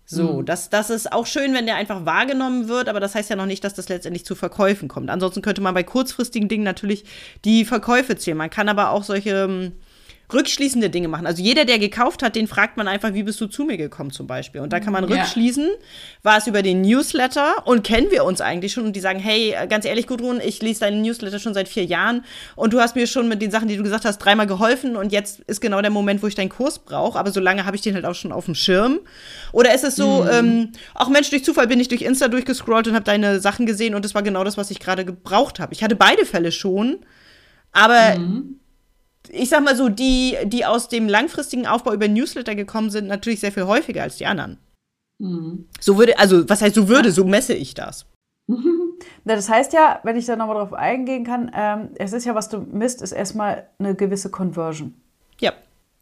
So, 0.07 0.43
das, 0.43 0.69
das 0.69 0.91
ist 0.91 1.11
auch 1.11 1.25
schön, 1.25 1.55
wenn 1.55 1.65
der 1.65 1.77
einfach 1.77 2.05
wahrgenommen 2.05 2.67
wird, 2.67 2.89
aber 2.89 2.99
das 2.99 3.15
heißt 3.15 3.31
ja 3.31 3.35
noch 3.35 3.47
nicht, 3.47 3.63
dass 3.63 3.73
das 3.73 3.89
letztendlich 3.89 4.23
zu 4.23 4.35
Verkäufen 4.35 4.87
kommt. 4.87 5.09
Ansonsten 5.09 5.41
könnte 5.41 5.61
man 5.61 5.73
bei 5.73 5.81
kurzfristigen 5.81 6.47
Dingen 6.47 6.63
natürlich 6.63 7.05
die 7.43 7.65
Verkäufe 7.65 8.15
zählen. 8.15 8.37
Man 8.37 8.51
kann 8.51 8.69
aber 8.69 8.91
auch 8.91 9.03
solche 9.03 9.31
ähm, 9.31 9.71
rückschließende 10.33 10.89
Dinge 10.89 11.07
machen. 11.07 11.27
Also 11.27 11.43
jeder, 11.43 11.65
der 11.65 11.79
gekauft 11.79 12.23
hat, 12.23 12.35
den 12.35 12.47
fragt 12.47 12.77
man 12.77 12.87
einfach, 12.87 13.13
wie 13.13 13.23
bist 13.23 13.39
du 13.41 13.47
zu 13.47 13.63
mir 13.63 13.77
gekommen 13.77 14.11
zum 14.11 14.27
Beispiel. 14.27 14.61
Und 14.61 14.73
da 14.73 14.79
kann 14.79 14.93
man 14.93 15.03
rückschließen, 15.03 15.69
war 16.23 16.37
es 16.37 16.47
über 16.47 16.63
den 16.63 16.81
Newsletter 16.81 17.65
und 17.65 17.83
kennen 17.83 18.09
wir 18.09 18.23
uns 18.23 18.41
eigentlich 18.41 18.73
schon 18.73 18.85
und 18.85 18.95
die 18.95 18.99
sagen, 18.99 19.19
hey, 19.19 19.55
ganz 19.69 19.85
ehrlich, 19.85 20.07
Gudrun, 20.07 20.41
ich 20.43 20.61
lese 20.61 20.81
deinen 20.81 21.01
Newsletter 21.01 21.39
schon 21.39 21.53
seit 21.53 21.67
vier 21.67 21.85
Jahren 21.85 22.23
und 22.55 22.73
du 22.73 22.79
hast 22.79 22.95
mir 22.95 23.07
schon 23.07 23.27
mit 23.27 23.41
den 23.41 23.51
Sachen, 23.51 23.67
die 23.67 23.77
du 23.77 23.83
gesagt 23.83 24.05
hast, 24.05 24.17
dreimal 24.17 24.47
geholfen 24.47 24.95
und 24.95 25.11
jetzt 25.11 25.41
ist 25.41 25.61
genau 25.61 25.81
der 25.81 25.91
Moment, 25.91 26.23
wo 26.23 26.27
ich 26.27 26.35
deinen 26.35 26.49
Kurs 26.49 26.79
brauche, 26.79 27.19
aber 27.19 27.31
so 27.31 27.39
lange 27.39 27.65
habe 27.65 27.75
ich 27.75 27.81
den 27.81 27.93
halt 27.93 28.05
auch 28.05 28.15
schon 28.15 28.31
auf 28.31 28.45
dem 28.45 28.55
Schirm. 28.55 28.99
Oder 29.51 29.73
ist 29.73 29.83
es 29.83 29.95
so, 29.95 30.23
mhm. 30.23 30.29
ähm, 30.31 30.71
auch 30.95 31.09
Mensch, 31.09 31.29
durch 31.29 31.43
Zufall 31.43 31.67
bin 31.67 31.79
ich 31.79 31.87
durch 31.87 32.01
Insta 32.01 32.27
durchgescrollt 32.27 32.87
und 32.87 32.95
habe 32.95 33.05
deine 33.05 33.39
Sachen 33.39 33.65
gesehen 33.65 33.93
und 33.93 34.03
das 34.03 34.15
war 34.15 34.23
genau 34.23 34.43
das, 34.43 34.57
was 34.57 34.71
ich 34.71 34.79
gerade 34.79 35.05
gebraucht 35.05 35.59
habe. 35.59 35.73
Ich 35.73 35.83
hatte 35.83 35.95
beide 35.95 36.25
Fälle 36.25 36.51
schon, 36.51 36.97
aber 37.71 38.17
mhm 38.17 38.59
ich 39.29 39.49
sag 39.49 39.63
mal 39.63 39.75
so, 39.75 39.89
die, 39.89 40.37
die 40.45 40.65
aus 40.65 40.89
dem 40.89 41.07
langfristigen 41.07 41.67
Aufbau 41.67 41.93
über 41.93 42.07
Newsletter 42.07 42.55
gekommen 42.55 42.89
sind, 42.89 43.07
natürlich 43.07 43.39
sehr 43.39 43.51
viel 43.51 43.65
häufiger 43.65 44.03
als 44.03 44.17
die 44.17 44.25
anderen. 44.25 44.57
Mhm. 45.19 45.67
So 45.79 45.97
würde, 45.97 46.17
also 46.19 46.47
was 46.49 46.61
heißt 46.61 46.75
so 46.75 46.87
würde, 46.87 47.11
so 47.11 47.25
messe 47.25 47.53
ich 47.53 47.73
das. 47.73 48.05
Das 49.25 49.49
heißt 49.49 49.73
ja, 49.73 49.99
wenn 50.03 50.15
ich 50.15 50.25
da 50.25 50.35
nochmal 50.35 50.55
drauf 50.55 50.73
eingehen 50.73 51.25
kann, 51.25 51.51
ähm, 51.53 51.89
es 51.95 52.13
ist 52.13 52.25
ja, 52.25 52.33
was 52.33 52.47
du 52.47 52.59
misst, 52.59 53.01
ist 53.01 53.11
erstmal 53.11 53.67
eine 53.77 53.95
gewisse 53.95 54.29
Conversion. 54.29 54.93
Ja. 55.39 55.51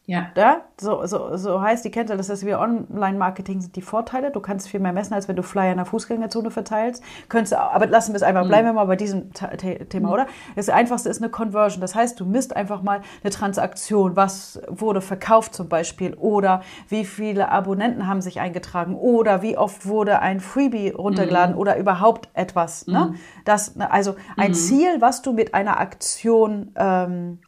Ja. 0.05 0.27
ja? 0.35 0.61
So, 0.79 1.05
so, 1.05 1.37
so 1.37 1.61
heißt 1.61 1.85
die 1.85 1.91
Kennzahl, 1.91 2.17
das 2.17 2.29
heißt, 2.29 2.45
wie 2.45 2.53
Online-Marketing 2.53 3.61
sind 3.61 3.75
die 3.75 3.81
Vorteile. 3.81 4.31
Du 4.31 4.41
kannst 4.41 4.67
viel 4.67 4.81
mehr 4.81 4.91
messen, 4.91 5.13
als 5.13 5.29
wenn 5.29 5.37
du 5.37 5.43
Flyer 5.43 5.71
in 5.71 5.77
der 5.77 5.85
Fußgängerzone 5.85 6.51
verteilst. 6.51 7.01
Könntest, 7.29 7.53
aber 7.53 7.87
lassen 7.87 8.11
wir 8.11 8.17
es 8.17 8.23
einfach, 8.23 8.43
mhm. 8.43 8.49
bleiben 8.49 8.67
wir 8.67 8.73
mal 8.73 8.85
bei 8.85 8.97
diesem 8.97 9.31
Thema, 9.33 10.07
mhm. 10.07 10.13
oder? 10.13 10.27
Das 10.55 10.67
Einfachste 10.67 11.09
ist 11.09 11.21
eine 11.21 11.31
Conversion. 11.31 11.79
Das 11.79 11.95
heißt, 11.95 12.19
du 12.19 12.25
misst 12.25 12.53
einfach 12.53 12.81
mal 12.81 13.01
eine 13.23 13.31
Transaktion. 13.31 14.17
Was 14.17 14.61
wurde 14.67 14.99
verkauft 14.99 15.55
zum 15.55 15.69
Beispiel? 15.69 16.15
Oder 16.15 16.61
wie 16.89 17.05
viele 17.05 17.49
Abonnenten 17.49 18.05
haben 18.05 18.21
sich 18.21 18.41
eingetragen? 18.41 18.95
Oder 18.95 19.41
wie 19.41 19.57
oft 19.57 19.85
wurde 19.85 20.19
ein 20.19 20.41
Freebie 20.41 20.89
runtergeladen? 20.89 21.55
Mhm. 21.55 21.61
Oder 21.61 21.77
überhaupt 21.77 22.27
etwas? 22.33 22.87
Ne? 22.87 23.11
Mhm. 23.11 23.15
Das, 23.45 23.79
also 23.79 24.15
ein 24.35 24.51
mhm. 24.51 24.55
Ziel, 24.55 24.89
was 24.99 25.21
du 25.21 25.31
mit 25.31 25.53
einer 25.53 25.79
Aktion 25.79 26.73
ähm, 26.75 27.39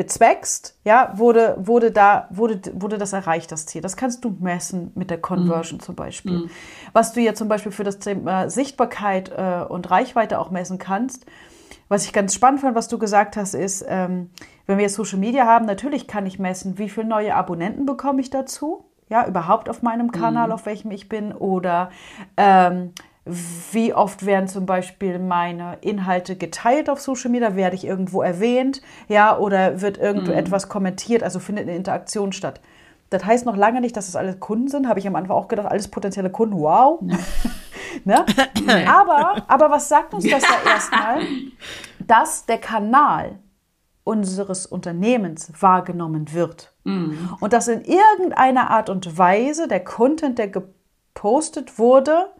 bezweckst, 0.00 0.78
ja, 0.82 1.12
wurde, 1.16 1.56
wurde, 1.58 1.90
da, 1.90 2.26
wurde, 2.30 2.58
wurde 2.72 2.96
das 2.96 3.12
erreicht, 3.12 3.52
das 3.52 3.66
Ziel. 3.66 3.82
Das 3.82 3.98
kannst 3.98 4.24
du 4.24 4.34
messen 4.40 4.92
mit 4.94 5.10
der 5.10 5.20
Conversion 5.20 5.76
mhm. 5.76 5.82
zum 5.82 5.94
Beispiel. 5.94 6.38
Mhm. 6.38 6.50
Was 6.94 7.12
du 7.12 7.20
ja 7.20 7.34
zum 7.34 7.48
Beispiel 7.48 7.70
für 7.70 7.84
das 7.84 7.98
Thema 7.98 8.48
Sichtbarkeit 8.48 9.30
äh, 9.36 9.62
und 9.68 9.90
Reichweite 9.90 10.38
auch 10.38 10.50
messen 10.50 10.78
kannst, 10.78 11.26
was 11.88 12.06
ich 12.06 12.14
ganz 12.14 12.32
spannend 12.34 12.62
fand, 12.62 12.74
was 12.74 12.88
du 12.88 12.96
gesagt 12.96 13.36
hast, 13.36 13.52
ist, 13.52 13.84
ähm, 13.86 14.30
wenn 14.64 14.78
wir 14.78 14.84
jetzt 14.84 14.94
Social 14.94 15.18
Media 15.18 15.44
haben, 15.44 15.66
natürlich 15.66 16.06
kann 16.06 16.24
ich 16.24 16.38
messen, 16.38 16.78
wie 16.78 16.88
viele 16.88 17.06
neue 17.06 17.34
Abonnenten 17.34 17.84
bekomme 17.84 18.22
ich 18.22 18.30
dazu, 18.30 18.86
ja, 19.10 19.26
überhaupt 19.26 19.68
auf 19.68 19.82
meinem 19.82 20.12
Kanal, 20.12 20.46
mhm. 20.46 20.54
auf 20.54 20.64
welchem 20.64 20.92
ich 20.92 21.10
bin, 21.10 21.32
oder 21.32 21.90
ähm, 22.38 22.92
wie 23.24 23.92
oft 23.92 24.24
werden 24.24 24.48
zum 24.48 24.64
Beispiel 24.64 25.18
meine 25.18 25.76
Inhalte 25.82 26.36
geteilt 26.36 26.88
auf 26.88 27.00
Social 27.00 27.30
Media? 27.30 27.54
Werde 27.54 27.76
ich 27.76 27.86
irgendwo 27.86 28.22
erwähnt? 28.22 28.80
Ja, 29.08 29.36
oder 29.36 29.82
wird 29.82 29.98
irgendwo 29.98 30.32
mhm. 30.32 30.38
etwas 30.38 30.68
kommentiert? 30.68 31.22
Also 31.22 31.38
findet 31.38 31.68
eine 31.68 31.76
Interaktion 31.76 32.32
statt. 32.32 32.60
Das 33.10 33.24
heißt 33.24 33.44
noch 33.44 33.56
lange 33.56 33.80
nicht, 33.80 33.96
dass 33.96 34.08
es 34.08 34.16
alles 34.16 34.40
Kunden 34.40 34.68
sind. 34.68 34.88
Habe 34.88 35.00
ich 35.00 35.06
am 35.06 35.16
Anfang 35.16 35.36
auch 35.36 35.48
gedacht, 35.48 35.68
alles 35.68 35.88
potenzielle 35.88 36.30
Kunden. 36.30 36.58
Wow. 36.58 37.00
ne? 38.04 38.24
aber, 38.88 39.42
aber 39.48 39.70
was 39.70 39.88
sagt 39.88 40.14
uns 40.14 40.28
das 40.28 40.42
da 40.42 40.70
erstmal? 40.70 41.20
Dass 41.98 42.46
der 42.46 42.58
Kanal 42.58 43.38
unseres 44.04 44.64
Unternehmens 44.64 45.52
wahrgenommen 45.60 46.32
wird. 46.32 46.72
Mhm. 46.84 47.36
Und 47.40 47.52
dass 47.52 47.68
in 47.68 47.82
irgendeiner 47.82 48.70
Art 48.70 48.88
und 48.88 49.18
Weise 49.18 49.68
der 49.68 49.84
Content, 49.84 50.38
der 50.38 50.48
gepostet 50.48 51.78
wurde, 51.78 52.30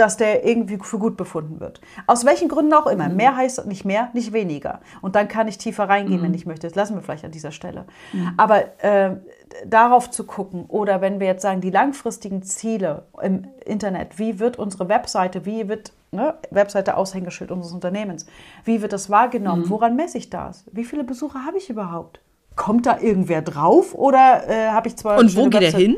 dass 0.00 0.16
der 0.16 0.46
irgendwie 0.46 0.78
für 0.82 0.98
gut 0.98 1.16
befunden 1.16 1.60
wird. 1.60 1.80
Aus 2.06 2.24
welchen 2.24 2.48
Gründen 2.48 2.72
auch 2.72 2.86
immer. 2.86 3.08
Mhm. 3.08 3.16
Mehr 3.16 3.36
heißt 3.36 3.66
nicht 3.66 3.84
mehr, 3.84 4.08
nicht 4.14 4.32
weniger. 4.32 4.80
Und 5.02 5.14
dann 5.14 5.28
kann 5.28 5.46
ich 5.46 5.58
tiefer 5.58 5.88
reingehen, 5.88 6.20
mhm. 6.20 6.24
wenn 6.24 6.34
ich 6.34 6.46
möchte. 6.46 6.66
Das 6.66 6.74
lassen 6.74 6.94
wir 6.94 7.02
vielleicht 7.02 7.24
an 7.24 7.30
dieser 7.30 7.52
Stelle. 7.52 7.84
Mhm. 8.12 8.32
Aber 8.38 8.82
äh, 8.82 9.16
darauf 9.66 10.10
zu 10.10 10.24
gucken 10.24 10.64
oder 10.68 11.02
wenn 11.02 11.20
wir 11.20 11.26
jetzt 11.26 11.42
sagen, 11.42 11.60
die 11.60 11.70
langfristigen 11.70 12.42
Ziele 12.42 13.04
im 13.20 13.46
Internet, 13.66 14.18
wie 14.18 14.38
wird 14.38 14.58
unsere 14.58 14.88
Webseite, 14.88 15.44
wie 15.44 15.68
wird 15.68 15.92
ne, 16.12 16.34
Webseite 16.50 16.96
Aushängeschild 16.96 17.50
unseres 17.50 17.74
Unternehmens, 17.74 18.26
wie 18.64 18.80
wird 18.80 18.94
das 18.94 19.10
wahrgenommen, 19.10 19.64
mhm. 19.64 19.70
woran 19.70 19.96
messe 19.96 20.16
ich 20.16 20.30
das, 20.30 20.64
wie 20.72 20.84
viele 20.84 21.04
Besucher 21.04 21.44
habe 21.44 21.58
ich 21.58 21.68
überhaupt? 21.68 22.20
Kommt 22.56 22.86
da 22.86 22.98
irgendwer 23.00 23.42
drauf 23.42 23.94
oder 23.94 24.48
äh, 24.48 24.68
habe 24.68 24.88
ich 24.88 24.96
zwar... 24.96 25.18
Und 25.18 25.36
wo 25.36 25.48
geht 25.48 25.62
er 25.62 25.72
hin? 25.72 25.96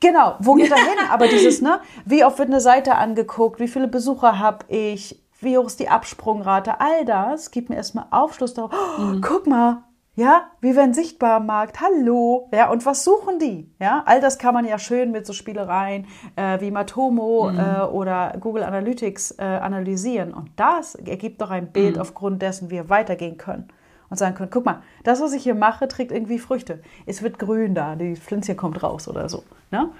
Genau, 0.00 0.36
wo 0.40 0.54
geht 0.54 0.70
er 0.70 0.76
hin? 0.78 0.98
Aber 1.10 1.28
dieses, 1.28 1.60
ne, 1.60 1.80
wie 2.04 2.24
oft 2.24 2.38
wird 2.38 2.48
eine 2.48 2.60
Seite 2.60 2.96
angeguckt, 2.96 3.60
wie 3.60 3.68
viele 3.68 3.88
Besucher 3.88 4.38
habe 4.38 4.64
ich, 4.68 5.22
wie 5.40 5.56
hoch 5.56 5.66
ist 5.66 5.80
die 5.80 5.88
Absprungrate, 5.88 6.80
all 6.80 7.04
das 7.04 7.50
gibt 7.50 7.68
mir 7.68 7.76
erstmal 7.76 8.06
Aufschluss 8.10 8.54
darauf. 8.54 8.72
Oh, 8.98 9.02
mhm. 9.02 9.20
Guck 9.20 9.46
mal, 9.46 9.84
ja, 10.14 10.50
wie 10.60 10.76
werden 10.76 10.92
sichtbar 10.92 11.36
am 11.36 11.46
Markt, 11.46 11.80
hallo, 11.80 12.48
ja, 12.52 12.70
und 12.70 12.84
was 12.84 13.04
suchen 13.04 13.38
die? 13.38 13.72
Ja, 13.80 14.02
all 14.06 14.20
das 14.20 14.38
kann 14.38 14.54
man 14.54 14.66
ja 14.66 14.78
schön 14.78 15.12
mit 15.12 15.24
so 15.24 15.32
Spielereien 15.32 16.06
äh, 16.36 16.60
wie 16.60 16.70
Matomo 16.70 17.50
mhm. 17.50 17.58
äh, 17.58 17.80
oder 17.82 18.34
Google 18.40 18.64
Analytics 18.64 19.32
äh, 19.38 19.44
analysieren. 19.44 20.34
Und 20.34 20.50
das 20.56 20.94
ergibt 20.94 21.40
doch 21.40 21.50
ein 21.50 21.72
Bild, 21.72 21.96
mhm. 21.96 22.02
aufgrund 22.02 22.42
dessen 22.42 22.70
wir 22.70 22.88
weitergehen 22.88 23.38
können 23.38 23.68
und 24.10 24.18
sagen 24.18 24.34
können, 24.34 24.50
guck 24.50 24.66
mal, 24.66 24.82
das, 25.04 25.20
was 25.20 25.32
ich 25.32 25.42
hier 25.42 25.54
mache, 25.54 25.88
trägt 25.88 26.12
irgendwie 26.12 26.38
Früchte. 26.38 26.82
Es 27.06 27.22
wird 27.22 27.38
grün 27.38 27.74
da, 27.74 27.96
die 27.96 28.16
Pflänzchen 28.16 28.56
kommt 28.56 28.82
raus 28.82 29.08
oder 29.08 29.28
so. 29.28 29.44
Ne? 29.70 29.90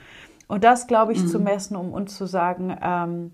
Und 0.49 0.65
das, 0.65 0.89
glaube 0.89 1.13
ich, 1.13 1.23
mhm. 1.23 1.29
zu 1.29 1.39
messen, 1.39 1.77
um 1.77 1.93
uns 1.93 2.17
zu 2.17 2.27
sagen, 2.27 2.77
ähm, 2.83 3.31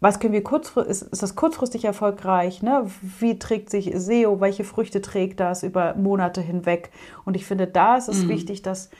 was 0.00 0.18
können 0.18 0.32
wir 0.32 0.42
kurzfristig, 0.42 0.90
ist, 0.90 1.02
ist, 1.02 1.22
das 1.22 1.36
kurzfristig 1.36 1.84
erfolgreich? 1.84 2.62
Ne? 2.62 2.86
Wie 3.20 3.38
trägt 3.38 3.70
sich 3.70 3.92
SEO? 3.94 4.40
Welche 4.40 4.64
Früchte 4.64 5.00
trägt 5.00 5.40
das 5.40 5.62
über 5.62 5.94
Monate 5.94 6.40
hinweg? 6.40 6.90
Und 7.24 7.36
ich 7.36 7.46
finde, 7.46 7.66
da 7.66 7.96
ist 7.96 8.08
es 8.08 8.24
mhm. 8.24 8.28
wichtig, 8.28 8.62
dass 8.62 8.90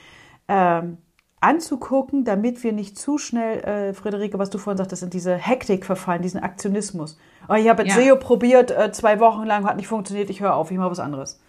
ähm, 0.49 0.99
anzugucken, 1.45 2.25
damit 2.25 2.65
wir 2.65 2.73
nicht 2.73 2.99
zu 2.99 3.19
schnell, 3.19 3.61
äh, 3.61 3.95
Friederike, 3.95 4.39
was 4.39 4.51
du 4.51 4.59
vorhin 4.59 4.79
sagtest, 4.79 5.03
in 5.03 5.11
diese 5.11 5.35
Hektik 5.35 5.85
verfallen, 5.85 6.23
diesen 6.23 6.43
Aktionismus. 6.43 7.19
Oh, 7.49 7.55
ich 7.55 7.69
habe 7.69 7.83
jetzt 7.83 7.97
ja. 7.97 8.03
SEO 8.03 8.17
probiert, 8.17 8.71
äh, 8.71 8.91
zwei 8.93 9.21
Wochen 9.21 9.45
lang 9.45 9.65
hat 9.65 9.77
nicht 9.77 9.87
funktioniert, 9.89 10.31
ich 10.31 10.41
höre 10.41 10.55
auf, 10.55 10.71
ich 10.71 10.79
mache 10.79 10.91
was 10.91 11.01
anderes. 11.01 11.41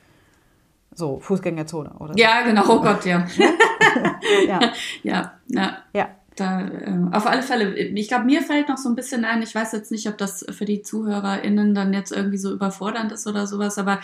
So, 0.94 1.20
Fußgängerzone, 1.20 1.94
oder? 2.00 2.14
Ja, 2.18 2.42
genau, 2.44 2.64
oh 2.68 2.82
Gott, 2.82 3.06
ja. 3.06 3.26
ja. 4.48 4.60
ja, 5.04 5.32
ja. 5.48 5.78
Ja. 5.94 6.08
Da, 6.36 6.68
äh, 6.68 7.00
auf 7.14 7.26
alle 7.28 7.42
Fälle, 7.42 7.76
ich 7.76 8.08
glaube, 8.10 8.26
mir 8.26 8.42
fällt 8.42 8.68
noch 8.68 8.78
so 8.78 8.90
ein 8.90 8.96
bisschen 8.96 9.24
ein, 9.24 9.42
ich 9.42 9.56
weiß 9.56 9.72
jetzt 9.72 9.90
nicht, 9.92 10.08
ob 10.10 10.18
das 10.18 10.46
für 10.50 10.66
die 10.66 10.82
ZuhörerInnen 10.82 11.74
dann 11.74 11.94
jetzt 11.94 12.12
irgendwie 12.12 12.38
so 12.38 12.52
überfordernd 12.52 13.14
ist 13.14 13.26
oder 13.26 13.48
sowas, 13.48 13.78
aber 13.78 14.02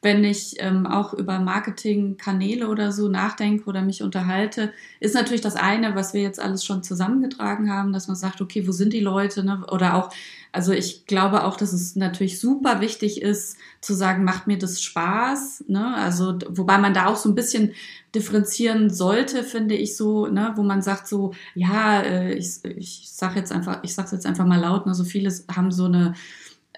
wenn 0.00 0.22
ich 0.24 0.56
ähm, 0.58 0.86
auch 0.86 1.14
über 1.14 1.38
Marketingkanäle 1.38 2.68
oder 2.68 2.92
so 2.92 3.08
nachdenke 3.08 3.64
oder 3.66 3.82
mich 3.82 4.02
unterhalte, 4.02 4.72
ist 5.00 5.14
natürlich 5.14 5.40
das 5.40 5.56
eine, 5.56 5.94
was 5.94 6.14
wir 6.14 6.22
jetzt 6.22 6.40
alles 6.40 6.64
schon 6.64 6.82
zusammengetragen 6.82 7.72
haben, 7.72 7.92
dass 7.92 8.06
man 8.06 8.16
sagt, 8.16 8.40
okay, 8.40 8.66
wo 8.66 8.72
sind 8.72 8.92
die 8.92 9.00
Leute? 9.00 9.44
Ne? 9.44 9.64
Oder 9.70 9.94
auch 9.94 10.10
also 10.54 10.72
ich 10.72 11.06
glaube 11.06 11.42
auch, 11.44 11.56
dass 11.56 11.72
es 11.72 11.96
natürlich 11.96 12.38
super 12.38 12.80
wichtig 12.80 13.20
ist, 13.20 13.56
zu 13.80 13.92
sagen, 13.92 14.22
macht 14.22 14.46
mir 14.46 14.56
das 14.56 14.80
Spaß, 14.80 15.64
ne? 15.66 15.96
Also, 15.96 16.38
wobei 16.48 16.78
man 16.78 16.94
da 16.94 17.06
auch 17.06 17.16
so 17.16 17.28
ein 17.28 17.34
bisschen 17.34 17.72
differenzieren 18.14 18.88
sollte, 18.88 19.42
finde 19.42 19.74
ich 19.74 19.96
so, 19.96 20.28
ne, 20.28 20.52
wo 20.54 20.62
man 20.62 20.80
sagt 20.80 21.08
so, 21.08 21.34
ja, 21.56 22.00
äh, 22.02 22.34
ich, 22.34 22.64
ich 22.64 23.08
sag 23.10 23.34
jetzt 23.34 23.50
einfach, 23.50 23.80
ich 23.82 23.94
sag's 23.96 24.12
jetzt 24.12 24.26
einfach 24.26 24.46
mal 24.46 24.60
laut, 24.60 24.86
ne, 24.86 24.94
so 24.94 25.02
viele 25.02 25.34
haben 25.54 25.72
so 25.72 25.86
eine, 25.86 26.14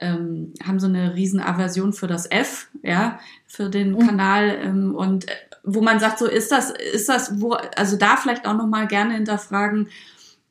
ähm, 0.00 0.54
haben 0.66 0.80
so 0.80 0.86
eine 0.86 1.14
riesen 1.14 1.40
Aversion 1.40 1.92
für 1.92 2.06
das 2.06 2.30
F, 2.30 2.68
ja, 2.82 3.20
für 3.46 3.68
den 3.68 3.92
mhm. 3.92 4.06
Kanal 4.06 4.58
ähm, 4.62 4.94
und 4.94 5.28
äh, 5.28 5.34
wo 5.64 5.82
man 5.82 6.00
sagt 6.00 6.18
so, 6.18 6.26
ist 6.26 6.50
das, 6.50 6.70
ist 6.70 7.10
das, 7.10 7.40
wo, 7.40 7.52
also 7.52 7.98
da 7.98 8.16
vielleicht 8.16 8.46
auch 8.46 8.56
noch 8.56 8.68
mal 8.68 8.86
gerne 8.86 9.14
hinterfragen, 9.14 9.88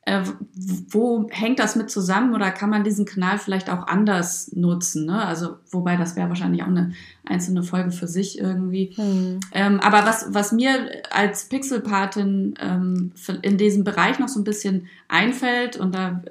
äh, 0.07 0.23
wo 0.87 1.27
hängt 1.31 1.57
das 1.57 1.75
mit 1.75 1.89
zusammen 1.89 2.35
oder 2.35 2.51
kann 2.51 2.69
man 2.69 2.83
diesen 2.83 3.05
Kanal 3.05 3.39
vielleicht 3.39 3.71
auch 3.71 3.87
anders 3.87 4.51
nutzen? 4.53 5.07
Ne? 5.07 5.25
Also, 5.25 5.55
wobei 5.71 5.97
das 5.97 6.15
wäre 6.15 6.29
wahrscheinlich 6.29 6.61
auch 6.61 6.67
eine 6.67 6.93
einzelne 7.25 7.63
Folge 7.63 7.89
für 7.89 8.07
sich 8.07 8.37
irgendwie. 8.37 8.93
Mhm. 8.97 9.39
Ähm, 9.51 9.79
aber 9.79 10.05
was, 10.05 10.27
was 10.29 10.51
mir 10.51 11.01
als 11.09 11.49
Pixelpatin 11.49 12.53
ähm, 12.61 13.13
in 13.41 13.57
diesem 13.57 13.83
Bereich 13.83 14.19
noch 14.19 14.27
so 14.27 14.39
ein 14.39 14.43
bisschen 14.43 14.85
einfällt, 15.07 15.75
und 15.75 15.95
da, 15.95 16.21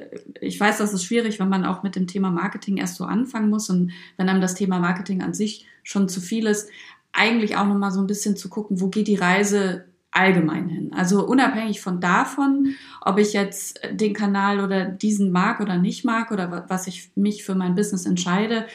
ich 0.41 0.59
weiß, 0.61 0.79
das 0.79 0.93
ist 0.93 1.03
schwierig, 1.03 1.41
wenn 1.41 1.49
man 1.49 1.65
auch 1.65 1.83
mit 1.83 1.97
dem 1.97 2.07
Thema 2.07 2.31
Marketing 2.31 2.77
erst 2.77 2.95
so 2.95 3.05
anfangen 3.05 3.51
muss 3.51 3.71
und 3.71 3.91
wenn 4.17 4.29
einem 4.29 4.41
das 4.41 4.55
Thema 4.55 4.79
Marketing 4.79 5.21
an 5.21 5.35
sich 5.35 5.67
schon 5.83 6.09
zu 6.09 6.21
viel 6.21 6.47
ist, 6.47 6.69
eigentlich 7.13 7.57
auch 7.57 7.67
nochmal 7.67 7.91
so 7.91 8.01
ein 8.01 8.07
bisschen 8.07 8.37
zu 8.37 8.49
gucken, 8.49 8.81
wo 8.81 8.87
geht 8.87 9.09
die 9.09 9.17
Reise 9.17 9.85
allgemein 10.15 10.69
hin. 10.69 10.93
Also 10.95 11.27
unabhängig 11.27 11.81
von 11.81 12.01
davon, 12.01 12.75
ob 13.01 13.19
ich 13.19 13.33
jetzt 13.33 13.81
den 13.91 14.15
Kanal 14.15 14.61
oder 14.61 14.87
diesen 14.87 15.33
mag 15.33 15.61
oder 15.61 15.77
nicht 15.77 16.05
mag 16.05 16.31
oder 16.31 16.65
was 16.69 16.87
ich 16.87 17.11
mich 17.17 17.45
für 17.45 17.55
mein 17.55 17.75
Business 17.75 18.07
entscheide, 18.07 18.67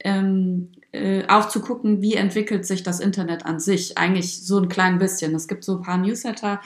ähm, 0.00 0.72
äh, 0.92 1.22
auch 1.28 1.48
zu 1.48 1.60
gucken, 1.60 2.02
wie 2.02 2.14
entwickelt 2.14 2.66
sich 2.66 2.82
das 2.82 2.98
Internet 2.98 3.46
an 3.46 3.60
sich. 3.60 3.96
Eigentlich 3.96 4.44
so 4.44 4.58
ein 4.58 4.68
klein 4.68 4.98
bisschen. 4.98 5.34
Es 5.34 5.46
gibt 5.46 5.62
so 5.62 5.76
ein 5.76 5.82
paar 5.82 5.98
Newsletter, 5.98 6.60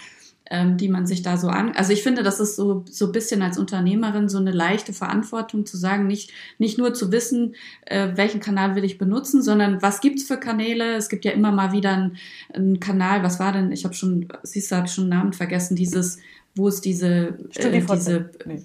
ähm, 0.50 0.76
die 0.76 0.88
man 0.88 1.07
sich 1.07 1.22
da 1.22 1.37
so 1.37 1.48
an. 1.48 1.72
Also 1.74 1.92
ich 1.92 2.02
finde, 2.02 2.22
das 2.22 2.38
ist 2.38 2.57
so 2.57 2.85
so 2.90 3.12
bisschen 3.12 3.40
als 3.42 3.59
Unternehmerin 3.59 4.28
so 4.28 4.38
eine 4.38 4.52
leichte 4.52 4.92
Verantwortung 4.92 5.64
zu 5.64 5.76
sagen, 5.76 6.07
nicht 6.07 6.33
nicht 6.59 6.76
nur 6.76 6.92
zu 6.92 7.11
wissen, 7.12 7.54
äh, 7.87 8.09
welchen 8.14 8.40
Kanal 8.40 8.76
will 8.76 8.85
ich 8.85 8.98
benutzen, 8.98 9.42
sondern 9.42 9.80
was 9.80 10.00
gibt's 10.00 10.24
für 10.24 10.37
Kanäle. 10.37 10.96
Es 10.96 11.09
gibt 11.09 11.24
ja 11.24 11.33
immer 11.33 11.50
mal 11.50 11.72
wieder 11.72 11.92
einen, 11.92 12.16
einen 12.52 12.78
Kanal. 12.78 13.22
Was 13.22 13.40
war 13.40 13.52
denn? 13.52 13.72
Ich 13.72 13.85
habe 13.85 13.94
schon, 13.94 14.28
siehst 14.42 14.70
du, 14.70 14.76
habe 14.76 14.88
schon 14.88 15.04
einen 15.04 15.18
Namen 15.18 15.33
vergessen. 15.33 15.76
Dieses, 15.76 16.18
wo 16.54 16.68
es 16.68 16.80
diese 16.80 17.38
äh, 17.54 17.80
diese 17.80 18.30
nee. 18.44 18.62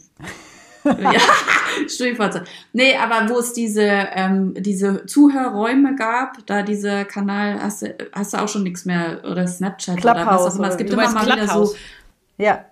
ja, 0.86 1.14
Studienfortsetzung. 1.88 2.48
Nee, 2.74 2.96
aber 2.96 3.30
wo 3.30 3.40
es 3.40 3.54
diese, 3.54 3.82
ähm, 3.84 4.54
diese 4.58 5.06
Zuhörräume 5.06 5.96
gab, 5.96 6.46
da 6.46 6.64
dieser 6.64 7.06
Kanal, 7.06 7.62
hast 7.62 7.84
du, 7.84 7.96
hast 8.14 8.34
du 8.34 8.38
auch 8.38 8.48
schon 8.48 8.64
nichts 8.64 8.86
mehr, 8.86 9.22
oder 9.30 9.48
Snapchat 9.48 9.98
Clubhouse, 9.98 10.24
oder 10.24 10.46
was 10.46 10.54
auch 10.54 10.60
immer. 10.60 10.70
Es 10.70 10.78
gibt 10.78 10.90
immer 10.90 11.10
mal 11.12 11.24
Clubhouse. 11.24 11.36
wieder 11.36 11.48
so. 11.48 11.76
Ja. 12.38 12.66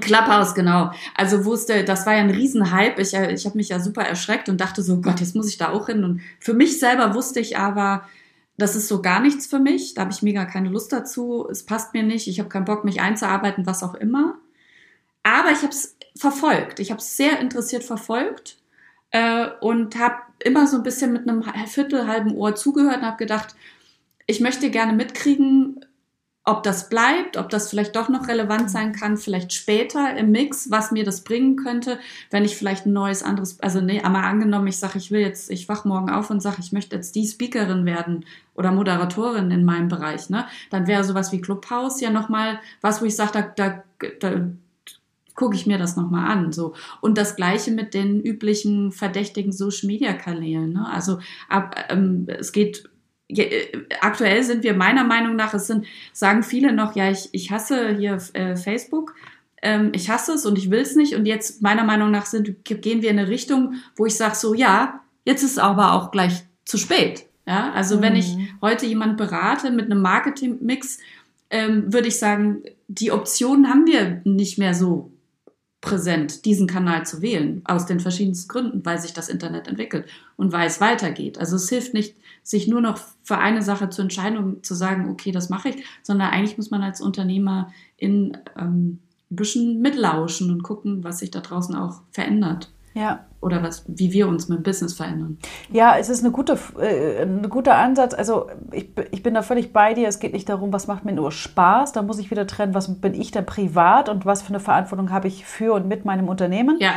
Clubhouse, 0.00 0.54
genau. 0.54 0.92
Also 1.14 1.44
wusste, 1.44 1.84
das 1.84 2.06
war 2.06 2.14
ja 2.14 2.20
ein 2.20 2.30
Riesenhype. 2.30 3.00
Ich, 3.00 3.14
äh, 3.14 3.32
ich 3.32 3.44
habe 3.46 3.56
mich 3.56 3.68
ja 3.68 3.80
super 3.80 4.02
erschreckt 4.02 4.48
und 4.48 4.60
dachte 4.60 4.82
so, 4.82 5.00
Gott, 5.00 5.20
jetzt 5.20 5.34
muss 5.34 5.48
ich 5.48 5.58
da 5.58 5.70
auch 5.70 5.86
hin. 5.86 6.04
Und 6.04 6.20
für 6.40 6.54
mich 6.54 6.78
selber 6.78 7.14
wusste 7.14 7.40
ich 7.40 7.58
aber, 7.58 8.02
das 8.58 8.76
ist 8.76 8.88
so 8.88 9.02
gar 9.02 9.20
nichts 9.20 9.46
für 9.46 9.58
mich. 9.58 9.94
Da 9.94 10.02
habe 10.02 10.12
ich 10.12 10.22
mega 10.22 10.44
keine 10.44 10.68
Lust 10.68 10.92
dazu. 10.92 11.46
Es 11.50 11.64
passt 11.64 11.94
mir 11.94 12.02
nicht. 12.02 12.28
Ich 12.28 12.38
habe 12.38 12.48
keinen 12.48 12.64
Bock, 12.64 12.84
mich 12.84 13.00
einzuarbeiten, 13.00 13.66
was 13.66 13.82
auch 13.82 13.94
immer. 13.94 14.36
Aber 15.22 15.50
ich 15.50 15.58
habe 15.58 15.68
es 15.68 15.96
verfolgt. 16.16 16.80
Ich 16.80 16.90
habe 16.90 17.00
es 17.00 17.16
sehr 17.16 17.40
interessiert 17.40 17.84
verfolgt 17.84 18.58
äh, 19.10 19.48
und 19.60 19.98
habe 19.98 20.16
immer 20.40 20.66
so 20.66 20.76
ein 20.76 20.82
bisschen 20.82 21.12
mit 21.12 21.28
einem 21.28 21.44
Viertel, 21.66 22.06
halben 22.06 22.34
Ohr 22.34 22.54
zugehört 22.54 22.98
und 22.98 23.06
habe 23.06 23.16
gedacht, 23.16 23.54
ich 24.26 24.40
möchte 24.40 24.70
gerne 24.70 24.92
mitkriegen, 24.92 25.84
ob 26.44 26.64
das 26.64 26.88
bleibt, 26.88 27.36
ob 27.36 27.50
das 27.50 27.70
vielleicht 27.70 27.94
doch 27.94 28.08
noch 28.08 28.26
relevant 28.26 28.68
sein 28.68 28.92
kann, 28.92 29.16
vielleicht 29.16 29.52
später 29.52 30.16
im 30.16 30.32
Mix, 30.32 30.72
was 30.72 30.90
mir 30.90 31.04
das 31.04 31.22
bringen 31.22 31.54
könnte, 31.56 32.00
wenn 32.30 32.44
ich 32.44 32.56
vielleicht 32.56 32.84
ein 32.84 32.92
neues 32.92 33.22
anderes, 33.22 33.60
also 33.60 33.80
nee, 33.80 34.00
einmal 34.00 34.24
angenommen, 34.24 34.66
ich 34.66 34.78
sage, 34.78 34.98
ich 34.98 35.12
will 35.12 35.20
jetzt, 35.20 35.50
ich 35.52 35.68
wach 35.68 35.84
morgen 35.84 36.10
auf 36.10 36.30
und 36.30 36.40
sage, 36.40 36.56
ich 36.58 36.72
möchte 36.72 36.96
jetzt 36.96 37.14
die 37.14 37.26
Speakerin 37.26 37.86
werden 37.86 38.24
oder 38.54 38.72
Moderatorin 38.72 39.52
in 39.52 39.64
meinem 39.64 39.88
Bereich, 39.88 40.30
ne? 40.30 40.46
Dann 40.70 40.88
wäre 40.88 41.04
sowas 41.04 41.30
wie 41.30 41.40
Clubhouse 41.40 42.00
ja 42.00 42.10
nochmal 42.10 42.58
was, 42.80 43.00
wo 43.00 43.04
ich 43.04 43.14
sage, 43.14 43.32
da, 43.34 43.42
da, 43.42 43.84
da 44.18 44.50
gucke 45.34 45.56
ich 45.56 45.66
mir 45.66 45.78
das 45.78 45.96
nochmal 45.96 46.30
an. 46.30 46.52
So. 46.52 46.74
Und 47.00 47.18
das 47.18 47.36
gleiche 47.36 47.70
mit 47.70 47.94
den 47.94 48.20
üblichen 48.20 48.92
verdächtigen 48.92 49.52
Social 49.52 49.86
Media 49.86 50.12
Kanälen. 50.12 50.72
Ne? 50.72 50.88
Also 50.88 51.18
ab, 51.48 51.74
ähm, 51.90 52.26
es 52.28 52.52
geht 52.52 52.90
äh, 53.28 53.66
aktuell 54.00 54.42
sind 54.42 54.62
wir 54.62 54.74
meiner 54.74 55.04
Meinung 55.04 55.36
nach, 55.36 55.54
es 55.54 55.66
sind, 55.66 55.86
sagen 56.12 56.42
viele 56.42 56.72
noch, 56.72 56.96
ja, 56.96 57.10
ich, 57.10 57.28
ich 57.32 57.50
hasse 57.50 57.96
hier 57.96 58.18
äh, 58.34 58.56
Facebook, 58.56 59.14
ähm, 59.62 59.92
ich 59.94 60.10
hasse 60.10 60.32
es 60.32 60.44
und 60.44 60.58
ich 60.58 60.70
will 60.70 60.80
es 60.80 60.96
nicht. 60.96 61.14
Und 61.14 61.26
jetzt, 61.26 61.62
meiner 61.62 61.84
Meinung 61.84 62.10
nach, 62.10 62.26
sind, 62.26 62.64
gehen 62.64 63.02
wir 63.02 63.10
in 63.10 63.18
eine 63.18 63.28
Richtung, 63.28 63.74
wo 63.96 64.06
ich 64.06 64.16
sage, 64.16 64.34
so 64.34 64.54
ja, 64.54 65.00
jetzt 65.24 65.42
ist 65.42 65.58
aber 65.58 65.92
auch 65.92 66.10
gleich 66.10 66.44
zu 66.64 66.78
spät. 66.78 67.26
Ja, 67.46 67.72
also 67.72 67.96
mhm. 67.96 68.02
wenn 68.02 68.16
ich 68.16 68.36
mhm. 68.36 68.48
heute 68.60 68.86
jemand 68.86 69.16
berate 69.16 69.70
mit 69.70 69.86
einem 69.86 70.02
Marketing-Mix, 70.02 70.98
ähm, 71.50 71.92
würde 71.92 72.08
ich 72.08 72.18
sagen, 72.18 72.62
die 72.88 73.12
Optionen 73.12 73.68
haben 73.68 73.86
wir 73.86 74.20
nicht 74.24 74.58
mehr 74.58 74.74
so 74.74 75.11
präsent, 75.82 76.44
diesen 76.44 76.68
Kanal 76.68 77.04
zu 77.04 77.20
wählen, 77.20 77.60
aus 77.64 77.84
den 77.86 78.00
verschiedensten 78.00 78.48
Gründen, 78.48 78.86
weil 78.86 78.98
sich 78.98 79.12
das 79.12 79.28
Internet 79.28 79.66
entwickelt 79.66 80.06
und 80.36 80.52
weil 80.52 80.68
es 80.68 80.80
weitergeht. 80.80 81.38
Also 81.38 81.56
es 81.56 81.68
hilft 81.68 81.92
nicht, 81.92 82.16
sich 82.44 82.68
nur 82.68 82.80
noch 82.80 82.98
für 83.22 83.38
eine 83.38 83.62
Sache 83.62 83.90
zu 83.90 84.00
entscheiden 84.00 84.38
und 84.38 84.64
zu 84.64 84.74
sagen, 84.74 85.10
okay, 85.10 85.32
das 85.32 85.50
mache 85.50 85.70
ich, 85.70 85.84
sondern 86.02 86.30
eigentlich 86.30 86.56
muss 86.56 86.70
man 86.70 86.82
als 86.82 87.00
Unternehmer 87.00 87.72
in 87.96 88.38
ähm, 88.56 89.00
ein 89.30 89.36
bisschen 89.36 89.80
mitlauschen 89.80 90.50
und 90.50 90.62
gucken, 90.62 91.02
was 91.02 91.18
sich 91.18 91.32
da 91.32 91.40
draußen 91.40 91.74
auch 91.74 92.02
verändert. 92.12 92.70
Ja. 92.94 93.26
Oder 93.42 93.62
was, 93.62 93.84
wie 93.88 94.12
wir 94.12 94.28
uns 94.28 94.48
mit 94.48 94.62
Business 94.62 94.94
verändern. 94.94 95.36
Ja, 95.70 95.96
es 95.98 96.08
ist 96.08 96.22
eine 96.22 96.32
gute, 96.32 96.56
äh, 96.80 97.22
ein 97.22 97.48
guter 97.48 97.76
Ansatz. 97.76 98.14
Also 98.14 98.46
ich, 98.70 98.90
ich 99.10 99.22
bin 99.22 99.34
da 99.34 99.42
völlig 99.42 99.72
bei 99.72 99.94
dir. 99.94 100.06
Es 100.06 100.20
geht 100.20 100.32
nicht 100.32 100.48
darum, 100.48 100.72
was 100.72 100.86
macht 100.86 101.04
mir 101.04 101.12
nur 101.12 101.32
Spaß. 101.32 101.92
Da 101.92 102.02
muss 102.02 102.20
ich 102.20 102.30
wieder 102.30 102.46
trennen, 102.46 102.72
was 102.72 103.00
bin 103.00 103.14
ich 103.14 103.32
denn 103.32 103.44
privat 103.44 104.08
und 104.08 104.24
was 104.24 104.42
für 104.42 104.50
eine 104.50 104.60
Verantwortung 104.60 105.10
habe 105.10 105.26
ich 105.26 105.44
für 105.44 105.74
und 105.74 105.88
mit 105.88 106.04
meinem 106.04 106.28
Unternehmen. 106.28 106.78
Ja. 106.78 106.92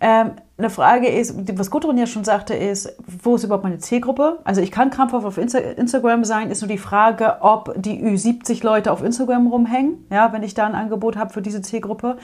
Ähm, 0.00 0.32
eine 0.58 0.70
Frage 0.70 1.08
ist, 1.08 1.34
was 1.58 1.70
Gudrun 1.70 1.98
ja 1.98 2.06
schon 2.06 2.24
sagte, 2.24 2.54
ist, 2.54 2.96
wo 3.22 3.34
ist 3.34 3.44
überhaupt 3.44 3.64
meine 3.64 3.78
Zielgruppe? 3.78 4.38
Also 4.44 4.62
ich 4.62 4.70
kann 4.70 4.88
krampfhaft 4.88 5.26
auf 5.26 5.36
Insta 5.36 5.58
Instagram 5.58 6.24
sein, 6.24 6.50
ist 6.50 6.62
nur 6.62 6.68
die 6.68 6.78
Frage, 6.78 7.36
ob 7.40 7.74
die 7.76 8.02
Ü70 8.02 8.64
Leute 8.64 8.90
auf 8.90 9.02
Instagram 9.02 9.48
rumhängen, 9.48 10.06
ja, 10.10 10.32
wenn 10.32 10.42
ich 10.42 10.54
da 10.54 10.66
ein 10.66 10.74
Angebot 10.74 11.16
habe 11.16 11.30
für 11.30 11.42
diese 11.42 11.60
Zielgruppe. 11.60 12.16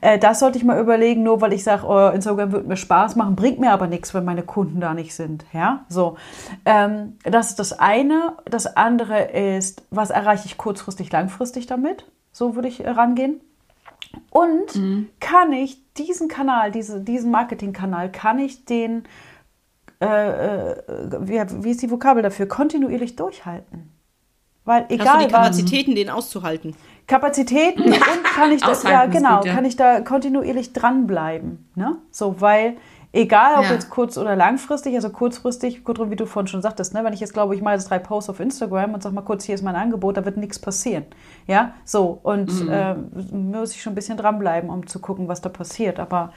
Äh, 0.00 0.20
das 0.20 0.38
sollte 0.38 0.58
ich 0.58 0.64
mal 0.64 0.78
überlegen, 0.78 1.24
nur 1.24 1.40
weil 1.40 1.52
ich 1.52 1.64
sage, 1.64 1.84
oh, 1.84 2.08
Instagram 2.14 2.52
wird 2.52 2.68
mir 2.68 2.76
Spaß 2.76 3.16
machen, 3.16 3.34
bringt 3.34 3.58
mir 3.58 3.72
aber 3.72 3.88
nichts, 3.88 4.14
wenn 4.14 4.24
meine 4.24 4.44
Kunden 4.44 4.80
da 4.80 4.94
nicht 4.94 5.14
sind, 5.14 5.44
ja, 5.52 5.84
so. 5.88 6.16
Ähm, 6.64 7.16
das 7.24 7.50
ist 7.50 7.58
das 7.58 7.72
eine. 7.72 8.34
Das 8.44 8.76
andere 8.76 9.22
ist, 9.22 9.82
was 9.90 10.10
erreiche 10.10 10.46
ich 10.46 10.56
kurzfristig, 10.56 11.10
langfristig 11.10 11.66
damit? 11.66 12.04
So 12.30 12.54
würde 12.54 12.68
ich 12.68 12.84
äh, 12.84 12.90
rangehen. 12.90 13.40
Und 14.30 14.74
mhm. 14.76 15.08
kann 15.20 15.52
ich 15.52 15.78
diesen 15.94 16.28
Kanal, 16.28 16.70
diese, 16.70 17.00
diesen 17.00 17.30
Marketingkanal, 17.30 18.10
kann 18.10 18.38
ich 18.38 18.64
den, 18.64 19.04
äh, 20.00 20.06
äh, 20.06 20.76
wie, 21.20 21.64
wie 21.64 21.70
ist 21.70 21.82
die 21.82 21.90
Vokabel 21.90 22.22
dafür, 22.22 22.46
kontinuierlich 22.46 23.16
durchhalten? 23.16 23.92
Weil 24.64 24.86
egal. 24.88 25.08
Hast 25.08 25.22
du 25.22 25.26
die 25.26 25.32
Kapazitäten, 25.32 25.90
wann, 25.90 25.96
den 25.96 26.10
auszuhalten? 26.10 26.76
Kapazitäten 27.06 27.82
und 27.92 28.24
kann 28.24 28.52
ich 28.52 28.62
da, 28.62 28.72
ja 28.88 29.06
genau, 29.06 29.38
gut, 29.38 29.46
ja. 29.46 29.54
kann 29.54 29.64
ich 29.64 29.76
da 29.76 30.00
kontinuierlich 30.00 30.72
dranbleiben, 30.72 31.68
ne? 31.74 31.96
So, 32.10 32.40
weil 32.40 32.76
Egal, 33.14 33.58
ob 33.58 33.64
ja. 33.64 33.72
jetzt 33.72 33.90
kurz- 33.90 34.16
oder 34.16 34.34
langfristig, 34.36 34.94
also 34.94 35.10
kurzfristig, 35.10 35.84
Gudrun, 35.84 36.10
wie 36.10 36.16
du 36.16 36.24
vorhin 36.24 36.46
schon 36.46 36.62
sagtest, 36.62 36.94
ne, 36.94 37.04
wenn 37.04 37.12
ich 37.12 37.20
jetzt 37.20 37.34
glaube, 37.34 37.54
ich 37.54 37.60
mache 37.60 37.74
jetzt 37.74 37.90
drei 37.90 37.98
Posts 37.98 38.30
auf 38.30 38.40
Instagram 38.40 38.94
und 38.94 39.02
sag 39.02 39.12
mal 39.12 39.20
kurz, 39.20 39.44
hier 39.44 39.54
ist 39.54 39.62
mein 39.62 39.76
Angebot, 39.76 40.16
da 40.16 40.24
wird 40.24 40.38
nichts 40.38 40.58
passieren. 40.58 41.04
Ja, 41.46 41.74
so. 41.84 42.18
Und 42.22 42.64
mhm. 42.64 42.70
äh, 42.70 42.94
muss 43.34 43.74
ich 43.74 43.82
schon 43.82 43.92
ein 43.92 43.96
bisschen 43.96 44.16
dranbleiben, 44.16 44.70
um 44.70 44.86
zu 44.86 44.98
gucken, 44.98 45.28
was 45.28 45.42
da 45.42 45.50
passiert. 45.50 46.00
Aber 46.00 46.32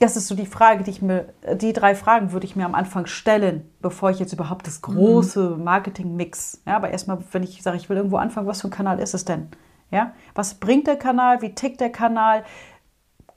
das 0.00 0.16
ist 0.16 0.26
so 0.26 0.34
die 0.34 0.46
Frage, 0.46 0.82
die 0.82 0.90
ich 0.90 1.00
mir, 1.00 1.26
die 1.54 1.72
drei 1.72 1.94
Fragen 1.94 2.32
würde 2.32 2.46
ich 2.46 2.56
mir 2.56 2.64
am 2.64 2.74
Anfang 2.74 3.06
stellen, 3.06 3.70
bevor 3.80 4.10
ich 4.10 4.18
jetzt 4.18 4.32
überhaupt 4.32 4.66
das 4.66 4.82
große 4.82 5.50
mhm. 5.50 5.64
Marketing-Mix, 5.64 6.62
ja, 6.66 6.74
aber 6.74 6.90
erstmal, 6.90 7.18
wenn 7.30 7.44
ich 7.44 7.62
sage, 7.62 7.76
ich 7.76 7.88
will 7.88 7.98
irgendwo 7.98 8.16
anfangen, 8.16 8.48
was 8.48 8.62
für 8.62 8.68
ein 8.68 8.72
Kanal 8.72 8.98
ist 8.98 9.14
es 9.14 9.24
denn? 9.24 9.48
Ja, 9.92 10.12
was 10.34 10.54
bringt 10.54 10.86
der 10.86 10.96
Kanal? 10.96 11.42
Wie 11.42 11.54
tickt 11.54 11.80
der 11.80 11.90
Kanal? 11.90 12.44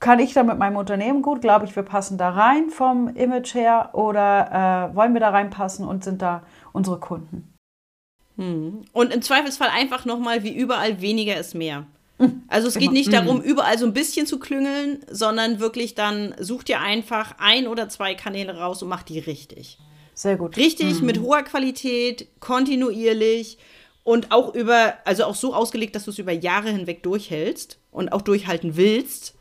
Kann 0.04 0.20
ich 0.20 0.34
da 0.34 0.44
mit 0.44 0.58
meinem 0.58 0.76
Unternehmen 0.76 1.22
gut? 1.22 1.42
Glaube 1.42 1.66
ich, 1.66 1.76
wir 1.78 1.84
passen 1.84 2.18
da 2.18 2.32
rein 2.32 2.70
vom 2.70 3.16
Image 3.16 3.56
her 3.56 3.92
oder 3.94 4.92
äh, 4.92 4.96
wollen 4.96 5.14
wir 5.14 5.22
da 5.22 5.30
reinpassen 5.30 5.88
und 5.88 6.04
sind 6.04 6.22
da 6.22 6.44
unsere 6.74 7.00
Kunden? 7.00 7.54
Hm. 8.38 8.82
Und 8.92 9.14
im 9.14 9.22
Zweifelsfall 9.22 9.70
einfach 9.74 10.04
nochmal 10.04 10.44
wie 10.44 10.54
überall 10.54 11.00
weniger 11.00 11.38
ist 11.38 11.56
mehr. 11.56 11.86
Hm. 12.20 12.44
Also 12.50 12.68
es 12.68 12.78
geht 12.78 12.92
nicht 12.92 13.14
darum, 13.14 13.38
hm. 13.38 13.44
überall 13.44 13.78
so 13.78 13.86
ein 13.86 13.94
bisschen 13.94 14.28
zu 14.28 14.40
klüngeln, 14.40 15.00
sondern 15.10 15.62
wirklich 15.62 15.96
dann 15.96 16.36
sucht 16.38 16.68
ihr 16.68 16.82
einfach 16.82 17.36
ein 17.38 17.66
oder 17.66 17.88
zwei 17.88 18.14
Kanäle 18.14 18.58
raus 18.58 18.84
und 18.84 18.90
macht 18.90 19.08
die 19.08 19.20
richtig. 19.20 19.80
Sehr 20.16 20.36
gut. 20.36 20.58
Richtig, 20.58 21.00
mhm. 21.00 21.06
mit 21.06 21.22
hoher 21.22 21.44
Qualität, 21.44 22.28
kontinuierlich 22.42 23.58
und 24.04 24.32
auch 24.34 24.54
über, 24.54 24.96
also 25.06 25.24
auch 25.24 25.36
so 25.36 25.56
ausgelegt, 25.56 25.96
dass 25.96 26.06
du 26.06 26.12
es 26.12 26.20
über 26.20 26.34
Jahre 26.34 26.70
hinweg 26.70 27.04
durchhältst 27.04 27.80
und 27.90 28.12
auch 28.12 28.22
durchhalten 28.22 28.76
willst. 28.76 29.36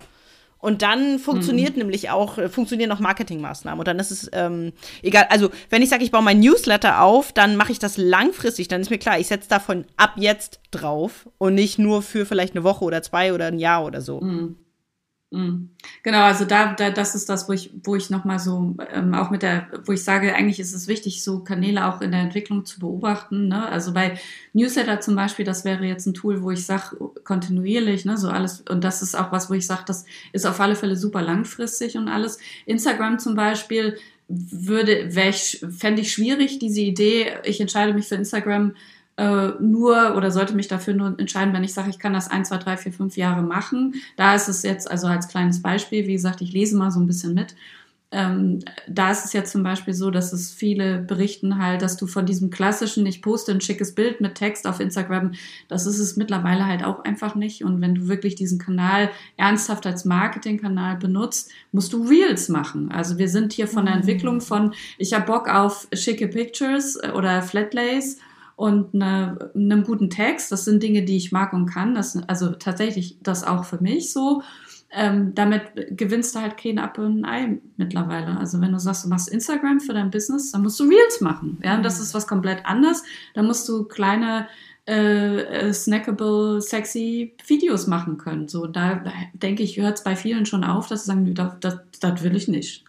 Und 0.63 0.83
dann 0.83 1.19
funktioniert 1.19 1.73
mhm. 1.73 1.81
nämlich 1.81 2.11
auch, 2.11 2.39
äh, 2.39 2.49
funktionieren 2.49 2.93
auch 2.93 3.01
Marketingmaßnahmen. 3.01 3.81
Und 3.81 3.89
dann 3.89 3.99
ist 3.99 4.13
es 4.13 4.31
ähm, 4.33 4.73
egal. 5.03 5.27
Also, 5.29 5.51
wenn 5.71 5.83
ich 5.83 5.89
sage, 5.89 6.05
ich 6.05 6.13
baue 6.13 6.23
mein 6.23 6.39
Newsletter 6.39 7.03
auf, 7.03 7.33
dann 7.33 7.57
mache 7.57 7.73
ich 7.73 7.81
das 7.81 7.97
langfristig. 7.97 8.69
Dann 8.69 8.81
ist 8.81 8.89
mir 8.89 8.99
klar, 8.99 9.19
ich 9.19 9.27
setze 9.27 9.49
davon 9.49 9.85
ab 9.97 10.13
jetzt 10.17 10.61
drauf 10.71 11.29
und 11.39 11.57
nicht 11.57 11.81
nur 11.81 12.01
für 12.01 12.27
vielleicht 12.27 12.55
eine 12.55 12.63
Woche 12.63 12.85
oder 12.85 13.03
zwei 13.03 13.35
oder 13.35 13.47
ein 13.47 13.59
Jahr 13.59 13.85
oder 13.85 14.01
so. 14.01 14.21
Mhm. 14.21 14.57
Mhm. 15.33 15.71
Genau, 16.03 16.21
also 16.25 16.45
da, 16.45 16.75
da 16.75 16.91
das 16.91 17.15
ist 17.15 17.31
das, 17.31 17.49
wo 17.49 17.53
ich, 17.55 17.71
wo 17.85 17.97
ich 17.97 18.11
nochmal 18.11 18.39
so 18.39 18.77
ähm, 18.93 19.15
auch 19.15 19.31
mit 19.31 19.43
der, 19.43 19.67
wo 19.87 19.93
ich 19.93 20.05
sage, 20.05 20.35
eigentlich 20.35 20.61
ist 20.61 20.75
es 20.75 20.89
wichtig, 20.89 21.25
so 21.25 21.41
Kanäle 21.41 21.87
auch 21.87 22.03
in 22.03 22.11
der 22.11 22.21
Entwicklung 22.21 22.67
zu 22.67 22.79
beobachten. 22.81 23.49
Ne? 23.49 23.67
Also 23.67 23.95
bei 23.95 24.19
Newsletter 24.53 25.01
zum 25.01 25.17
Beispiel, 25.17 25.47
das 25.47 25.65
wäre 25.65 25.87
jetzt 25.87 26.07
ein 26.07 26.13
Tool, 26.13 26.43
wo 26.43 26.51
ich 26.51 26.67
sage, 26.67 26.97
kontinuierlich, 27.25 28.05
ne, 28.05 28.19
so 28.19 28.29
alles, 28.29 28.63
und 28.69 28.85
das 28.85 29.01
ist 29.01 29.15
auch 29.15 29.33
was, 29.33 29.49
wo 29.49 29.55
ich 29.55 29.67
sage, 29.67 29.85
das 29.87 30.05
ist 30.33 30.45
auf 30.45 30.61
alle 30.61 30.77
Fälle 30.77 30.97
super 30.97 31.23
langfristig 31.23 31.97
und 31.97 32.09
alles. 32.09 32.39
Instagram 32.67 33.19
zum 33.19 33.35
Beispiel 33.35 33.97
würde, 34.29 35.09
ich, 35.29 35.65
fände 35.71 36.03
ich 36.03 36.13
schwierig, 36.13 36.59
diese 36.59 36.83
Idee, 36.83 37.39
ich 37.45 37.61
entscheide 37.61 37.95
mich 37.95 38.07
für 38.07 38.17
Instagram 38.17 38.75
äh, 39.17 39.49
nur 39.61 40.17
oder 40.17 40.31
sollte 40.31 40.55
mich 40.55 40.69
dafür 40.69 40.95
nur 40.95 41.19
entscheiden, 41.19 41.53
wenn 41.53 41.65
ich 41.65 41.75
sage, 41.75 41.91
ich 41.91 41.99
kann 41.99 42.15
das 42.15 42.31
ein, 42.31 42.45
zwei, 42.45 42.59
drei, 42.59 42.77
vier, 42.77 42.93
fünf 42.93 43.17
Jahre 43.17 43.43
machen. 43.43 43.95
Da 44.17 44.35
ist 44.35 44.49
es 44.49 44.63
jetzt 44.63 44.91
also 44.91 45.07
als 45.07 45.29
kleines 45.29 45.61
Beispiel, 45.63 46.07
wie 46.07 46.15
gesagt, 46.15 46.41
ich 46.41 46.53
lese 46.53 46.77
mal 46.77 46.91
so 46.91 47.01
ein 47.01 47.07
bisschen 47.07 47.35
mit. 47.35 47.55
ähm, 48.13 48.61
da 48.87 49.11
ist 49.11 49.25
es 49.25 49.33
ja 49.33 49.43
zum 49.43 49.63
Beispiel 49.63 49.95
so, 49.95 50.11
dass 50.11 50.33
es 50.35 50.53
viele 50.53 50.99
berichten 50.99 51.59
halt, 51.59 51.81
dass 51.81 51.97
du 51.97 52.07
von 52.07 52.27
diesem 52.27 52.51
klassischen, 52.51 53.07
ich 53.07 53.23
poste 53.23 53.53
ein 53.53 53.63
schickes 53.63 53.95
Bild 53.95 54.21
mit 54.21 54.35
Text 54.35 54.67
auf 54.67 54.81
Instagram, 54.81 55.33
das 55.69 55.87
ist 55.87 55.99
es 55.99 56.17
mittlerweile 56.17 56.67
halt 56.67 56.85
auch 56.85 57.05
einfach 57.05 57.35
nicht. 57.35 57.65
Und 57.65 57.81
wenn 57.81 57.95
du 57.95 58.09
wirklich 58.09 58.35
diesen 58.35 58.59
Kanal 58.59 59.11
ernsthaft 59.39 59.87
als 59.87 60.05
Marketingkanal 60.05 60.97
benutzt, 60.99 61.51
musst 61.73 61.95
du 61.95 62.07
Reels 62.07 62.51
machen. 62.51 62.93
Also 62.93 63.17
wir 63.17 63.31
sind 63.31 63.55
hier 63.55 63.67
von 63.67 63.87
der 63.87 63.95
mhm. 63.95 64.01
Entwicklung 64.03 64.41
von, 64.43 64.75
ich 64.99 65.15
habe 65.15 65.25
Bock 65.25 65.49
auf 65.49 65.89
schicke 65.95 66.29
Pictures 66.29 66.97
äh, 66.97 67.13
oder 67.15 67.41
Flatlays 67.41 68.19
und 68.57 68.95
eine, 68.95 69.51
einem 69.55 69.83
guten 69.85 70.11
Text. 70.11 70.53
Das 70.53 70.65
sind 70.65 70.83
Dinge, 70.83 71.03
die 71.03 71.17
ich 71.17 71.33
mag 71.33 71.53
und 71.53 71.67
kann. 71.67 71.95
Das, 71.95 72.17
also 72.29 72.53
tatsächlich 72.53 73.19
das 73.23 73.45
auch 73.45 73.65
für 73.65 73.83
mich 73.83 74.13
so 74.13 74.43
ähm, 74.93 75.35
damit 75.35 75.63
gewinnst 75.97 76.35
du 76.35 76.41
halt 76.41 76.59
kein 76.59 76.79
Apfel 76.79 77.07
und 77.07 77.25
ein 77.25 77.55
Ei 77.55 77.59
mittlerweile. 77.79 78.37
Also 78.37 78.61
wenn 78.61 78.73
du 78.73 78.79
sagst, 78.79 79.05
du 79.05 79.09
machst 79.09 79.29
Instagram 79.29 79.81
für 79.81 79.95
dein 79.95 80.11
Business, 80.11 80.53
dann 80.53 80.63
musst 80.63 80.79
du 80.79 80.85
Reels 80.85 81.21
machen. 81.21 81.59
Ja, 81.65 81.77
und 81.77 81.83
das 81.83 81.97
mhm. 81.97 82.03
ist 82.03 82.15
was 82.15 82.27
komplett 82.27 82.65
anderes. 82.67 83.03
Da 83.35 83.43
musst 83.43 83.67
du 83.69 83.85
kleine 83.85 84.49
äh, 84.87 85.41
äh, 85.41 85.73
snackable, 85.73 86.61
sexy 86.61 87.35
Videos 87.47 87.87
machen 87.87 88.19
können. 88.19 88.49
So, 88.49 88.67
da, 88.67 88.97
da 88.97 89.13
denke 89.33 89.63
ich, 89.63 89.79
hört 89.79 89.97
es 89.97 90.05
bei 90.05 90.15
vielen 90.15 90.45
schon 90.45 90.65
auf, 90.65 90.89
dass 90.89 91.05
sie 91.05 91.07
sagen, 91.07 91.35
das, 91.35 91.55
das, 91.61 91.79
das 92.01 92.23
will 92.23 92.37
ich 92.37 92.49
nicht. 92.49 92.85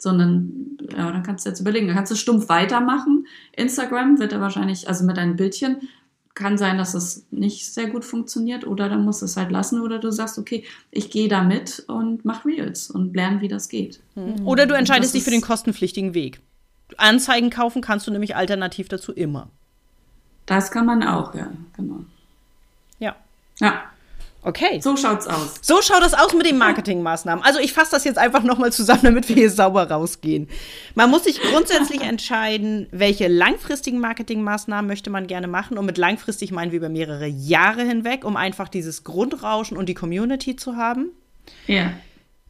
Sondern, 0.00 0.78
ja, 0.90 1.12
dann 1.12 1.22
kannst 1.22 1.44
du 1.44 1.50
jetzt 1.50 1.60
überlegen, 1.60 1.86
dann 1.86 1.94
kannst 1.94 2.10
du 2.10 2.16
stumpf 2.16 2.48
weitermachen. 2.48 3.26
Instagram 3.54 4.18
wird 4.18 4.32
er 4.32 4.40
wahrscheinlich, 4.40 4.88
also 4.88 5.04
mit 5.04 5.18
deinen 5.18 5.36
Bildchen, 5.36 5.76
kann 6.34 6.56
sein, 6.56 6.78
dass 6.78 6.94
es 6.94 7.26
nicht 7.30 7.72
sehr 7.72 7.88
gut 7.88 8.04
funktioniert 8.04 8.66
oder 8.66 8.88
dann 8.88 9.04
musst 9.04 9.20
du 9.20 9.26
es 9.26 9.36
halt 9.36 9.50
lassen 9.50 9.82
oder 9.82 9.98
du 9.98 10.10
sagst, 10.10 10.38
okay, 10.38 10.64
ich 10.90 11.10
gehe 11.10 11.28
da 11.28 11.42
mit 11.42 11.84
und 11.86 12.24
mach 12.24 12.46
Reels 12.46 12.90
und 12.90 13.14
lerne, 13.14 13.42
wie 13.42 13.48
das 13.48 13.68
geht. 13.68 14.00
Mhm. 14.14 14.46
Oder 14.46 14.66
du 14.66 14.74
entscheidest 14.74 15.14
dich 15.14 15.22
für 15.22 15.30
den 15.30 15.42
kostenpflichtigen 15.42 16.14
Weg. 16.14 16.40
Anzeigen 16.96 17.50
kaufen 17.50 17.82
kannst 17.82 18.06
du 18.06 18.10
nämlich 18.10 18.36
alternativ 18.36 18.88
dazu 18.88 19.12
immer. 19.12 19.50
Das 20.46 20.70
kann 20.70 20.86
man 20.86 21.02
auch, 21.02 21.34
ja, 21.34 21.52
genau. 21.76 22.04
Ja. 22.98 23.16
Ja. 23.60 23.89
Okay. 24.42 24.80
So 24.80 24.96
schaut's 24.96 25.26
aus. 25.26 25.56
So 25.60 25.82
schaut 25.82 26.02
es 26.02 26.14
aus 26.14 26.32
mit 26.32 26.46
den 26.46 26.56
Marketingmaßnahmen. 26.56 27.44
Also 27.44 27.58
ich 27.60 27.72
fasse 27.72 27.90
das 27.90 28.04
jetzt 28.04 28.18
einfach 28.18 28.42
nochmal 28.42 28.72
zusammen, 28.72 29.02
damit 29.02 29.28
wir 29.28 29.36
hier 29.36 29.50
sauber 29.50 29.90
rausgehen. 29.90 30.48
Man 30.94 31.10
muss 31.10 31.24
sich 31.24 31.40
grundsätzlich 31.40 32.00
entscheiden, 32.00 32.86
welche 32.90 33.28
langfristigen 33.28 33.98
Marketingmaßnahmen 33.98 34.86
möchte 34.86 35.10
man 35.10 35.26
gerne 35.26 35.46
machen. 35.46 35.76
Und 35.76 35.84
mit 35.84 35.98
langfristig 35.98 36.52
meinen 36.52 36.72
wir 36.72 36.78
über 36.78 36.88
mehrere 36.88 37.26
Jahre 37.26 37.82
hinweg, 37.82 38.24
um 38.24 38.36
einfach 38.36 38.68
dieses 38.68 39.04
Grundrauschen 39.04 39.76
und 39.76 39.88
die 39.88 39.94
Community 39.94 40.56
zu 40.56 40.76
haben. 40.76 41.10
Ja. 41.66 41.92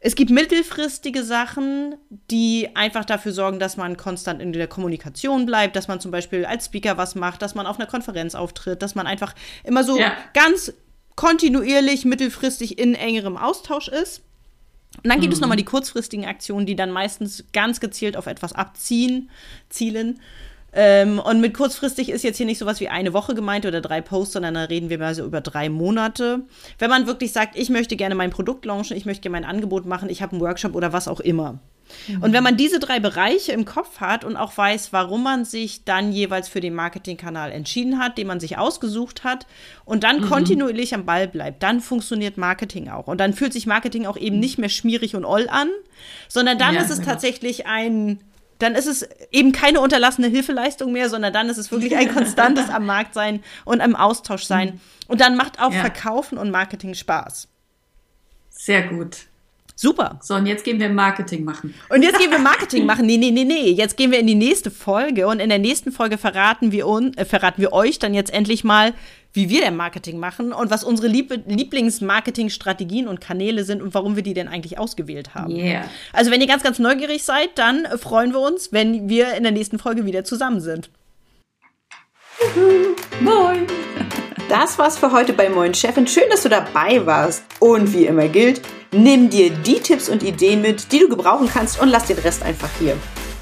Es 0.03 0.15
gibt 0.15 0.31
mittelfristige 0.31 1.23
Sachen, 1.23 1.95
die 2.31 2.69
einfach 2.73 3.05
dafür 3.05 3.33
sorgen, 3.33 3.59
dass 3.59 3.77
man 3.77 3.97
konstant 3.97 4.41
in 4.41 4.51
der 4.51 4.67
Kommunikation 4.67 5.45
bleibt, 5.45 5.75
dass 5.75 5.87
man 5.87 5.99
zum 5.99 6.09
Beispiel 6.09 6.43
als 6.43 6.65
Speaker 6.65 6.97
was 6.97 7.13
macht, 7.13 7.43
dass 7.43 7.53
man 7.53 7.67
auf 7.67 7.77
einer 7.79 7.87
Konferenz 7.87 8.33
auftritt, 8.33 8.81
dass 8.81 8.95
man 8.95 9.05
einfach 9.05 9.35
immer 9.63 9.83
so 9.83 9.99
ja. 9.99 10.13
ganz 10.33 10.73
kontinuierlich 11.15 12.05
mittelfristig 12.05 12.79
in 12.79 12.95
engerem 12.95 13.37
Austausch 13.37 13.87
ist. 13.87 14.21
Und 14.97 15.09
dann 15.09 15.21
gibt 15.21 15.31
mhm. 15.31 15.35
es 15.35 15.41
nochmal 15.41 15.57
die 15.57 15.65
kurzfristigen 15.65 16.25
Aktionen, 16.25 16.65
die 16.65 16.75
dann 16.75 16.91
meistens 16.91 17.45
ganz 17.53 17.79
gezielt 17.79 18.17
auf 18.17 18.27
etwas 18.27 18.53
abziehen, 18.53 19.29
zielen. 19.69 20.19
Ähm, 20.73 21.19
und 21.19 21.41
mit 21.41 21.53
kurzfristig 21.53 22.09
ist 22.09 22.23
jetzt 22.23 22.37
hier 22.37 22.45
nicht 22.45 22.57
sowas 22.57 22.79
wie 22.79 22.87
eine 22.87 23.13
Woche 23.13 23.35
gemeint 23.35 23.65
oder 23.65 23.81
drei 23.81 24.01
Posts, 24.01 24.33
sondern 24.33 24.53
da 24.53 24.63
reden 24.63 24.89
wir 24.89 24.99
mal 24.99 25.15
so 25.15 25.25
über 25.25 25.41
drei 25.41 25.69
Monate. 25.69 26.41
Wenn 26.79 26.89
man 26.89 27.07
wirklich 27.07 27.33
sagt, 27.33 27.57
ich 27.57 27.69
möchte 27.69 27.97
gerne 27.97 28.15
mein 28.15 28.29
Produkt 28.29 28.65
launchen, 28.65 28.95
ich 28.95 29.05
möchte 29.05 29.21
gerne 29.21 29.41
mein 29.41 29.49
Angebot 29.49 29.85
machen, 29.85 30.09
ich 30.09 30.21
habe 30.21 30.33
einen 30.33 30.41
Workshop 30.41 30.75
oder 30.75 30.93
was 30.93 31.07
auch 31.07 31.19
immer. 31.19 31.59
Mhm. 32.07 32.23
Und 32.23 32.33
wenn 32.33 32.43
man 32.43 32.57
diese 32.57 32.79
drei 32.79 32.99
Bereiche 32.99 33.51
im 33.51 33.65
Kopf 33.65 33.99
hat 33.99 34.23
und 34.23 34.35
auch 34.35 34.55
weiß, 34.57 34.93
warum 34.93 35.23
man 35.23 35.45
sich 35.45 35.83
dann 35.85 36.11
jeweils 36.11 36.47
für 36.47 36.61
den 36.61 36.73
Marketingkanal 36.73 37.51
entschieden 37.51 37.99
hat, 37.99 38.17
den 38.17 38.27
man 38.27 38.39
sich 38.39 38.57
ausgesucht 38.57 39.23
hat 39.23 39.47
und 39.85 40.03
dann 40.03 40.21
mhm. 40.21 40.25
kontinuierlich 40.25 40.93
am 40.93 41.05
Ball 41.05 41.27
bleibt, 41.27 41.63
dann 41.63 41.81
funktioniert 41.81 42.37
Marketing 42.37 42.89
auch. 42.89 43.07
Und 43.07 43.19
dann 43.19 43.33
fühlt 43.33 43.53
sich 43.53 43.65
Marketing 43.65 44.05
auch 44.05 44.17
eben 44.17 44.39
nicht 44.39 44.57
mehr 44.57 44.69
schmierig 44.69 45.15
und 45.15 45.25
oll 45.25 45.47
an, 45.49 45.69
sondern 46.27 46.57
dann 46.57 46.75
ja, 46.75 46.81
ist 46.81 46.89
es 46.89 46.99
genau. 46.99 47.11
tatsächlich 47.11 47.65
ein 47.65 48.19
dann 48.61 48.75
ist 48.75 48.85
es 48.85 49.07
eben 49.31 49.51
keine 49.53 49.81
unterlassene 49.81 50.27
Hilfeleistung 50.27 50.91
mehr, 50.91 51.09
sondern 51.09 51.33
dann 51.33 51.49
ist 51.49 51.57
es 51.57 51.71
wirklich 51.71 51.95
ein 51.95 52.13
konstantes 52.13 52.69
am 52.69 52.85
Markt 52.85 53.15
sein 53.15 53.43
und 53.65 53.81
am 53.81 53.95
Austausch 53.95 54.43
sein. 54.43 54.73
Mhm. 54.73 54.79
Und 55.07 55.21
dann 55.21 55.35
macht 55.35 55.59
auch 55.59 55.73
ja. 55.73 55.81
Verkaufen 55.81 56.37
und 56.37 56.51
Marketing 56.51 56.93
Spaß. 56.93 57.47
Sehr 58.49 58.83
gut. 58.83 59.25
Super. 59.81 60.19
So, 60.21 60.35
und 60.35 60.45
jetzt 60.45 60.63
gehen 60.63 60.79
wir 60.79 60.89
Marketing 60.89 61.43
machen. 61.43 61.73
Und 61.89 62.03
jetzt 62.03 62.19
gehen 62.19 62.29
wir 62.29 62.37
Marketing 62.51 62.85
machen. 62.85 63.07
Nee, 63.07 63.17
nee, 63.17 63.31
nee, 63.31 63.45
nee. 63.45 63.71
Jetzt 63.71 63.97
gehen 63.97 64.11
wir 64.11 64.19
in 64.19 64.27
die 64.27 64.35
nächste 64.35 64.69
Folge 64.69 65.25
und 65.25 65.39
in 65.39 65.49
der 65.49 65.57
nächsten 65.57 65.91
Folge 65.91 66.19
verraten 66.19 66.71
wir, 66.71 66.87
un, 66.87 67.17
äh, 67.17 67.25
verraten 67.25 67.59
wir 67.59 67.73
euch 67.73 67.97
dann 67.97 68.13
jetzt 68.13 68.31
endlich 68.31 68.63
mal, 68.63 68.93
wie 69.33 69.49
wir 69.49 69.61
denn 69.61 69.75
Marketing 69.75 70.19
machen 70.19 70.53
und 70.53 70.69
was 70.69 70.83
unsere 70.83 71.07
Lieb 71.07 71.33
Lieblingsmarketingstrategien 71.47 73.07
und 73.07 73.21
Kanäle 73.21 73.63
sind 73.63 73.81
und 73.81 73.95
warum 73.95 74.15
wir 74.15 74.21
die 74.21 74.35
denn 74.35 74.47
eigentlich 74.47 74.77
ausgewählt 74.77 75.33
haben. 75.33 75.55
Yeah. 75.55 75.85
Also, 76.13 76.29
wenn 76.29 76.41
ihr 76.41 76.47
ganz, 76.47 76.61
ganz 76.61 76.77
neugierig 76.77 77.23
seid, 77.23 77.57
dann 77.57 77.87
freuen 77.97 78.33
wir 78.33 78.39
uns, 78.39 78.71
wenn 78.71 79.09
wir 79.09 79.33
in 79.33 79.41
der 79.41 79.51
nächsten 79.51 79.79
Folge 79.79 80.05
wieder 80.05 80.23
zusammen 80.23 80.61
sind. 80.61 80.91
Moin! 83.19 83.65
Das 84.47 84.77
war's 84.77 84.99
für 84.99 85.11
heute 85.11 85.33
bei 85.33 85.49
Moin 85.49 85.73
Chefin. 85.73 86.05
Schön, 86.05 86.29
dass 86.29 86.43
du 86.43 86.49
dabei 86.49 87.03
warst. 87.03 87.45
Und 87.59 87.91
wie 87.93 88.05
immer 88.05 88.27
gilt, 88.27 88.61
Nimm 88.93 89.29
dir 89.29 89.51
die 89.51 89.79
Tipps 89.79 90.09
und 90.09 90.21
Ideen 90.21 90.61
mit, 90.61 90.91
die 90.91 90.99
du 90.99 91.07
gebrauchen 91.07 91.47
kannst 91.47 91.79
und 91.79 91.87
lass 91.87 92.07
den 92.07 92.17
Rest 92.17 92.43
einfach 92.43 92.69
hier. 92.77 92.97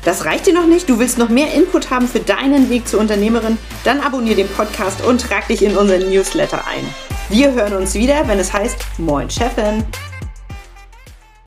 Das 0.06 0.24
reicht 0.24 0.45
dir 0.45 0.54
noch 0.54 0.68
nicht? 0.68 0.88
Du 0.88 1.00
willst 1.00 1.18
noch 1.18 1.30
mehr 1.30 1.52
Input 1.56 1.89
haben 1.89 2.08
für 2.08 2.20
deinen 2.20 2.70
Weg 2.70 2.88
zur 2.88 3.00
Unternehmerin? 3.00 3.58
Dann 3.84 4.00
abonniere 4.00 4.36
den 4.36 4.47
Podcast 4.47 5.04
und 5.04 5.22
trag 5.22 5.47
dich 5.47 5.64
in 5.64 5.76
unseren 5.76 6.08
Newsletter 6.08 6.68
ein. 6.68 6.88
Wir 7.30 7.52
hören 7.52 7.74
uns 7.74 7.95
wieder, 7.95 8.28
wenn 8.28 8.38
es 8.38 8.54
heißt 8.54 8.78
Moin 9.00 9.28
Chefin. 9.28 9.84